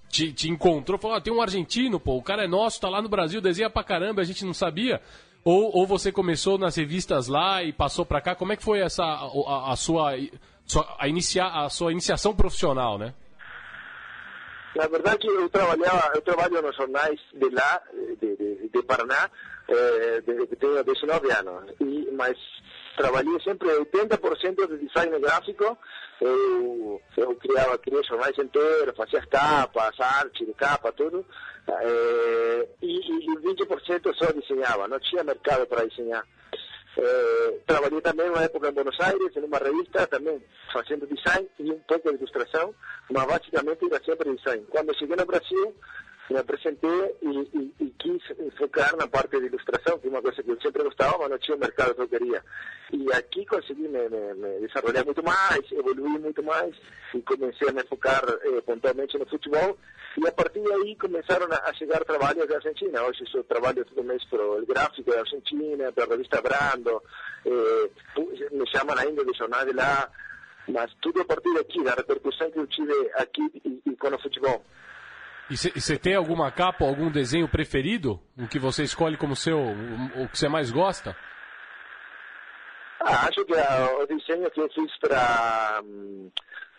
te, 0.10 0.32
te 0.32 0.50
encontrou, 0.50 0.98
falou, 0.98 1.18
ah, 1.18 1.22
tem 1.22 1.34
um 1.34 1.42
argentino, 1.42 2.00
pô, 2.00 2.16
o 2.18 2.22
cara 2.24 2.44
é 2.44 2.48
nosso, 2.48 2.80
tá 2.80 2.88
lá 2.90 3.02
no 3.02 3.10
Brasil, 3.10 3.42
desenha 3.42 3.70
pra 3.70 3.84
caramba, 3.84 4.22
a 4.22 4.26
gente 4.26 4.46
não 4.46 4.54
sabia. 4.54 5.02
Ou, 5.44 5.76
ou 5.78 5.86
você 5.86 6.12
começou 6.12 6.58
nas 6.58 6.76
revistas 6.76 7.28
lá 7.28 7.62
e 7.64 7.72
passou 7.74 8.06
pra 8.06 8.22
cá? 8.22 8.34
Como 8.34 8.52
é 8.54 8.56
que 8.56 8.64
foi 8.64 8.80
essa 8.80 9.04
a, 9.04 9.72
a- 9.72 9.76
sua- 9.76 10.14
a, 10.98 11.08
inicia, 11.08 11.46
a 11.46 11.70
sua 11.70 11.92
iniciação 11.92 12.34
profissional, 12.36 12.98
né? 12.98 13.14
Na 14.76 14.88
verdade, 14.88 15.26
eu 15.28 15.48
trabalhava, 15.50 16.12
eu 16.16 16.22
trabalho 16.22 16.62
nos 16.62 16.76
jornais 16.76 17.20
de 17.34 17.50
lá, 17.50 17.82
de, 18.22 18.36
de, 18.36 18.70
de 18.70 18.84
Paraná, 18.84 19.30
eh, 19.68 20.22
desde 20.26 20.48
que 20.48 20.56
tenho 20.56 20.84
19 20.84 21.32
anos. 21.32 21.74
E, 21.80 22.10
mas 22.12 22.38
trabalhei 22.98 23.40
sempre 23.42 23.68
80% 23.70 24.68
de 24.68 24.86
design 24.86 25.20
gráfico. 25.20 25.78
Eu, 26.22 27.02
eu 27.18 27.36
criava, 27.36 27.78
criei 27.78 28.04
jornais 28.04 28.38
inteiros, 28.38 28.96
fazia 28.96 29.20
as 29.20 29.26
capas, 29.26 30.00
arte 30.00 30.46
de 30.46 30.54
capa, 30.54 30.92
tudo. 30.92 31.26
Eh, 31.68 32.68
e 32.82 33.00
20% 33.42 34.16
só 34.16 34.32
desenhava, 34.32 34.88
não 34.88 35.00
tinha 35.00 35.24
mercado 35.24 35.66
para 35.68 35.86
desenhar. 35.86 36.26
Eh, 36.98 37.60
trabalhei 37.66 38.00
também 38.00 38.30
uma 38.30 38.44
época 38.44 38.70
em 38.70 38.74
Buenos 38.74 38.98
Aires, 39.02 39.36
em 39.36 39.44
uma 39.44 39.58
revista, 39.58 40.08
também 40.08 40.42
fazendo 40.72 41.06
design 41.06 41.50
e 41.60 41.70
um 41.72 41.80
pouco 41.80 42.10
de 42.10 42.16
ilustração, 42.16 42.74
mas 43.12 43.26
basicamente 43.26 43.86
era 43.86 44.02
sempre 44.04 44.34
design. 44.36 44.66
Quando 44.70 44.98
cheguei 44.98 45.16
no 45.18 45.26
Brasil, 45.26 45.76
me 46.30 46.40
apresentei 46.40 47.16
e, 47.22 47.28
e, 47.30 47.74
e 47.80 47.90
quis 48.00 48.22
focar 48.58 48.96
na 48.96 49.08
parte 49.08 49.40
de 49.40 49.46
ilustração, 49.46 50.00
que 50.00 50.08
é 50.08 50.10
uma 50.10 50.22
coisa 50.22 50.42
que 50.42 50.50
eu 50.50 50.60
sempre 50.60 50.84
gostava, 50.84 51.18
mas 51.20 51.30
não 51.30 51.38
tinha 51.38 51.56
o 51.56 51.60
mercado 51.60 51.94
que 51.94 52.02
eu 52.02 52.08
queria. 52.08 52.44
E 52.92 53.12
aqui 53.14 53.46
consegui 53.46 53.88
me, 53.88 54.10
me, 54.10 54.34
me 54.34 54.68
desenvolver 54.68 55.06
muito 55.06 55.24
mais, 55.24 55.72
evoluir 55.72 56.20
muito 56.20 56.44
mais 56.44 56.76
e 57.14 57.22
comecei 57.22 57.70
a 57.70 57.74
me 57.74 57.84
focar 57.84 58.24
eh, 58.28 58.62
pontualmente 58.62 59.18
no 59.18 59.26
futebol. 59.28 59.78
E 60.18 60.28
a 60.28 60.32
partir 60.32 60.64
daí 60.64 60.96
começaram 60.96 61.48
a, 61.52 61.70
a 61.70 61.74
chegar 61.74 62.04
trabalhos 62.06 62.48
da 62.48 62.56
Argentina. 62.56 63.04
Hoje 63.04 63.24
eu 63.34 63.44
trabalho 63.44 63.86
todo 63.86 64.04
mês 64.04 64.24
para 64.26 64.42
o 64.42 64.66
gráfico 64.66 65.12
da 65.12 65.20
Argentina, 65.20 65.92
para 65.92 66.06
a 66.06 66.08
revista 66.08 66.42
Brando, 66.42 67.04
eh, 67.46 67.90
me 68.52 68.68
chamam 68.72 68.98
ainda 68.98 69.24
de 69.24 69.38
jornal 69.38 69.66
de 69.66 69.74
lá, 69.74 70.10
mas 70.68 70.92
tudo 71.02 71.22
a 71.22 71.26
partir 71.26 71.54
daqui, 71.54 71.84
da 71.84 71.94
repercussão 71.94 72.50
que 72.50 72.60
eu 72.60 72.68
tive 72.68 72.94
aqui 73.16 73.62
e, 73.64 73.82
e 73.92 73.96
com 73.96 74.08
o 74.08 74.20
futebol. 74.20 74.64
E 75.50 75.56
você 75.56 75.98
tem 75.98 76.16
alguma 76.16 76.52
capa, 76.52 76.86
algum 76.86 77.12
desenho 77.12 77.48
preferido? 77.48 78.20
O 78.38 78.48
que 78.48 78.58
você 78.58 78.84
escolhe 78.84 79.16
como 79.16 79.36
seu, 79.36 79.60
o, 79.60 80.24
o 80.24 80.28
que 80.30 80.38
você 80.38 80.50
mais 80.50 80.72
gosta? 80.72 81.16
Ah, 83.00 83.28
acho 83.28 83.46
que 83.46 83.54
a, 83.54 83.98
o 84.02 84.08
desenho 84.08 84.50
que 84.50 84.60
eu 84.60 84.70
fiz 84.70 84.92
para 85.00 85.82
um, 85.84 86.32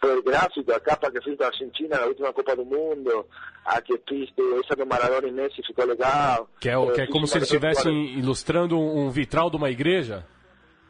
o 0.03 0.23
gráfico, 0.23 0.73
a 0.73 0.81
capa 0.81 1.11
que 1.13 1.21
fiz 1.21 1.39
da 1.39 1.47
Argentina 1.47 1.97
na 1.99 2.07
última 2.07 2.33
Copa 2.33 2.57
do 2.57 2.65
Mundo, 2.65 3.27
a 3.65 3.81
que 3.81 3.97
fiz 4.09 4.29
de, 4.35 4.61
essa 4.65 4.75
do 4.75 4.85
Maradona 4.85 5.29
e 5.29 5.33
Messi 5.33 5.63
ficou 5.65 5.85
legal. 5.85 6.49
Que 6.61 6.69
é, 6.69 6.93
que 6.93 7.01
é 7.03 7.07
como 7.07 7.27
se 7.29 7.39
eles 7.39 7.49
estivessem 7.49 8.19
ilustrando 8.19 8.77
um 8.79 9.09
vitral 9.11 9.49
de 9.49 9.57
uma 9.57 9.71
igreja? 9.71 10.27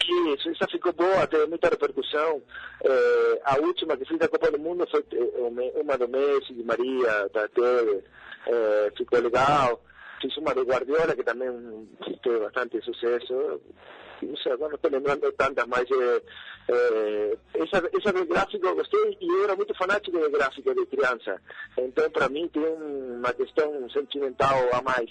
Isso, 0.09 0.51
essa 0.51 0.67
ficou 0.71 0.93
boa, 0.93 1.27
teve 1.27 1.47
muita 1.47 1.69
repercussão. 1.69 2.43
Eh, 2.85 3.41
a 3.45 3.59
última 3.59 3.97
que 3.97 4.05
fiz 4.05 4.19
da 4.19 4.29
Copa 4.29 4.51
do 4.51 4.59
Mundo 4.59 4.87
foi 4.91 5.05
eh, 5.13 5.81
uma 5.81 5.99
do 5.99 6.09
Messi, 6.09 6.55
de 6.55 6.63
Maria, 6.63 7.29
da 7.33 7.49
teve, 7.49 8.05
eh, 8.47 8.93
ficou 8.97 9.21
legal. 9.21 9.83
Fiz 10.21 10.37
uma 10.39 10.55
do 10.55 10.65
Guardiola, 10.65 11.15
que 11.15 11.25
também 11.25 11.89
teve 12.23 12.39
bastante 12.39 12.81
sucesso. 12.83 13.61
Não 14.23 14.37
sei, 14.39 14.53
agora 14.53 14.71
não 14.71 14.77
estou 14.77 14.91
lembrando 14.91 15.31
tantas, 15.33 15.67
mas 15.67 15.85
eh, 15.91 16.23
eh, 16.69 17.39
essa, 17.55 17.91
essa 17.95 18.13
do 18.13 18.25
gráfico 18.27 18.67
eu 18.67 18.75
gostei 18.75 19.19
e 19.21 19.29
eu 19.29 19.45
era 19.45 19.57
muito 19.57 19.75
fanático 19.77 20.19
de 20.19 20.29
gráfico 20.31 20.75
de 20.75 20.87
criança. 20.87 21.41
Então, 21.77 22.11
para 22.11 22.29
mim, 22.29 22.49
tem 22.49 22.65
uma 22.65 23.33
questão 23.35 23.89
sentimental 23.91 24.69
a 24.73 24.81
mais. 24.83 25.11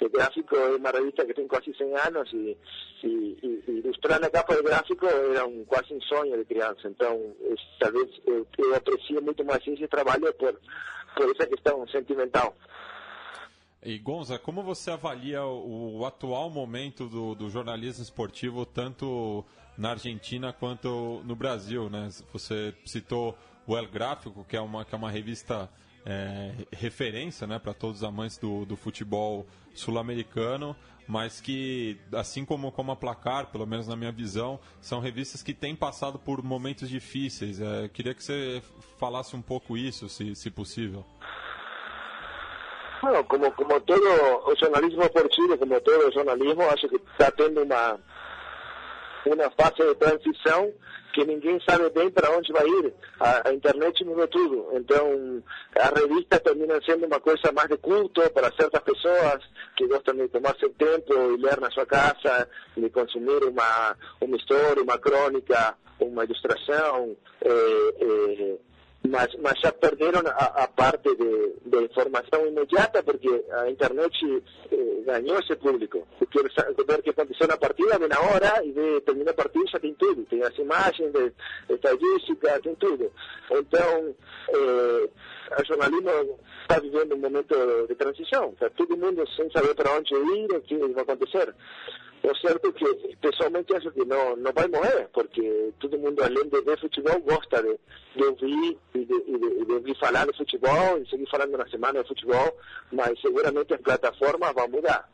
O 0.00 0.08
gráfico 0.10 0.54
é 0.54 0.76
uma 0.76 0.90
revista 0.90 1.24
que 1.24 1.34
tem 1.34 1.48
quase 1.48 1.74
100 1.74 1.96
anos 1.96 2.32
e, 2.32 2.56
e, 3.02 3.06
e, 3.06 3.64
e 3.66 3.70
ilustrar 3.78 4.20
na 4.20 4.28
capa 4.28 4.54
de 4.54 4.62
gráfico 4.62 5.06
era 5.06 5.46
um, 5.46 5.64
quase 5.64 5.94
um 5.94 6.00
sonho 6.02 6.36
de 6.36 6.44
criança. 6.44 6.88
Então, 6.88 7.34
es, 7.50 7.60
talvez 7.78 8.08
eu, 8.26 8.46
eu 8.58 8.74
aprecio 8.74 9.22
muito 9.22 9.44
mais 9.44 9.66
esse 9.66 9.88
trabalho 9.88 10.32
por, 10.34 10.60
por 11.16 11.30
essa 11.30 11.46
questão 11.46 11.86
sentimental. 11.88 12.54
E 13.82 13.98
Gonza, 13.98 14.38
como 14.38 14.62
você 14.62 14.90
avalia 14.90 15.44
o, 15.44 15.98
o 15.98 16.06
atual 16.06 16.50
momento 16.50 17.06
do, 17.08 17.34
do 17.34 17.48
jornalismo 17.48 18.02
esportivo, 18.02 18.66
tanto 18.66 19.44
na 19.78 19.90
Argentina 19.90 20.52
quanto 20.52 21.22
no 21.24 21.36
Brasil? 21.36 21.88
Né? 21.88 22.08
Você 22.32 22.74
citou 22.84 23.36
o 23.66 23.76
El 23.76 23.86
Gráfico, 23.86 24.44
que 24.44 24.56
é 24.56 24.60
uma, 24.60 24.84
que 24.84 24.94
é 24.94 24.98
uma 24.98 25.10
revista 25.10 25.70
é, 26.06 26.52
referência 26.72 27.46
né, 27.46 27.58
para 27.58 27.74
todos 27.74 27.98
os 27.98 28.04
amantes 28.04 28.38
do, 28.38 28.64
do 28.64 28.76
futebol 28.76 29.44
sul-americano, 29.74 30.76
mas 31.08 31.40
que, 31.40 31.98
assim 32.12 32.44
como, 32.44 32.70
como 32.70 32.92
a 32.92 32.96
Placar, 32.96 33.46
pelo 33.46 33.66
menos 33.66 33.88
na 33.88 33.96
minha 33.96 34.12
visão, 34.12 34.58
são 34.80 35.00
revistas 35.00 35.42
que 35.42 35.52
têm 35.52 35.74
passado 35.74 36.18
por 36.18 36.42
momentos 36.42 36.88
difíceis. 36.88 37.60
É, 37.60 37.88
queria 37.88 38.14
que 38.14 38.22
você 38.22 38.62
falasse 38.98 39.34
um 39.34 39.42
pouco 39.42 39.76
isso, 39.76 40.08
se, 40.08 40.34
se 40.34 40.50
possível. 40.50 41.04
Bueno, 43.02 43.22
como, 43.24 43.52
como 43.52 43.80
todo 43.80 44.02
o 44.46 44.54
jornalismo 44.56 45.08
por 45.10 45.28
como 45.58 45.80
todo 45.80 46.08
o 46.08 46.12
jornalismo, 46.12 46.62
acho 46.62 46.88
que 46.88 46.96
está 46.96 47.30
tendo 47.30 47.62
uma, 47.62 48.00
uma 49.34 49.50
fase 49.50 49.76
de 49.76 49.94
transição 49.94 50.72
que 51.12 51.24
ninguém 51.24 51.58
sabe 51.66 51.88
bem 51.90 52.10
para 52.10 52.30
onde 52.36 52.52
vai 52.52 52.66
ir. 52.66 52.92
A, 53.18 53.48
a, 53.48 53.52
internet 53.52 54.04
mudou 54.04 54.28
tudo. 54.28 54.68
Então, 54.74 55.42
a 55.74 55.98
revista 55.98 56.38
termina 56.38 56.78
sendo 56.84 57.06
uma 57.06 57.18
coisa 57.18 57.50
mais 57.52 57.68
de 57.68 57.78
culto 57.78 58.20
para 58.30 58.52
certas 58.52 58.82
pessoas 58.82 59.42
que 59.76 59.86
gostam 59.86 60.14
de 60.14 60.28
tomar 60.28 60.54
seu 60.58 60.70
tempo 60.74 61.12
e 61.14 61.40
ler 61.40 61.58
na 61.58 61.70
sua 61.70 61.86
casa, 61.86 62.48
de 62.76 62.90
consumir 62.90 63.42
uma, 63.44 63.96
uma 64.20 64.36
história, 64.36 64.82
uma 64.82 64.98
crônica, 64.98 65.74
uma 66.00 66.24
ilustração. 66.24 67.16
Eh, 67.42 67.94
eh, 68.00 68.58
mas, 69.08 69.34
mas 69.42 69.58
já 69.60 69.72
perderam 69.72 70.20
a, 70.26 70.64
a 70.64 70.68
parte 70.68 71.14
de, 71.14 71.52
de, 71.64 71.84
informação 71.84 72.46
imediata, 72.46 73.02
porque 73.02 73.44
a 73.50 73.70
internet 73.70 74.42
eh, 74.70 75.02
ganhou 75.04 75.38
esse 75.38 75.54
público. 75.56 76.06
Porque 76.18 76.42
ver 76.42 76.98
o 76.98 77.02
que 77.02 77.10
aconteceu 77.10 77.46
na 77.46 77.56
partida, 77.56 77.98
vem 77.98 78.08
na 78.08 78.20
hora, 78.20 78.64
e 78.64 78.72
vê, 78.72 79.00
termina 79.00 79.30
a 79.30 79.34
partida, 79.34 79.80
tem 79.80 79.94
tudo. 79.94 80.24
Tem 80.24 80.42
as 80.42 80.56
imagens, 80.58 81.12
de, 81.12 81.32
estadística, 81.74 82.60
tem 82.60 82.74
tudo. 82.76 83.12
Então, 83.50 84.14
eh, 84.50 85.08
jornalismo 85.64 86.38
está 86.62 86.78
vivendo 86.80 87.14
um 87.14 87.18
momento 87.18 87.54
de 87.88 87.94
transição. 87.94 88.50
Está 88.50 88.70
todo 88.70 88.96
mundo 88.96 89.26
sem 89.36 89.50
saber 89.50 89.74
para 89.74 89.92
onde 89.92 90.14
ir, 90.14 90.52
o 90.52 90.60
que 90.60 90.76
vai 90.76 91.02
acontecer. 91.02 91.54
O 92.26 92.34
certo 92.38 92.66
é 92.66 92.72
que, 92.72 93.16
pessoalmente, 93.18 93.72
acho 93.76 93.88
que 93.92 94.04
não, 94.04 94.34
não 94.34 94.52
vai 94.52 94.66
morrer, 94.66 95.08
porque 95.14 95.72
todo 95.78 95.96
mundo, 95.96 96.24
além 96.24 96.48
de 96.48 96.60
ver 96.60 96.76
futebol, 96.80 97.20
gosta 97.20 97.62
de, 97.62 97.78
de 98.16 98.24
ouvir 98.24 98.76
e 98.96 99.04
de, 99.04 99.20
de, 99.22 99.64
de, 99.64 99.72
ouvir 99.72 99.96
falar 99.96 100.26
de 100.26 100.36
futebol 100.36 100.98
e 100.98 101.08
seguir 101.08 101.30
falando 101.30 101.56
na 101.56 101.68
semana 101.68 102.02
de 102.02 102.08
futebol, 102.08 102.58
mas 102.90 103.20
seguramente 103.20 103.74
as 103.74 103.80
plataformas 103.80 104.52
vão 104.54 104.66
mudar. 104.66 105.08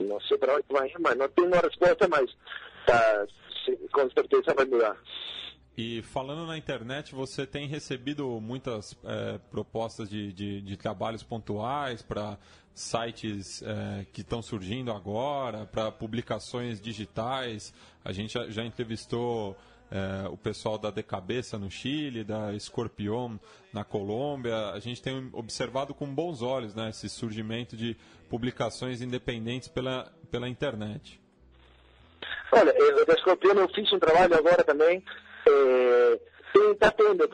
Não 0.00 0.20
sei 0.22 0.36
para 0.36 0.56
onde 0.56 0.64
vai, 0.68 0.92
mas 0.98 1.16
não 1.16 1.28
tenho 1.28 1.46
uma 1.46 1.60
resposta, 1.60 2.08
mas 2.08 2.36
tá, 2.86 3.26
com 3.92 4.10
certeza 4.10 4.52
vai 4.52 4.66
mudar. 4.66 4.96
E 5.76 6.02
falando 6.02 6.46
na 6.46 6.58
internet, 6.58 7.14
você 7.14 7.46
tem 7.46 7.66
recebido 7.66 8.38
muitas 8.40 8.94
é, 9.04 9.38
propostas 9.50 10.08
de, 10.08 10.30
de, 10.32 10.60
de, 10.60 10.76
trabalhos 10.76 11.22
pontuais 11.22 12.02
para 12.02 12.38
sites 12.74 13.62
é, 13.62 14.04
que 14.12 14.20
estão 14.20 14.42
surgindo 14.42 14.92
agora, 14.92 15.64
para 15.64 15.90
publicações 15.90 16.78
digitais. 16.78 17.72
A 18.04 18.12
gente 18.12 18.34
já, 18.34 18.50
já 18.50 18.62
entrevistou 18.62 19.56
é, 19.90 20.28
o 20.28 20.36
pessoal 20.36 20.76
da 20.76 20.90
De 20.90 21.02
Cabeça 21.02 21.58
no 21.58 21.70
Chile, 21.70 22.22
da 22.22 22.52
Escorpião 22.52 23.40
na 23.72 23.82
Colômbia. 23.82 24.72
A 24.72 24.78
gente 24.78 25.00
tem 25.00 25.30
observado 25.32 25.94
com 25.94 26.06
bons 26.06 26.42
olhos 26.42 26.74
né, 26.74 26.90
esse 26.90 27.08
surgimento 27.08 27.78
de 27.78 27.96
publicações 28.28 29.00
independentes 29.00 29.68
pela, 29.68 30.12
pela 30.30 30.50
internet. 30.50 31.18
Olha, 32.52 32.74
o 33.02 33.06
da 33.06 33.14
Escorpião 33.14 33.54
eu 33.54 33.68
fiz 33.70 33.90
um 33.90 33.98
trabalho 33.98 34.34
agora 34.34 34.62
também 34.62 35.02
eh, 35.46 36.20
está 36.72 36.90
tendo. 36.90 37.24
O 37.24 37.28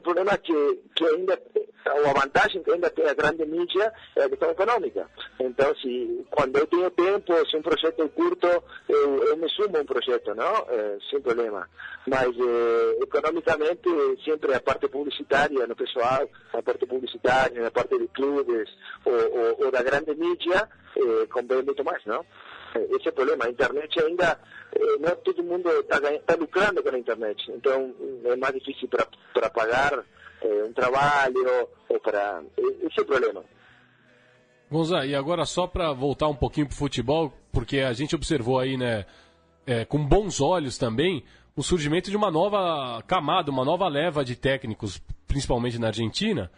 problema, 0.00 0.32
é 0.32 0.36
que, 0.38 0.82
que 0.94 1.04
ainda, 1.04 1.40
a 1.86 2.12
vantagem 2.12 2.62
que 2.62 2.72
ainda 2.72 2.90
tem 2.90 3.06
a 3.06 3.14
grande 3.14 3.46
mídia 3.46 3.92
é 4.16 4.24
a 4.24 4.28
questão 4.28 4.50
econômica. 4.50 5.08
Então, 5.40 5.74
se, 5.76 6.26
quando 6.30 6.56
eu 6.56 6.66
tenho 6.66 6.90
tempo, 6.90 7.32
se 7.48 7.56
um 7.56 7.62
projeto 7.62 8.02
é 8.02 8.08
curto, 8.08 8.46
eu, 8.88 9.36
me 9.36 9.48
sumo 9.50 9.76
a 9.76 9.80
um 9.80 9.84
projeto, 9.84 10.34
não? 10.34 10.66
É, 10.68 10.98
sem 11.10 11.20
problema. 11.20 11.68
Mas, 12.06 12.28
eh, 12.28 12.98
economicamente, 13.02 13.88
sempre 14.24 14.54
a 14.54 14.60
parte 14.60 14.88
publicitária 14.88 15.66
no 15.66 15.76
pessoal, 15.76 16.28
a 16.52 16.62
parte 16.62 16.86
publicitária, 16.86 17.66
a 17.66 17.70
parte 17.70 17.98
de 17.98 18.08
clubes, 18.08 18.68
ou, 19.04 19.64
ou, 19.64 19.70
da 19.70 19.82
grande 19.82 20.14
mídia, 20.14 20.68
eh, 20.96 21.26
convém 21.30 21.62
muito 21.62 21.84
mais, 21.84 22.04
não? 22.06 22.24
Esse 22.74 23.08
é 23.08 23.10
o 23.10 23.14
problema. 23.14 23.44
A 23.44 23.50
internet 23.50 24.00
ainda, 24.00 24.38
eh, 24.74 24.98
não 25.00 25.16
todo 25.16 25.42
mundo 25.42 25.68
está 25.80 26.00
tá 26.00 26.34
lucrando 26.34 26.82
com 26.82 26.88
a 26.88 26.98
internet. 26.98 27.50
Então, 27.50 27.94
é 28.24 28.36
mais 28.36 28.54
difícil 28.54 28.88
para 28.88 29.50
pagar 29.50 30.04
eh, 30.42 30.64
um 30.64 30.72
trabalho 30.72 31.68
ou 31.88 32.00
para... 32.00 32.42
Esse 32.56 33.00
é 33.00 33.02
o 33.02 33.06
problema. 33.06 33.44
Gonza, 34.70 35.06
e 35.06 35.14
agora 35.14 35.46
só 35.46 35.66
para 35.66 35.92
voltar 35.92 36.28
um 36.28 36.34
pouquinho 36.34 36.66
para 36.66 36.74
o 36.74 36.78
futebol, 36.78 37.32
porque 37.50 37.78
a 37.78 37.92
gente 37.94 38.14
observou 38.14 38.58
aí, 38.58 38.76
né, 38.76 39.06
é, 39.66 39.84
com 39.86 40.04
bons 40.04 40.42
olhos 40.42 40.76
também, 40.76 41.24
o 41.56 41.62
surgimento 41.62 42.10
de 42.10 42.16
uma 42.16 42.30
nova 42.30 43.02
camada, 43.06 43.50
uma 43.50 43.64
nova 43.64 43.88
leva 43.88 44.22
de 44.22 44.36
técnicos, 44.36 45.02
principalmente 45.26 45.78
na 45.78 45.86
Argentina, 45.86 46.50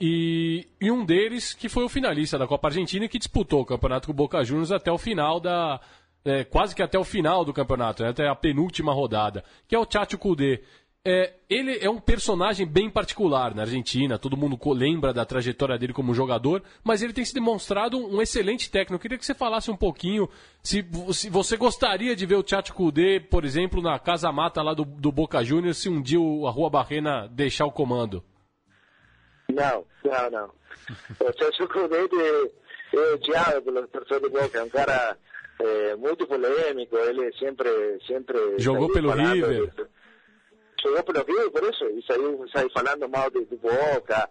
e, 0.00 0.66
e, 0.80 0.90
um 0.90 1.04
deles 1.04 1.54
que 1.54 1.68
foi 1.68 1.84
o 1.84 1.88
finalista 1.88 2.38
da 2.38 2.46
Copa 2.46 2.68
Argentina 2.68 3.06
que 3.08 3.18
disputou 3.18 3.60
o 3.60 3.66
campeonato 3.66 4.06
com 4.06 4.12
o 4.12 4.16
Boca 4.16 4.42
Juniors 4.42 4.72
até 4.72 4.90
o 4.90 4.98
final 4.98 5.38
da. 5.38 5.80
É, 6.24 6.44
quase 6.44 6.74
que 6.74 6.82
até 6.82 6.98
o 6.98 7.04
final 7.04 7.44
do 7.44 7.52
campeonato, 7.52 8.02
né, 8.02 8.10
até 8.10 8.28
a 8.28 8.34
penúltima 8.34 8.92
rodada, 8.92 9.44
que 9.66 9.74
é 9.74 9.78
o 9.78 9.86
Tchatcho 9.86 10.18
Kudê. 10.18 10.62
É, 11.04 11.34
ele 11.50 11.78
é 11.80 11.90
um 11.90 11.98
personagem 11.98 12.64
bem 12.64 12.88
particular 12.88 13.56
na 13.56 13.62
Argentina, 13.62 14.20
todo 14.20 14.36
mundo 14.36 14.56
lembra 14.72 15.12
da 15.12 15.24
trajetória 15.24 15.76
dele 15.76 15.92
como 15.92 16.14
jogador, 16.14 16.62
mas 16.84 17.02
ele 17.02 17.12
tem 17.12 17.24
se 17.24 17.34
demonstrado 17.34 17.98
um, 17.98 18.22
excelente 18.22 18.70
técnico. 18.70 18.94
Eu 18.94 19.00
queria 19.00 19.18
que 19.18 19.26
você 19.26 19.34
falasse 19.34 19.68
um 19.68 19.76
pouquinho 19.76 20.28
se, 20.62 20.86
se 21.12 21.28
você 21.28 21.56
gostaria 21.56 22.14
de 22.14 22.24
ver 22.24 22.36
o 22.36 22.42
Tchatcho 22.44 22.72
Kudê, 22.72 23.18
por 23.18 23.44
exemplo, 23.44 23.82
na 23.82 23.98
Casa 23.98 24.30
Mata 24.30 24.62
lá 24.62 24.74
do, 24.74 24.84
do 24.84 25.10
Boca 25.10 25.42
Juniors, 25.42 25.78
se 25.78 25.88
um 25.88 26.00
dia 26.00 26.20
a 26.20 26.50
Rua 26.50 26.70
Barrena 26.70 27.28
deixar 27.28 27.66
o 27.66 27.72
comando. 27.72 28.22
Não, 29.52 29.84
não, 30.04 30.30
não. 30.30 30.50
O 31.20 31.38
Celso 31.38 31.68
Crudete 31.68 32.16
é 32.94 33.14
odiado 33.14 33.62
pelas 33.62 33.88
pessoas 33.90 34.22
de 34.22 34.28
Boca, 34.28 34.58
é 34.58 34.62
um 34.62 34.68
cara 34.68 35.16
é, 35.58 35.96
muito 35.96 36.26
polêmico, 36.26 36.96
ele 36.96 37.32
sempre... 37.38 37.98
sempre 38.06 38.58
Jogou 38.58 38.90
pelo 38.90 39.12
River. 39.12 39.72
Jogou 40.82 41.04
pelo 41.04 41.24
River, 41.24 41.50
por 41.50 41.62
isso, 41.62 41.84
e 41.90 42.02
saiu, 42.04 42.44
saiu 42.52 42.70
falando 42.70 43.08
mal 43.08 43.30
de, 43.30 43.44
de 43.44 43.56
Boca. 43.56 44.28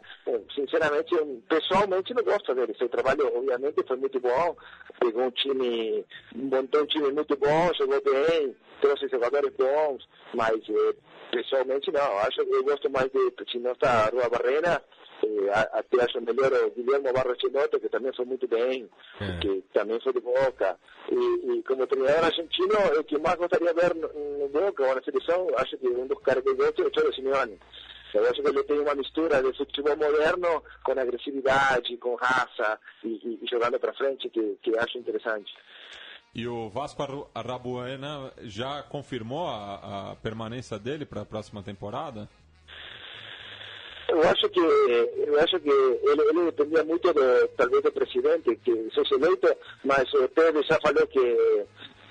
Sinceramente, 0.53 1.15
pessoalmente 1.47 2.13
não 2.13 2.23
gosto 2.23 2.53
dele. 2.53 2.75
Seu 2.77 2.89
trabalho, 2.89 3.31
obviamente, 3.35 3.85
foi 3.87 3.97
muito 3.97 4.19
bom. 4.19 4.55
Pegou 4.99 5.23
um 5.23 5.31
time, 5.31 6.05
montou 6.35 6.83
um 6.83 6.85
time 6.87 7.11
muito 7.11 7.37
bom, 7.37 7.71
jogou 7.77 8.01
bem, 8.03 8.55
trouxe 8.81 9.07
jogadores 9.07 9.53
bons, 9.55 10.07
mas... 10.33 10.57
É, 10.69 11.11
pessoalmente 11.31 11.89
não, 11.91 12.17
acho 12.19 12.43
que 12.45 12.53
eu 12.53 12.63
gosto 12.63 12.89
mais 12.89 13.09
de, 13.09 13.33
se 13.49 13.57
não 13.57 13.71
está 13.71 14.05
a 14.05 14.09
Rua 14.09 14.29
Barrena, 14.29 14.81
eh, 15.27 15.69
até 15.73 16.03
acho 16.03 16.21
melhor 16.21 16.51
o 16.53 16.71
Guilherme 16.71 17.11
Barros 17.11 17.37
Chinoto, 17.39 17.79
que 17.79 17.89
também 17.89 18.13
foi 18.13 18.25
muito 18.25 18.47
bem, 18.47 18.89
é. 19.19 19.39
que 19.39 19.63
também 19.73 19.99
foi 20.01 20.13
de 20.13 20.21
Boca. 20.21 20.77
E, 21.09 21.51
e 21.51 21.63
como 21.63 21.87
treinador 21.87 22.25
argentino, 22.25 22.99
o 22.99 23.03
que 23.03 23.17
mais 23.17 23.35
gostaria 23.35 23.73
de 23.73 23.81
ver 23.81 23.95
no, 23.95 24.49
Boca 24.49 24.83
ou 24.83 24.95
na 24.95 25.03
seleção, 25.03 25.47
acho 25.57 25.77
que 25.77 25.87
um 25.87 26.07
dos 26.07 26.19
caras 26.19 26.43
que 26.43 26.53
gosto 26.53 26.81
é 26.81 26.85
o 26.87 26.91
Cholo 26.93 27.13
Simeone. 27.13 27.59
Eu 28.13 28.23
acho 28.29 28.41
que 28.41 28.49
ele 28.49 28.63
tem 28.63 28.79
uma 28.79 28.95
mistura 28.95 29.41
de 29.41 29.57
futebol 29.57 29.95
moderno 29.95 30.63
com 30.83 30.91
agressividade, 30.91 31.95
com 31.97 32.15
raça 32.15 32.77
e, 33.03 33.07
e, 33.07 33.39
e 33.41 33.47
jogando 33.49 33.79
para 33.79 33.93
frente 33.93 34.29
que, 34.29 34.57
que 34.61 34.77
acho 34.77 34.97
interessante. 34.97 35.53
E 36.33 36.47
o 36.47 36.69
Vasco 36.69 37.29
Arrabuena 37.35 38.31
já 38.43 38.83
confirmou 38.83 39.47
a, 39.47 40.11
a 40.11 40.15
permanência 40.15 40.79
dele 40.79 41.05
para 41.05 41.21
a 41.21 41.25
próxima 41.25 41.61
temporada? 41.61 42.29
Eu 44.11 44.29
acho 44.29 44.49
que 44.49 44.59
eu 44.59 45.39
acho 45.39 45.59
que 45.61 45.69
ele, 45.69 46.21
ele 46.29 46.51
dependia 46.51 46.83
muito 46.83 47.13
do, 47.13 47.47
talvez 47.55 47.81
do 47.81 47.91
presidente 47.93 48.55
que 48.57 48.89
seja 48.93 49.15
eleito, 49.15 49.47
mas 49.85 50.13
o 50.13 50.27
Tevez 50.27 50.67
já 50.67 50.77
falou 50.81 51.07
que 51.07 51.65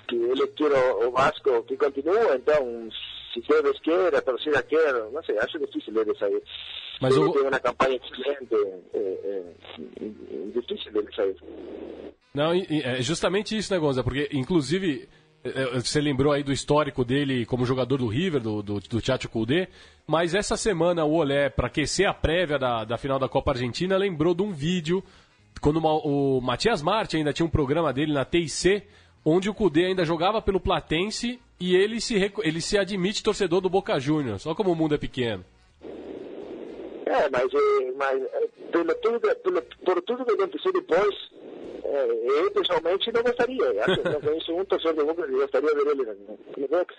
que 0.07 0.15
ele 0.15 0.47
quer 0.47 0.71
o, 1.05 1.11
Vasco 1.11 1.63
que 1.63 1.77
continue, 1.77 2.35
então 2.35 2.89
se 3.33 3.41
Tevez 3.41 3.79
quer, 3.81 4.15
a 4.15 4.21
torcida 4.21 4.63
quer, 4.63 4.93
não 5.11 5.23
sei, 5.23 5.37
acho 5.37 5.59
difícil 5.59 5.95
ele 6.01 6.17
sair. 6.17 6.41
Mas 6.99 7.15
ele 7.15 7.25
o... 7.25 7.31
tem 7.33 7.41
uma 7.43 7.59
campanha 7.59 7.99
excelente, 8.03 8.55
é, 8.93 8.99
é, 8.99 9.43
é 10.01 10.59
difícil 10.59 10.91
ele 10.95 11.15
sair. 11.15 11.35
Não, 12.33 12.51
é 12.53 13.01
justamente 13.01 13.55
isso, 13.55 13.71
né, 13.73 13.79
Gonza? 13.79 14.03
Porque, 14.03 14.29
inclusive, 14.31 15.01
é, 15.01 15.03
é, 15.03 15.20
você 15.73 15.99
lembrou 15.99 16.31
aí 16.31 16.43
do 16.43 16.51
histórico 16.51 17.03
dele 17.03 17.45
como 17.45 17.65
jogador 17.65 17.97
do 17.97 18.07
River, 18.07 18.41
do, 18.41 18.61
do, 18.61 18.79
do 18.79 19.01
mas 20.07 20.35
essa 20.35 20.57
semana 20.57 21.05
o 21.05 21.13
Olé, 21.13 21.49
para 21.49 21.67
aquecer 21.67 22.07
a 22.07 22.13
prévia 22.13 22.59
da, 22.59 22.83
da 22.83 22.97
final 22.97 23.17
da 23.17 23.29
Copa 23.29 23.51
Argentina, 23.51 23.97
lembrou 23.97 24.35
de 24.35 24.43
um 24.43 24.51
vídeo, 24.51 25.03
quando 25.61 25.77
uma, 25.77 25.93
o 25.93 26.41
Matias 26.41 26.81
Marte 26.81 27.17
ainda 27.17 27.33
tinha 27.33 27.45
um 27.45 27.49
programa 27.49 27.93
dele 27.93 28.13
na 28.13 28.25
TIC, 28.25 28.83
onde 29.23 29.49
o 29.49 29.53
Kudê 29.53 29.85
ainda 29.85 30.03
jogava 30.03 30.41
pelo 30.41 30.59
Platense 30.59 31.39
e 31.59 31.75
ele 31.75 32.01
se, 32.01 32.15
ele 32.43 32.59
se 32.59 32.77
admite 32.77 33.23
torcedor 33.23 33.61
do 33.61 33.69
Boca 33.69 33.99
Juniors. 33.99 34.45
Olha 34.45 34.55
como 34.55 34.71
o 34.71 34.75
mundo 34.75 34.95
é 34.95 34.97
pequeno. 34.97 35.45
É, 37.05 37.29
mas, 37.29 37.53
é, 37.53 37.91
mas 37.97 38.21
é, 38.21 38.47
pelo 38.71 38.95
tudo, 38.95 39.19
pelo, 39.19 39.61
por 39.61 40.01
tudo 40.01 40.25
que 40.25 40.31
aconteceu 40.31 40.73
depois, 40.73 41.15
é, 41.80 41.80
eu 41.91 42.51
pessoalmente 42.51 43.11
não 43.11 43.23
gostaria. 43.23 43.83
Acho 43.83 44.01
que 44.01 44.21
conheço 44.21 44.55
um 44.55 44.65
torcedor 44.65 44.93
de 44.93 45.03
Boca 45.03 45.27
que 45.27 45.33
gostaria 45.33 45.75
de 45.75 45.83
ver 45.83 45.91
ele 45.91 46.05
no, 46.57 46.67
Boca. 46.67 46.95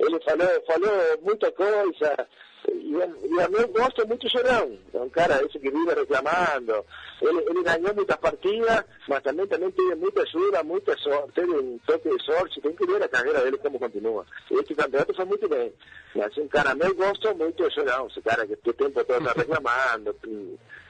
ele 0.00 0.20
falou, 0.20 0.64
falou 0.66 1.18
muita 1.22 1.52
coisa. 1.52 2.28
E, 2.66 3.40
a 3.40 3.48
mim 3.48 3.72
gosto 3.72 4.06
muito 4.06 4.26
do 4.26 4.30
Chorão. 4.30 4.78
É 4.92 4.98
um 4.98 5.08
cara 5.10 5.44
esse 5.44 5.58
que 5.58 5.70
vive 5.70 5.94
reclamando. 5.94 6.84
Ele, 7.22 7.38
ele 7.50 7.62
ganhou 7.62 7.94
muitas 7.94 8.16
partidas, 8.16 8.84
mas 9.06 9.22
também, 9.22 9.46
também 9.46 9.70
teve 9.70 9.94
muita 9.94 10.22
ajuda, 10.22 10.62
muita 10.64 10.96
sorte, 10.98 11.32
teve 11.34 11.52
um 11.52 11.78
toque 11.86 12.08
de 12.08 12.24
sorte. 12.24 12.60
Tem 12.60 12.74
que 12.74 12.86
ver 12.86 13.02
a 13.02 13.08
carreira 13.08 13.42
dele 13.42 13.58
como 13.58 13.78
continua. 13.78 14.26
Esse 14.50 14.74
campeonato 14.74 15.14
foi 15.14 15.24
muito 15.24 15.48
bem. 15.48 15.72
Mas 16.14 16.36
um 16.38 16.48
cara, 16.48 16.74
eu 16.80 16.94
gosto 16.94 17.34
muito 17.36 17.62
do 17.62 17.70
Chorão. 17.72 18.06
Esse 18.06 18.22
cara 18.22 18.46
que 18.46 18.54
o 18.54 18.72
tempo 18.72 19.04
todo 19.04 19.18
está 19.18 19.32
reclamando, 19.32 20.16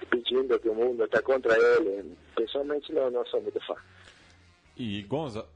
pedindo 0.07 0.59
que 0.59 0.69
o 0.69 0.75
mundo 0.75 1.05
está 1.05 1.23
contra 1.23 1.57
ele. 1.57 2.17
Pessoalmente, 2.35 2.93
não, 2.93 3.11
não 3.11 3.25
sou 3.27 3.41
muito 3.41 3.61
fã. 3.67 3.75
E 4.77 5.03
Gonza? 5.03 5.47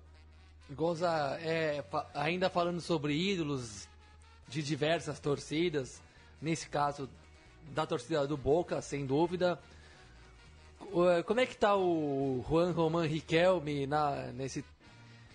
Gonza, 0.70 1.38
é, 1.40 1.82
ainda 2.14 2.50
falando 2.50 2.80
sobre 2.80 3.14
ídolos 3.14 3.88
de 4.48 4.62
diversas 4.62 5.18
torcidas, 5.18 6.02
nesse 6.40 6.68
caso 6.68 7.08
da 7.74 7.86
torcida 7.86 8.26
do 8.26 8.36
Boca, 8.36 8.80
sem 8.80 9.06
dúvida. 9.06 9.58
Como 11.26 11.40
é 11.40 11.46
que 11.46 11.52
está 11.52 11.76
o 11.76 12.44
Juan 12.48 12.72
Roman 12.72 13.06
Riquelme 13.06 13.86
na, 13.86 14.26
nesse, 14.32 14.64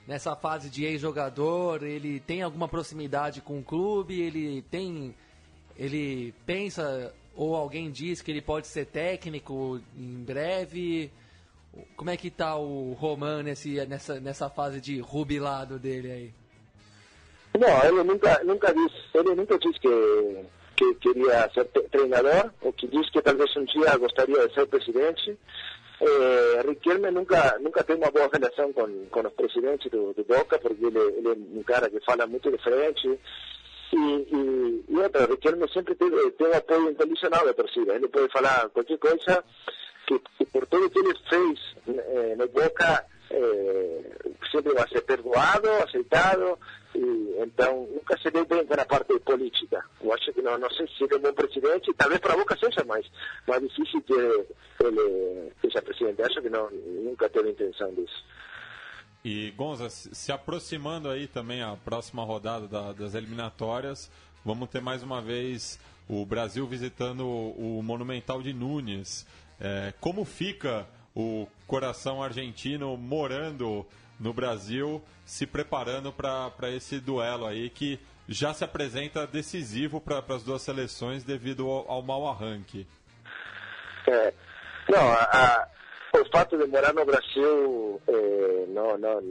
nessa 0.07 0.35
fase 0.35 0.69
de 0.69 0.85
ex-jogador? 0.85 1.83
Ele 1.83 2.19
tem 2.19 2.41
alguma 2.41 2.67
proximidade 2.67 3.41
com 3.41 3.59
o 3.59 3.63
clube? 3.63 4.19
Ele 4.19 4.61
tem. 4.63 5.15
Ele 5.75 6.33
pensa 6.45 7.13
ou 7.35 7.55
alguém 7.55 7.91
diz 7.91 8.21
que 8.21 8.31
ele 8.31 8.41
pode 8.41 8.67
ser 8.67 8.85
técnico 8.85 9.81
em 9.97 10.23
breve? 10.23 11.11
Como 11.95 12.09
é 12.09 12.17
que 12.17 12.27
está 12.27 12.55
o 12.55 12.93
Roman 12.93 13.43
nesse, 13.43 13.83
nessa, 13.87 14.19
nessa 14.19 14.49
fase 14.49 14.79
de 14.79 14.99
rubilado 14.99 15.79
dele 15.79 16.11
aí? 16.11 16.33
Não, 17.59 17.83
ele 17.83 18.03
nunca, 18.03 18.43
nunca 18.43 18.73
disse, 18.73 18.97
ele 19.13 19.35
nunca 19.35 19.57
disse 19.57 19.79
que 19.79 20.45
que 20.75 20.95
queria 20.95 21.49
ser 21.53 21.65
treinador, 21.91 22.51
ou 22.61 22.73
que 22.73 22.87
diz 22.87 23.09
que 23.11 23.21
talvez 23.21 23.55
um 23.55 23.63
dia 23.65 23.95
gostaria 23.97 24.47
de 24.47 24.53
ser 24.53 24.65
presidente. 24.67 25.37
Eh, 26.01 26.61
Riquelme 26.67 27.11
nunca, 27.11 27.57
nunca 27.59 27.83
tem 27.83 27.95
uma 27.95 28.11
boa 28.11 28.29
relação 28.31 28.73
com, 28.73 29.05
com 29.05 29.19
os 29.21 29.33
presidentes 29.33 29.91
do, 29.91 30.13
do 30.13 30.23
Boca, 30.23 30.57
porque 30.59 30.83
ele, 30.85 30.99
ele, 30.99 31.29
é 31.29 31.59
um 31.59 31.63
cara 31.63 31.89
que 31.89 31.99
fala 32.01 32.25
muito 32.25 32.51
de 32.51 32.57
frente. 32.57 33.19
E, 33.93 34.83
e, 34.89 34.97
outra, 34.97 35.27
Riquelme 35.27 35.69
sempre 35.71 35.93
tem, 35.93 36.09
tem 36.09 36.47
um 36.47 36.53
apoio 36.53 36.89
incondicional 36.89 37.45
da 37.45 37.53
torcida. 37.53 37.93
Ele 37.93 38.07
pode 38.07 38.31
falar 38.31 38.69
qualquer 38.69 38.97
coisa 38.97 39.43
que, 40.07 40.19
que 40.37 40.45
por 40.45 40.65
tudo 40.65 40.89
que 40.89 40.99
ele 40.99 41.13
fez 41.29 41.59
eh, 41.87 42.35
no 42.35 42.47
Boca, 42.47 43.05
eh, 43.29 44.01
sempre 44.51 44.73
vai 44.73 44.87
ser 44.89 45.01
perdoado, 45.01 45.69
aceitado. 45.83 46.57
E, 46.95 47.35
então, 47.37 47.87
nunca 47.91 48.17
se 48.17 48.31
deu 48.31 48.45
bem 48.45 48.65
na 48.65 48.85
parte 48.85 49.19
política. 49.19 49.85
Eu 50.01 50.11
acho 50.11 50.33
que 50.33 50.41
não, 50.41 50.57
não 50.57 50.69
sei 50.71 50.87
se 50.87 51.03
ele 51.03 51.13
é 51.13 51.17
um 51.17 51.21
bom 51.21 51.33
presidente, 51.33 51.93
talvez 51.95 52.19
para 52.19 52.33
a 52.33 52.37
Boca 52.37 52.57
seja 52.57 52.83
mais, 52.85 53.05
mais 53.47 53.61
difícil 53.61 54.01
que 54.01 54.13
ele 54.13 55.51
seja 55.61 55.83
presidente. 55.83 56.23
Acho 56.23 56.41
que 56.41 56.49
não, 56.49 56.67
nunca 56.71 57.29
teve 57.29 57.51
intenção 57.51 57.93
disso. 57.93 58.25
E 59.23 59.51
Gonza, 59.51 59.89
se 59.89 60.31
aproximando 60.31 61.09
aí 61.09 61.27
também 61.27 61.61
a 61.61 61.77
próxima 61.77 62.23
rodada 62.23 62.67
da, 62.67 62.91
das 62.91 63.15
eliminatórias, 63.15 64.11
vamos 64.43 64.69
ter 64.69 64.81
mais 64.81 65.01
uma 65.01 65.21
vez 65.21 65.79
o 66.09 66.25
Brasil 66.25 66.67
visitando 66.67 67.25
o 67.25 67.81
Monumental 67.81 68.41
de 68.41 68.51
Nunes. 68.51 69.25
É, 69.61 69.93
como 70.01 70.25
fica 70.25 70.85
o 71.15 71.47
coração 71.65 72.21
argentino 72.21 72.97
morando 72.97 73.85
no 74.19 74.33
Brasil, 74.33 75.01
se 75.25 75.47
preparando 75.47 76.11
para 76.11 76.69
esse 76.69 76.99
duelo 76.99 77.45
aí 77.45 77.69
que 77.69 77.99
já 78.27 78.53
se 78.53 78.63
apresenta 78.63 79.27
decisivo 79.27 80.01
para 80.01 80.23
as 80.35 80.43
duas 80.43 80.61
seleções 80.61 81.23
devido 81.23 81.69
ao, 81.69 81.89
ao 81.89 82.01
mau 82.01 82.27
arranque. 82.27 82.87
É, 84.07 84.33
não, 84.89 85.11
a, 85.11 85.23
a, 85.23 85.67
o 86.21 86.25
fato 86.31 86.57
de 86.57 86.67
morar 86.67 86.93
no 86.93 87.05
Brasil, 87.05 88.01
é, 88.07 88.65
não, 88.69 88.97
não, 88.97 89.21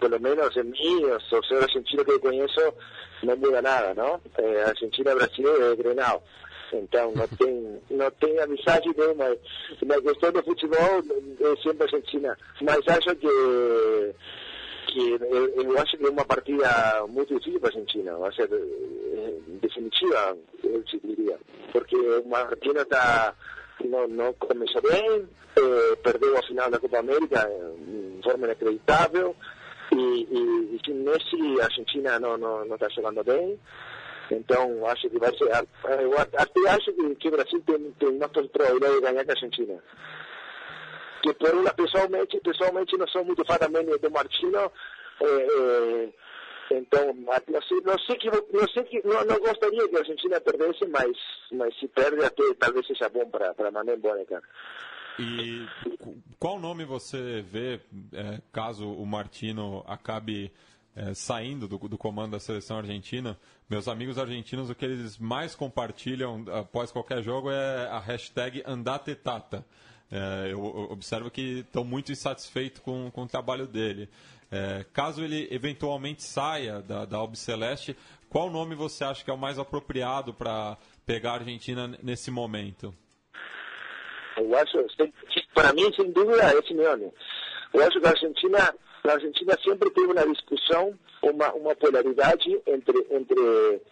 pelo 0.00 0.20
menos 0.20 0.56
em 0.56 0.64
mim, 0.64 1.04
os 1.04 1.28
torcedores 1.28 1.68
argentinos 1.68 2.04
que 2.04 2.10
eu 2.10 2.20
conheço, 2.20 2.74
não 3.22 3.36
muda 3.36 3.62
nada, 3.62 3.94
não? 3.94 4.20
É, 4.38 4.64
Argentina 4.64 5.14
Brasil 5.14 5.72
é 5.72 5.76
Grenal. 5.76 6.22
Então 6.72 7.12
não 7.16 7.28
tem, 7.28 7.80
não 7.90 8.10
tem 8.10 8.38
amizade 8.40 8.88
nenhuma. 8.96 9.36
Na 9.82 10.00
questão 10.00 10.32
do 10.32 10.42
futebol 10.42 11.02
é 11.40 11.62
sempre 11.62 11.84
Argentina. 11.84 12.36
Mas 12.60 12.80
acho 12.88 13.16
que 13.16 14.14
que 14.88 15.10
eu, 15.10 15.62
eu, 15.62 15.78
acho 15.78 15.98
que 15.98 16.06
é 16.06 16.08
uma 16.08 16.24
partida 16.24 17.06
muito 17.08 17.34
difícil 17.38 17.60
para 17.60 17.68
a 17.68 17.72
Argentina, 17.72 18.16
vai 18.16 18.32
ser 18.32 18.48
definitiva, 19.60 20.36
eu 20.64 20.82
diria, 20.82 21.38
porque 21.72 21.94
o 21.94 22.34
Argentina 22.34 22.84
tá, 22.86 23.34
não, 23.84 24.08
não 24.08 24.32
começou 24.34 24.82
bem, 24.82 25.28
eh, 25.56 25.96
perdeu 26.02 26.36
a 26.36 26.42
final 26.42 26.70
da 26.70 26.78
Copa 26.78 26.98
América 26.98 27.48
de 27.78 28.22
forma 28.22 28.46
inacreditável, 28.46 29.36
e, 29.92 29.96
e, 29.96 30.80
e 30.86 30.92
nesse 30.92 31.60
a 31.60 31.64
Argentina 31.64 32.18
não 32.18 32.34
está 32.34 32.48
não, 32.48 32.64
não 32.64 32.78
tá 32.78 32.88
jogando 32.88 33.22
bem, 33.24 33.58
então, 34.30 34.86
acho 34.86 35.08
que 35.08 35.18
vai 35.18 35.30
ser. 35.36 35.48
Eu 36.02 36.18
até 36.18 36.68
acho 36.68 36.92
que, 36.92 37.14
que 37.16 37.30
Brasil 37.30 37.62
tem, 37.66 37.90
tem 37.92 38.18
mais 38.18 38.30
de 38.32 39.00
ganhar 39.00 39.24
que 39.24 39.30
a 39.30 39.34
Argentina. 39.34 39.82
Que 41.22 41.32
por 41.34 41.54
uma, 41.54 41.72
pessoalmente, 41.72 42.40
pessoalmente 42.40 42.96
não 42.96 43.08
sou 43.08 43.24
muito 43.24 43.44
fã 43.44 43.56
também 43.56 43.84
do 43.84 44.10
Martino. 44.10 44.70
É, 45.20 45.26
é, 45.26 46.08
então, 46.74 47.14
não 47.14 47.62
sei, 47.62 47.80
não 47.80 47.98
sei 48.00 48.16
que, 48.16 48.30
não, 48.30 48.68
sei 48.68 48.84
que 48.84 49.06
não, 49.06 49.24
não, 49.24 49.38
gostaria 49.38 49.88
que 49.88 49.96
a 49.96 50.00
Argentina 50.00 50.40
perdesse, 50.40 50.86
mas, 50.86 51.16
mas 51.52 51.78
se 51.78 51.88
perde 51.88 52.24
até 52.24 52.42
talvez 52.58 52.86
seja 52.86 53.08
bom 53.08 53.28
para 53.30 53.54
para 53.54 53.70
embora, 53.92 54.24
cara. 54.26 54.42
E 55.18 55.66
qual 56.38 56.60
nome 56.60 56.84
você 56.84 57.42
vê 57.42 57.80
é, 58.12 58.40
caso 58.52 58.88
o 58.88 59.04
Martino 59.04 59.84
acabe 59.86 60.52
é, 60.94 61.14
saindo 61.14 61.66
do, 61.66 61.78
do, 61.78 61.98
comando 61.98 62.32
da 62.32 62.40
seleção 62.40 62.78
argentina, 62.78 63.38
meus 63.68 63.88
amigos 63.88 64.18
argentinos, 64.18 64.70
o 64.70 64.74
que 64.74 64.84
eles 64.84 65.18
mais 65.18 65.54
compartilham 65.54 66.44
após 66.52 66.92
qualquer 66.92 67.22
jogo 67.22 67.50
é 67.50 67.88
a 67.88 67.98
hashtag 67.98 68.62
Andatetata. 68.66 69.64
É, 70.10 70.46
eu, 70.46 70.58
eu 70.58 70.90
observo 70.90 71.30
que 71.30 71.60
estão 71.60 71.84
muito 71.84 72.10
insatisfeitos 72.10 72.80
com, 72.80 73.10
com 73.10 73.22
o 73.22 73.28
trabalho 73.28 73.66
dele. 73.66 74.08
É, 74.50 74.84
caso 74.92 75.22
ele 75.22 75.46
eventualmente 75.50 76.22
saia 76.22 76.80
da, 76.80 77.04
da 77.04 77.18
Albiceleste, 77.18 77.96
qual 78.28 78.50
nome 78.50 78.74
você 78.74 79.04
acha 79.04 79.24
que 79.24 79.30
é 79.30 79.34
o 79.34 79.38
mais 79.38 79.58
apropriado 79.58 80.32
para 80.32 80.76
pegar 81.04 81.32
a 81.32 81.34
Argentina 81.34 81.98
nesse 82.02 82.30
momento? 82.30 82.94
Eu 84.36 84.56
acho, 84.56 84.78
para 85.54 85.72
mim, 85.72 85.92
sem 85.94 86.10
dúvida, 86.12 86.42
é 86.42 86.62
Simeone. 86.62 87.12
Eu 87.74 87.86
acho 87.86 88.00
que 88.00 88.06
a 88.06 88.10
Argentina 88.10 88.74
a 89.04 89.14
Argentina 89.14 89.56
sempre 89.64 89.90
teve 89.90 90.12
uma 90.12 90.26
discussão, 90.26 90.98
uma, 91.22 91.52
uma 91.54 91.74
polaridade 91.74 92.60
entre, 92.66 93.06
entre 93.10 93.82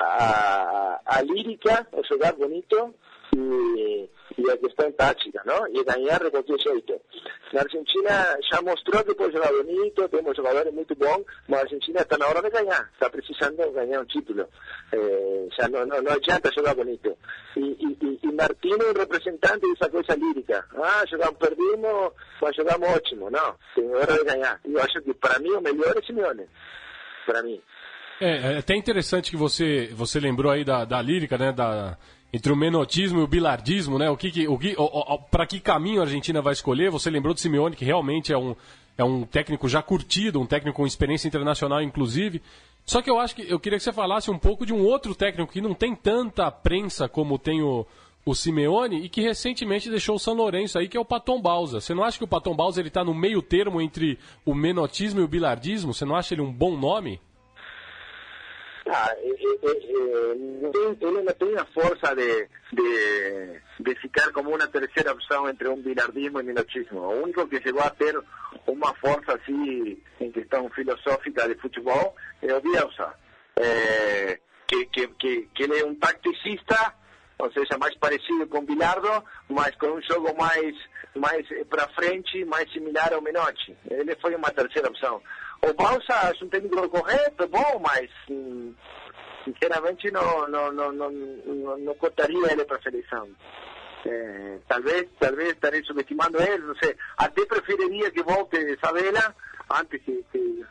a, 0.00 1.00
a 1.04 1.22
lírica, 1.22 1.86
o 1.92 2.02
jogar 2.04 2.32
bonito, 2.32 2.94
e, 3.36 4.08
e 4.38 4.50
a 4.50 4.56
questão 4.56 4.90
tática, 4.92 5.42
não? 5.44 5.66
E 5.68 5.82
ganhar 5.84 6.22
de 6.22 6.30
qualquer 6.30 6.58
jeito. 6.60 7.00
Na 7.52 7.62
Argentina 7.62 8.38
já 8.50 8.62
mostrou 8.62 9.02
que 9.02 9.14
pode 9.14 9.32
jogar 9.32 9.52
bonito, 9.52 10.08
temos 10.08 10.36
jogadores 10.36 10.72
muito 10.72 10.94
bons, 10.94 11.24
mas 11.48 11.60
a 11.60 11.62
Argentina 11.64 12.00
está 12.00 12.16
na 12.16 12.28
hora 12.28 12.42
de 12.42 12.50
ganhar, 12.50 12.88
está 12.92 13.10
precisando 13.10 13.70
ganhar 13.72 14.00
um 14.00 14.04
título. 14.04 14.46
Eh, 14.92 15.48
já 15.58 15.68
não, 15.68 15.84
não, 15.84 16.00
não 16.02 16.12
adianta 16.12 16.52
jogar 16.52 16.74
bonito. 16.74 17.16
E, 17.56 17.60
e, 17.60 18.18
e 18.22 18.32
Martino 18.32 18.82
é 18.82 18.90
um 18.90 18.98
representante 18.98 19.66
dessa 19.72 19.90
coisa 19.90 20.14
lírica. 20.14 20.64
Ah, 20.76 21.04
jogamos, 21.10 21.38
perdimos, 21.38 22.12
mas 22.40 22.54
jogamos 22.54 22.88
ótimo. 22.90 23.30
Não, 23.30 23.56
tem 23.74 23.92
hora 23.92 24.12
de 24.12 24.24
ganhar. 24.24 24.60
E 24.64 24.72
eu 24.72 24.80
acho 24.80 25.00
que 25.02 25.12
para 25.14 25.40
mim 25.40 25.50
o 25.50 25.60
melhor 25.60 25.96
é 25.96 26.02
Simeone. 26.06 26.46
Para 27.26 27.42
mim. 27.42 27.60
É, 28.20 28.54
é 28.54 28.58
até 28.58 28.74
interessante 28.74 29.30
que 29.30 29.36
você, 29.36 29.88
você 29.92 30.18
lembrou 30.20 30.50
aí 30.50 30.64
da, 30.64 30.84
da 30.84 31.00
lírica, 31.00 31.38
né? 31.38 31.52
Da, 31.52 31.96
entre 32.32 32.52
o 32.52 32.56
menotismo 32.56 33.20
e 33.20 33.22
o 33.22 33.26
bilardismo, 33.26 33.98
né? 33.98 34.10
O 34.10 34.16
que, 34.16 34.46
o 34.46 34.58
que, 34.58 34.76
para 35.30 35.46
que 35.46 35.60
caminho 35.60 36.00
a 36.00 36.04
Argentina 36.04 36.42
vai 36.42 36.52
escolher? 36.52 36.90
Você 36.90 37.10
lembrou 37.10 37.32
de 37.32 37.40
Simeone, 37.40 37.74
que 37.74 37.84
realmente 37.84 38.32
é 38.32 38.38
um, 38.38 38.54
é 38.96 39.04
um 39.04 39.24
técnico 39.24 39.68
já 39.68 39.82
curtido, 39.82 40.40
um 40.40 40.46
técnico 40.46 40.76
com 40.76 40.86
experiência 40.86 41.26
internacional, 41.26 41.82
inclusive. 41.82 42.42
Só 42.84 43.02
que 43.02 43.10
eu 43.10 43.18
acho 43.18 43.34
que 43.34 43.50
eu 43.50 43.58
queria 43.58 43.78
que 43.78 43.84
você 43.84 43.92
falasse 43.92 44.30
um 44.30 44.38
pouco 44.38 44.64
de 44.64 44.72
um 44.72 44.82
outro 44.82 45.14
técnico 45.14 45.52
que 45.52 45.60
não 45.60 45.74
tem 45.74 45.94
tanta 45.94 46.50
prensa 46.50 47.08
como 47.08 47.38
tem 47.38 47.62
o, 47.62 47.86
o 48.24 48.34
Simeone 48.34 49.04
e 49.04 49.08
que 49.08 49.20
recentemente 49.20 49.90
deixou 49.90 50.16
o 50.16 50.18
São 50.18 50.34
Lourenço 50.34 50.78
aí, 50.78 50.88
que 50.88 50.96
é 50.96 51.00
o 51.00 51.04
Paton 51.04 51.40
Balsa. 51.40 51.80
Você 51.80 51.94
não 51.94 52.04
acha 52.04 52.18
que 52.18 52.24
o 52.24 52.28
Paton 52.28 52.54
Balsa 52.54 52.80
ele 52.80 52.88
está 52.88 53.04
no 53.04 53.14
meio 53.14 53.40
termo 53.40 53.80
entre 53.80 54.18
o 54.44 54.54
menotismo 54.54 55.20
e 55.20 55.24
o 55.24 55.28
bilardismo? 55.28 55.94
Você 55.94 56.04
não 56.04 56.16
acha 56.16 56.34
ele 56.34 56.42
um 56.42 56.52
bom 56.52 56.76
nome? 56.76 57.20
Ah, 58.90 59.14
eh, 59.18 59.28
eh, 59.28 59.58
eh, 59.62 60.96
ele 61.00 61.22
não 61.22 61.34
tem 61.34 61.56
a 61.58 61.64
força 61.66 62.14
de, 62.14 62.48
de, 62.72 63.60
de 63.80 63.94
ficar 64.00 64.32
como 64.32 64.54
uma 64.54 64.66
terceira 64.66 65.12
opção 65.12 65.48
entre 65.48 65.68
um 65.68 65.76
bilardismo 65.76 66.40
e 66.40 66.42
minochismo. 66.42 67.00
O 67.00 67.22
único 67.22 67.46
que 67.48 67.60
chegou 67.60 67.82
a 67.82 67.90
ter 67.90 68.18
uma 68.66 68.94
força 68.94 69.34
assim 69.34 70.00
em 70.20 70.32
questão 70.32 70.70
filosófica 70.70 71.46
de 71.48 71.60
futebol 71.60 72.16
é 72.40 72.54
o 72.54 72.60
Bielsa. 72.62 73.12
É, 73.60 74.38
que, 74.66 74.86
que, 74.86 75.08
que, 75.08 75.48
que 75.54 75.62
ele 75.64 75.80
é 75.80 75.84
um 75.84 75.94
tacticista, 75.94 76.94
ou 77.38 77.52
seja, 77.52 77.76
mais 77.78 77.94
parecido 77.98 78.46
com 78.46 78.64
Bilardo, 78.64 79.22
mas 79.48 79.74
com 79.76 79.88
um 79.88 80.02
jogo 80.02 80.34
mais 80.38 80.74
para 81.68 81.88
frente, 81.88 82.44
mais 82.44 82.70
similar 82.72 83.12
ao 83.12 83.20
Menotti. 83.20 83.76
Ele 83.90 84.16
foi 84.16 84.34
uma 84.34 84.50
terceira 84.50 84.88
opção. 84.88 85.20
O 85.62 85.72
Bausa 85.74 86.12
é 86.12 86.44
um 86.44 86.48
técnico 86.48 86.88
correto, 86.88 87.48
bom, 87.48 87.80
mas 87.80 88.10
hum, 88.30 88.74
sinceramente 89.44 90.10
não, 90.10 90.48
não, 90.48 90.72
não, 90.72 90.92
não, 90.92 91.10
não, 91.10 91.78
não 91.78 91.94
cotaria 91.94 92.52
ele 92.52 92.64
para 92.64 92.76
a 92.76 92.82
seleção. 92.82 93.28
É, 94.06 94.58
talvez, 94.68 95.08
talvez 95.18 95.50
estarei 95.50 95.82
subestimando 95.82 96.40
ele, 96.40 96.62
não 96.62 96.76
sei. 96.76 96.96
Até 97.16 97.44
preferiria 97.46 98.10
que 98.10 98.22
volte 98.22 98.78
Sabela 98.78 99.34
antes 99.70 100.00
que. 100.02 100.24
que 100.30 100.64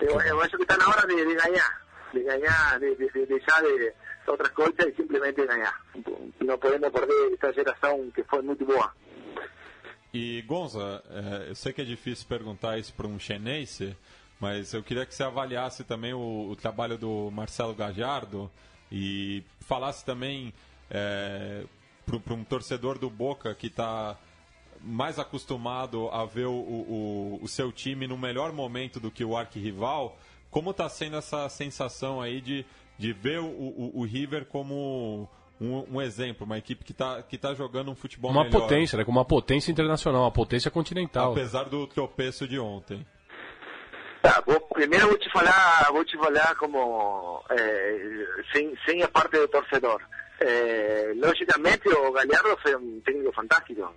eu, 0.00 0.20
eu 0.20 0.40
acho 0.42 0.56
que 0.56 0.62
está 0.62 0.76
na 0.76 0.88
hora 0.88 1.06
de, 1.06 1.16
de 1.16 1.34
ganhar, 1.34 1.82
de 2.12 2.20
ganhar, 2.20 2.78
de, 2.78 2.94
de, 2.96 3.10
de 3.10 3.26
deixar 3.26 3.62
de 3.62 3.92
outras 4.26 4.50
coisas 4.50 4.86
e 4.86 4.94
simplesmente 4.94 5.46
ganhar. 5.46 5.80
Não 6.40 6.58
podemos 6.58 6.90
perder 6.90 7.34
essa 7.34 7.52
geração 7.52 8.10
que 8.14 8.22
foi 8.24 8.42
muito 8.42 8.64
boa. 8.64 8.92
E 10.12 10.42
Gonza, 10.42 11.02
é, 11.10 11.50
eu 11.50 11.54
sei 11.54 11.72
que 11.72 11.82
é 11.82 11.84
difícil 11.84 12.26
perguntar 12.26 12.78
isso 12.78 12.94
para 12.94 13.06
um 13.06 13.18
chinense, 13.18 13.94
mas 14.40 14.72
eu 14.72 14.82
queria 14.82 15.04
que 15.04 15.14
você 15.14 15.22
avaliasse 15.22 15.84
também 15.84 16.14
o, 16.14 16.48
o 16.50 16.56
trabalho 16.56 16.96
do 16.96 17.30
Marcelo 17.30 17.74
Gajardo 17.74 18.50
e 18.90 19.42
falasse 19.60 20.04
também 20.04 20.54
é, 20.90 21.64
para 22.06 22.34
um 22.34 22.42
torcedor 22.42 22.98
do 22.98 23.10
Boca 23.10 23.54
que 23.54 23.66
está 23.66 24.16
mais 24.80 25.18
acostumado 25.18 26.08
a 26.08 26.24
ver 26.24 26.46
o, 26.46 26.52
o, 26.52 27.40
o, 27.42 27.48
seu 27.48 27.70
time 27.72 28.06
no 28.06 28.16
melhor 28.16 28.52
momento 28.52 29.00
do 29.00 29.10
que 29.10 29.24
o 29.24 29.36
arquirrival, 29.36 30.16
como 30.50 30.70
está 30.70 30.88
sendo 30.88 31.16
essa 31.16 31.48
sensação 31.48 32.20
aí 32.20 32.40
de, 32.40 32.64
de 32.96 33.12
ver 33.12 33.40
o, 33.40 33.46
o, 33.46 33.92
o 33.94 34.04
River 34.04 34.46
como 34.46 35.28
um, 35.60 35.96
um, 35.96 36.02
exemplo, 36.02 36.44
uma 36.44 36.58
equipe 36.58 36.84
que 36.84 36.92
está 36.92 37.22
que 37.22 37.36
tá 37.36 37.54
jogando 37.54 37.90
um 37.90 37.94
futebol 37.94 38.30
uma 38.30 38.44
melhor. 38.44 38.60
potência, 38.60 38.96
né? 38.96 39.04
Como 39.04 39.18
uma 39.18 39.24
potência 39.24 39.70
internacional, 39.70 40.22
uma 40.22 40.32
potência 40.32 40.70
continental. 40.70 41.32
Apesar 41.32 41.64
do 41.64 41.86
tropeço 41.86 42.46
de 42.46 42.58
ontem. 42.58 43.04
Tá, 44.22 44.42
vou, 44.46 44.60
primeiro 44.60 45.08
vou 45.08 45.18
te 45.18 45.30
falar, 45.30 45.90
vou 45.92 46.04
te 46.04 46.16
falar 46.16 46.54
como 46.56 47.42
é, 47.50 48.26
sem, 48.52 48.76
sem 48.84 49.02
a 49.02 49.08
parte 49.08 49.38
do 49.38 49.48
torcedor. 49.48 50.00
É, 50.40 51.12
logicamente 51.16 51.88
o 51.88 52.12
Galhardo 52.12 52.56
foi 52.62 52.76
um 52.76 53.00
técnico 53.00 53.32
fantástico, 53.32 53.92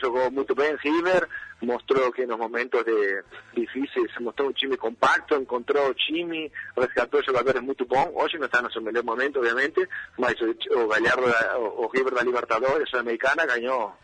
jogou 0.00 0.28
muito 0.28 0.52
bem 0.52 0.74
River, 0.74 1.28
mostrou 1.62 2.10
que 2.10 2.26
nos 2.26 2.36
momentos 2.36 2.84
de, 2.84 3.22
difíceis 3.54 4.10
mostrou 4.18 4.48
um 4.48 4.52
time 4.52 4.76
compacto, 4.76 5.36
encontrou 5.36 5.90
o 5.90 5.94
time, 5.94 6.50
resgatou 6.76 7.22
jogadores 7.22 7.62
muito 7.62 7.84
bons, 7.84 8.10
hoje 8.12 8.38
não 8.38 8.46
está 8.46 8.60
no 8.60 8.72
seu 8.72 8.82
melhor 8.82 9.04
momento 9.04 9.38
obviamente, 9.38 9.88
mas 10.18 10.34
o, 10.40 10.50
o 10.80 10.88
Galhardo, 10.88 11.22
o, 11.58 11.84
o 11.84 11.86
River 11.86 12.12
da 12.12 12.22
Libertadores 12.22 12.90
Sul-Americana 12.90 13.46
ganhou, 13.46 13.94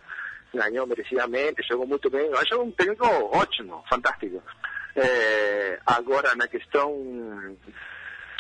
ganhou 0.55 0.87
merecidamente, 0.87 1.67
jogou 1.69 1.89
muito 1.89 2.09
bem, 2.09 2.27
eu 2.27 2.39
acho 2.39 2.63
um 2.63 2.71
técnico 2.71 3.05
ótimo, 3.05 3.83
fantástico. 3.91 4.41
É, 4.95 5.81
agora 5.85 6.37
na 6.37 6.47
questão 6.47 7.57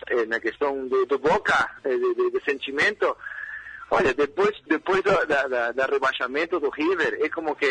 eh, 0.08 0.26
na 0.26 0.40
questão 0.40 0.86
do, 0.86 1.06
do 1.06 1.18
Boca, 1.18 1.70
de, 1.82 2.14
de, 2.14 2.30
de, 2.30 2.44
sentimento, 2.44 3.16
olha, 3.90 4.12
depois, 4.14 4.54
depois 4.66 5.02
do 5.02 5.26
da, 5.26 5.46
da, 5.46 5.72
da, 5.72 5.86
rebaixamento 5.86 6.60
do 6.60 6.70
River, 6.70 7.18
é 7.22 7.28
como 7.28 7.54
que, 7.56 7.66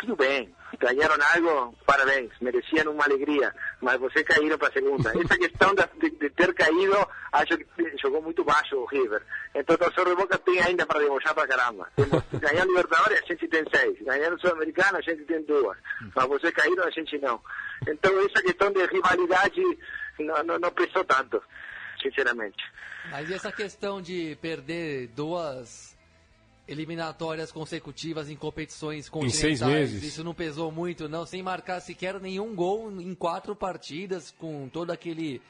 tudo 0.00 0.16
bem, 0.16 0.54
ganharam 0.78 1.16
algo, 1.34 1.74
parabéns, 1.86 2.30
mereciam 2.40 2.92
uma 2.92 3.04
alegria, 3.04 3.52
mas 3.80 3.98
vocês 3.98 4.24
caíram 4.26 4.58
para 4.58 4.68
a 4.68 4.72
segunda. 4.72 5.10
Essa 5.18 5.38
questão 5.38 5.74
de, 5.74 6.10
de, 6.10 6.30
ter 6.30 6.52
caído, 6.54 7.08
acho 7.32 7.56
que 7.58 7.66
jogou 8.02 8.22
muito 8.22 8.44
baixo 8.44 8.76
o 8.76 8.86
River. 8.86 9.22
Então 9.54 9.74
o 9.74 9.78
torcedor 9.78 10.10
de 10.10 10.22
Boca 10.22 10.38
tem 10.38 10.60
ainda 10.60 10.86
para 10.86 11.00
debochar 11.00 11.34
para 11.34 11.48
caramba. 11.48 11.88
Ganhar 12.40 12.66
Libertadores, 12.66 13.22
a 13.22 13.26
gente 13.26 13.48
tem 13.48 13.64
seis. 13.74 13.98
Ganhar 14.02 14.32
o 14.32 14.40
Sul-Americano, 14.40 14.98
a 14.98 15.00
gente 15.00 15.24
tem 15.24 15.42
duas. 15.42 15.76
Mas 16.14 16.26
vocês 16.26 16.52
caíram, 16.52 16.84
a 16.84 16.90
gente 16.90 17.18
não. 17.18 17.40
Então 17.88 18.12
essa 18.20 18.42
questão 18.42 18.70
de 18.72 18.84
rivalidade 18.86 19.62
não, 20.18 20.42
não, 20.44 20.58
não 20.58 20.70
pensou 20.72 21.04
tanto, 21.04 21.42
sinceramente. 22.00 22.62
Mas 23.10 23.28
e 23.28 23.34
essa 23.34 23.52
questão 23.52 24.00
de 24.00 24.36
perder 24.40 25.08
duas 25.08 25.96
eliminatórias 26.68 27.52
consecutivas 27.52 28.28
em 28.28 28.36
competições 28.36 29.08
continentais? 29.08 29.44
Em 29.44 29.56
seis 29.56 29.62
meses. 29.62 30.02
Isso 30.02 30.24
não 30.24 30.34
pesou 30.34 30.72
muito, 30.72 31.08
não, 31.08 31.24
sem 31.24 31.42
marcar 31.42 31.80
sequer 31.80 32.20
nenhum 32.20 32.54
gol 32.54 32.90
em 33.00 33.14
quatro 33.14 33.54
partidas, 33.54 34.32
com 34.32 34.68
todo 34.68 34.90
aquele 34.90 35.40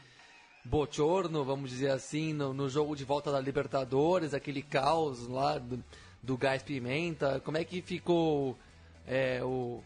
bochorno, 0.64 1.44
vamos 1.44 1.70
dizer 1.70 1.90
assim, 1.90 2.32
no, 2.32 2.52
no 2.52 2.68
jogo 2.68 2.94
de 2.94 3.04
volta 3.04 3.30
da 3.30 3.40
Libertadores, 3.40 4.34
aquele 4.34 4.62
caos 4.62 5.26
lá 5.26 5.58
do, 5.58 5.82
do 6.22 6.36
gás 6.36 6.62
pimenta. 6.62 7.40
Como 7.40 7.56
é 7.56 7.64
que 7.64 7.80
ficou 7.80 8.58
é, 9.06 9.42
o, 9.42 9.82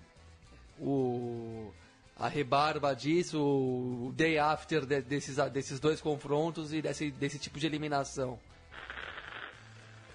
o 0.81 1.73
a 2.21 2.29
rebarba 2.29 2.95
disso, 2.95 3.41
o 3.41 4.13
day 4.15 4.39
after 4.39 4.85
de, 4.85 5.01
desses, 5.01 5.37
desses 5.51 5.81
dois 5.81 6.03
confrontos 6.03 6.71
e 6.71 6.83
desse, 6.83 7.11
desse 7.11 7.39
tipo 7.39 7.59
de 7.59 7.67
eliminação? 7.67 8.39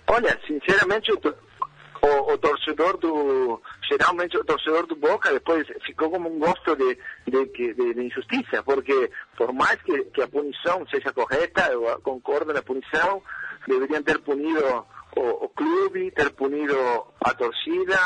Olha, 0.06 0.40
sinceramente, 0.46 1.12
o, 1.12 1.20
o, 2.06 2.34
o, 2.34 2.38
torcedor 2.38 2.98
do. 2.98 3.62
Geralmente, 3.90 4.38
o 4.38 4.44
torcedor 4.44 4.86
do 4.86 4.96
Boca 4.96 5.32
depois 5.32 5.68
ficou 5.86 6.10
como 6.10 6.30
um 6.30 6.40
gosto 6.40 6.76
de, 6.76 6.98
de, 7.28 7.46
de, 7.46 7.94
de 7.94 8.02
injustiça, 8.04 8.62
porque 8.64 9.12
por 9.36 9.52
mais 9.54 9.82
que, 9.82 10.04
que 10.06 10.22
a 10.22 10.28
punição 10.28 10.86
seja 10.88 11.12
correta, 11.14 11.72
eu 11.72 12.00
concordo 12.02 12.54
na 12.54 12.62
punição, 12.62 13.22
deveriam 13.68 14.04
ter 14.04 14.20
punido 14.20 14.86
o, 15.16 15.46
o 15.46 15.50
clube, 15.50 16.12
ter 16.12 16.30
punido 16.32 16.76
a 17.22 17.34
torcida, 17.34 17.98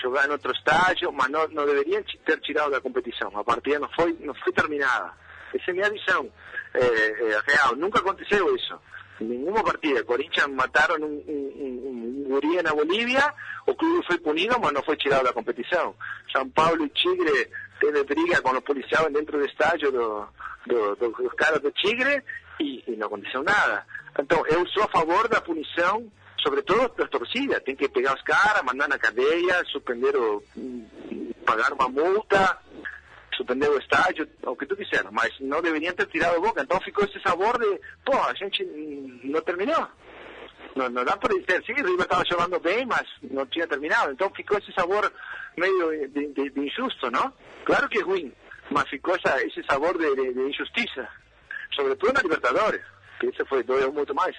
jogar 0.00 0.28
em 0.28 0.32
outro 0.32 0.52
estádio, 0.52 1.12
mas 1.12 1.28
não, 1.28 1.46
não 1.48 1.66
deveriam 1.66 2.02
ter 2.24 2.40
tirado 2.40 2.70
da 2.70 2.80
competição. 2.80 3.30
A 3.36 3.44
partida 3.44 3.78
não 3.78 3.88
foi, 3.90 4.16
não 4.20 4.34
foi 4.34 4.52
terminada. 4.52 5.12
Essa 5.54 5.64
é 5.68 5.70
a 5.70 5.74
minha 5.74 5.90
visão 5.90 6.30
é, 6.74 6.80
é, 6.80 7.42
real. 7.46 7.76
Nunca 7.76 7.98
aconteceu 7.98 8.54
isso. 8.56 8.78
Nenhuma 9.22 9.62
partida. 9.62 10.04
Corinthians 10.04 10.48
mataram 10.48 10.96
um, 10.96 11.24
um, 11.28 12.26
um, 12.28 12.36
um 12.36 12.62
na 12.62 12.74
Bolívia, 12.74 13.32
o 13.66 13.74
clube 13.74 14.06
foi 14.06 14.18
punido, 14.18 14.58
mas 14.60 14.72
não 14.72 14.82
foi 14.82 14.96
tirado 14.96 15.24
da 15.24 15.32
competição. 15.32 15.94
São 16.30 16.48
Paulo 16.50 16.84
e 16.84 16.88
Tigre 16.90 17.48
teve 17.80 18.04
briga 18.04 18.40
com 18.40 18.50
os 18.50 18.60
policiais 18.60 19.12
dentro 19.12 19.38
do 19.38 19.44
estádio 19.44 19.92
do, 19.92 20.26
do, 20.66 20.96
do, 20.96 21.10
dos 21.10 21.32
caras 21.34 21.60
do 21.60 21.70
Tigre 21.72 22.22
e, 22.60 22.82
e 22.86 22.96
não 22.96 23.06
aconteceu 23.06 23.42
nada. 23.42 23.86
Então, 24.18 24.44
eu 24.46 24.66
sou 24.68 24.84
a 24.84 24.88
favor 24.88 25.28
da 25.28 25.40
punição 25.40 26.10
sobre 26.42 26.62
todo 26.62 26.92
das 26.96 27.08
torcidas, 27.08 27.62
tem 27.62 27.76
que 27.76 27.88
pegar 27.88 28.16
os 28.16 28.22
caras, 28.22 28.62
mandar 28.64 28.88
na 28.88 28.98
cadeia, 28.98 29.64
suspender 29.66 30.16
o, 30.16 30.42
pagar 31.46 31.72
uma 31.72 31.88
multa, 31.88 32.58
suspender 33.36 33.68
o 33.68 33.78
estádio, 33.78 34.28
o 34.42 34.56
que 34.56 34.66
tu 34.66 34.76
quiser, 34.76 35.04
mas 35.10 35.32
não 35.40 35.62
deveriam 35.62 35.94
ter 35.94 36.06
tirado 36.06 36.36
a 36.36 36.40
boca. 36.40 36.62
Então 36.62 36.80
ficou 36.80 37.04
esse 37.04 37.20
sabor 37.20 37.58
de, 37.58 37.80
pô, 38.04 38.16
a 38.16 38.34
gente 38.34 38.64
não 39.24 39.40
terminou. 39.42 39.86
Não, 40.74 40.88
não 40.88 41.04
dá 41.04 41.16
para 41.16 41.34
dizer, 41.34 41.62
sim, 41.64 41.72
o 41.72 41.86
River 41.86 42.02
estava 42.02 42.24
jogando 42.24 42.58
bem, 42.60 42.86
mas 42.86 43.06
não 43.22 43.46
tinha 43.46 43.66
terminado. 43.66 44.12
Então 44.12 44.30
ficou 44.30 44.58
esse 44.58 44.72
sabor 44.72 45.12
meio 45.56 46.08
de, 46.08 46.28
de, 46.28 46.50
de 46.50 46.60
injusto, 46.60 47.10
não? 47.10 47.32
Claro 47.64 47.88
que 47.88 47.98
é 47.98 48.02
ruim, 48.02 48.32
mas 48.70 48.88
ficou 48.88 49.14
essa, 49.16 49.42
esse 49.44 49.62
sabor 49.64 49.96
de, 49.98 50.14
de, 50.14 50.32
de 50.32 50.40
injustiça, 50.40 51.08
sobretudo 51.74 52.14
na 52.14 52.22
Libertadores, 52.22 52.82
que 53.20 53.26
esse 53.26 53.44
foi 53.44 53.62
doeu 53.62 53.92
muito 53.92 54.14
mais. 54.14 54.36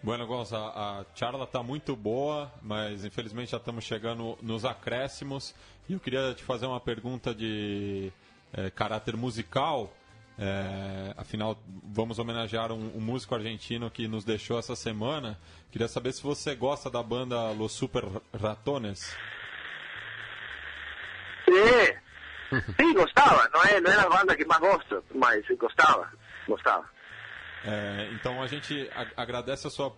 Bueno, 0.00 0.26
Gonça, 0.26 0.56
a 0.56 1.04
charla 1.14 1.44
está 1.44 1.60
muito 1.62 1.96
boa, 1.96 2.52
mas 2.62 3.04
infelizmente 3.04 3.50
já 3.50 3.56
estamos 3.56 3.84
chegando 3.84 4.38
nos 4.40 4.64
acréscimos. 4.64 5.54
E 5.88 5.94
eu 5.94 6.00
queria 6.00 6.34
te 6.34 6.42
fazer 6.42 6.66
uma 6.66 6.78
pergunta 6.78 7.34
de 7.34 8.12
é, 8.52 8.68
caráter 8.70 9.16
musical. 9.16 9.90
É, 10.38 11.14
afinal, 11.16 11.58
vamos 11.82 12.18
homenagear 12.18 12.70
um, 12.70 12.96
um, 12.96 13.00
músico 13.00 13.34
argentino 13.34 13.90
que 13.90 14.06
nos 14.06 14.22
deixou 14.22 14.58
essa 14.58 14.76
semana. 14.76 15.38
Queria 15.72 15.88
saber 15.88 16.12
se 16.12 16.22
você 16.22 16.54
gosta 16.54 16.90
da 16.90 17.02
banda 17.02 17.50
Los 17.52 17.72
Super 17.72 18.04
Ratones. 18.38 19.16
Sim, 21.46 22.60
sim 22.76 22.92
gostava. 22.92 23.48
Não 23.48 23.62
é, 23.64 23.80
não 23.80 23.90
é 23.90 23.96
a 23.96 24.08
banda 24.10 24.36
que 24.36 24.44
mais 24.44 24.60
gosto, 24.60 25.02
mas 25.14 25.42
gostava. 25.58 26.12
Gostava. 26.46 26.84
É, 27.64 28.10
então 28.12 28.42
a 28.42 28.46
gente 28.46 28.90
agradece 29.16 29.66
a 29.66 29.70
sua, 29.70 29.96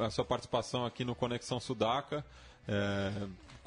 a 0.00 0.10
sua 0.10 0.24
participação 0.24 0.84
aqui 0.84 1.04
no 1.04 1.14
Conexão 1.14 1.60
Sudaca. 1.60 2.24
É, 2.68 3.12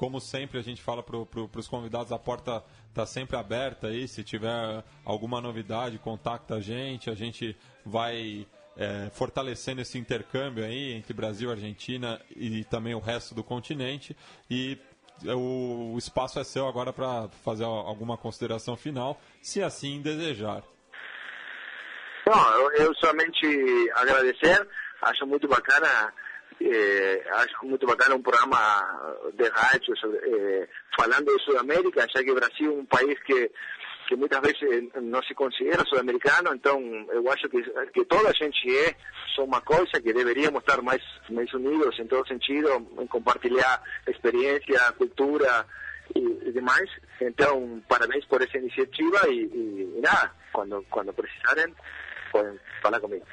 como 0.04 0.20
sempre 0.20 0.58
a 0.58 0.62
gente 0.62 0.82
fala 0.82 1.02
para 1.02 1.24
pro, 1.24 1.50
os 1.56 1.66
convidados, 1.66 2.12
a 2.12 2.18
porta 2.18 2.62
está 2.90 3.06
sempre 3.06 3.38
aberta 3.38 3.86
aí. 3.86 4.06
Se 4.06 4.22
tiver 4.22 4.84
alguma 5.02 5.40
novidade, 5.40 5.98
contacta 5.98 6.56
a 6.56 6.60
gente. 6.60 7.08
A 7.08 7.14
gente 7.14 7.56
vai 7.86 8.46
é, 8.76 9.08
fortalecendo 9.14 9.80
esse 9.80 9.96
intercâmbio 9.96 10.62
aí 10.62 10.92
entre 10.92 11.14
Brasil, 11.14 11.50
Argentina 11.50 12.20
e 12.36 12.64
também 12.64 12.94
o 12.94 12.98
resto 12.98 13.34
do 13.34 13.42
continente. 13.42 14.14
E 14.50 14.76
o, 15.24 15.94
o 15.94 15.96
espaço 15.96 16.38
é 16.38 16.44
seu 16.44 16.68
agora 16.68 16.92
para 16.92 17.30
fazer 17.42 17.64
alguma 17.64 18.18
consideração 18.18 18.76
final, 18.76 19.18
se 19.40 19.62
assim 19.62 20.02
desejar. 20.02 20.62
Bom, 22.26 22.70
eu 22.76 22.94
somente 22.96 23.90
agradecer, 23.94 24.68
acho 25.00 25.26
muito 25.26 25.48
bacana 25.48 26.12
eh, 26.66 27.24
acho 27.34 27.66
muito 27.66 27.86
bacana 27.86 28.14
um 28.14 28.22
programa 28.22 28.58
de 29.34 29.48
rádio 29.48 29.96
sobre, 29.96 30.18
eh, 30.18 30.68
falando 30.96 31.36
de 31.36 31.44
Sudamérica, 31.44 32.06
já 32.14 32.22
que 32.22 32.30
o 32.30 32.34
Brasil 32.34 32.72
é 32.72 32.80
um 32.80 32.86
país 32.86 33.18
que 33.24 33.50
que 34.06 34.16
muitas 34.16 34.40
vezes 34.40 34.90
não 35.02 35.22
se 35.22 35.34
considera 35.34 35.84
sul-americano, 35.86 36.54
então 36.54 36.78
eu 37.10 37.30
acho 37.30 37.48
que, 37.48 37.62
que 37.92 38.04
toda 38.04 38.28
a 38.28 38.32
gente 38.32 38.76
é 38.76 38.94
só 39.34 39.44
uma 39.44 39.60
coisa, 39.60 40.00
que 40.00 40.12
deveríamos 40.12 40.60
estar 40.60 40.82
mais, 40.82 41.02
mais 41.30 41.52
unidos 41.54 41.98
em 41.98 42.06
todo 42.06 42.26
sentido, 42.28 42.86
em 42.98 43.06
compartilhar 43.06 43.82
experiência, 44.06 44.92
cultura 44.98 45.66
e, 46.14 46.20
e 46.20 46.52
demais. 46.52 46.90
Então, 47.20 47.82
parabéns 47.88 48.24
por 48.26 48.42
essa 48.42 48.58
iniciativa 48.58 49.28
e, 49.28 49.44
e, 49.46 49.94
e 49.96 50.00
nada, 50.02 50.30
quando, 50.52 50.84
quando 50.90 51.12
precisarem, 51.12 51.74
podem 52.30 52.58
falar 52.82 53.00
comigo. 53.00 53.26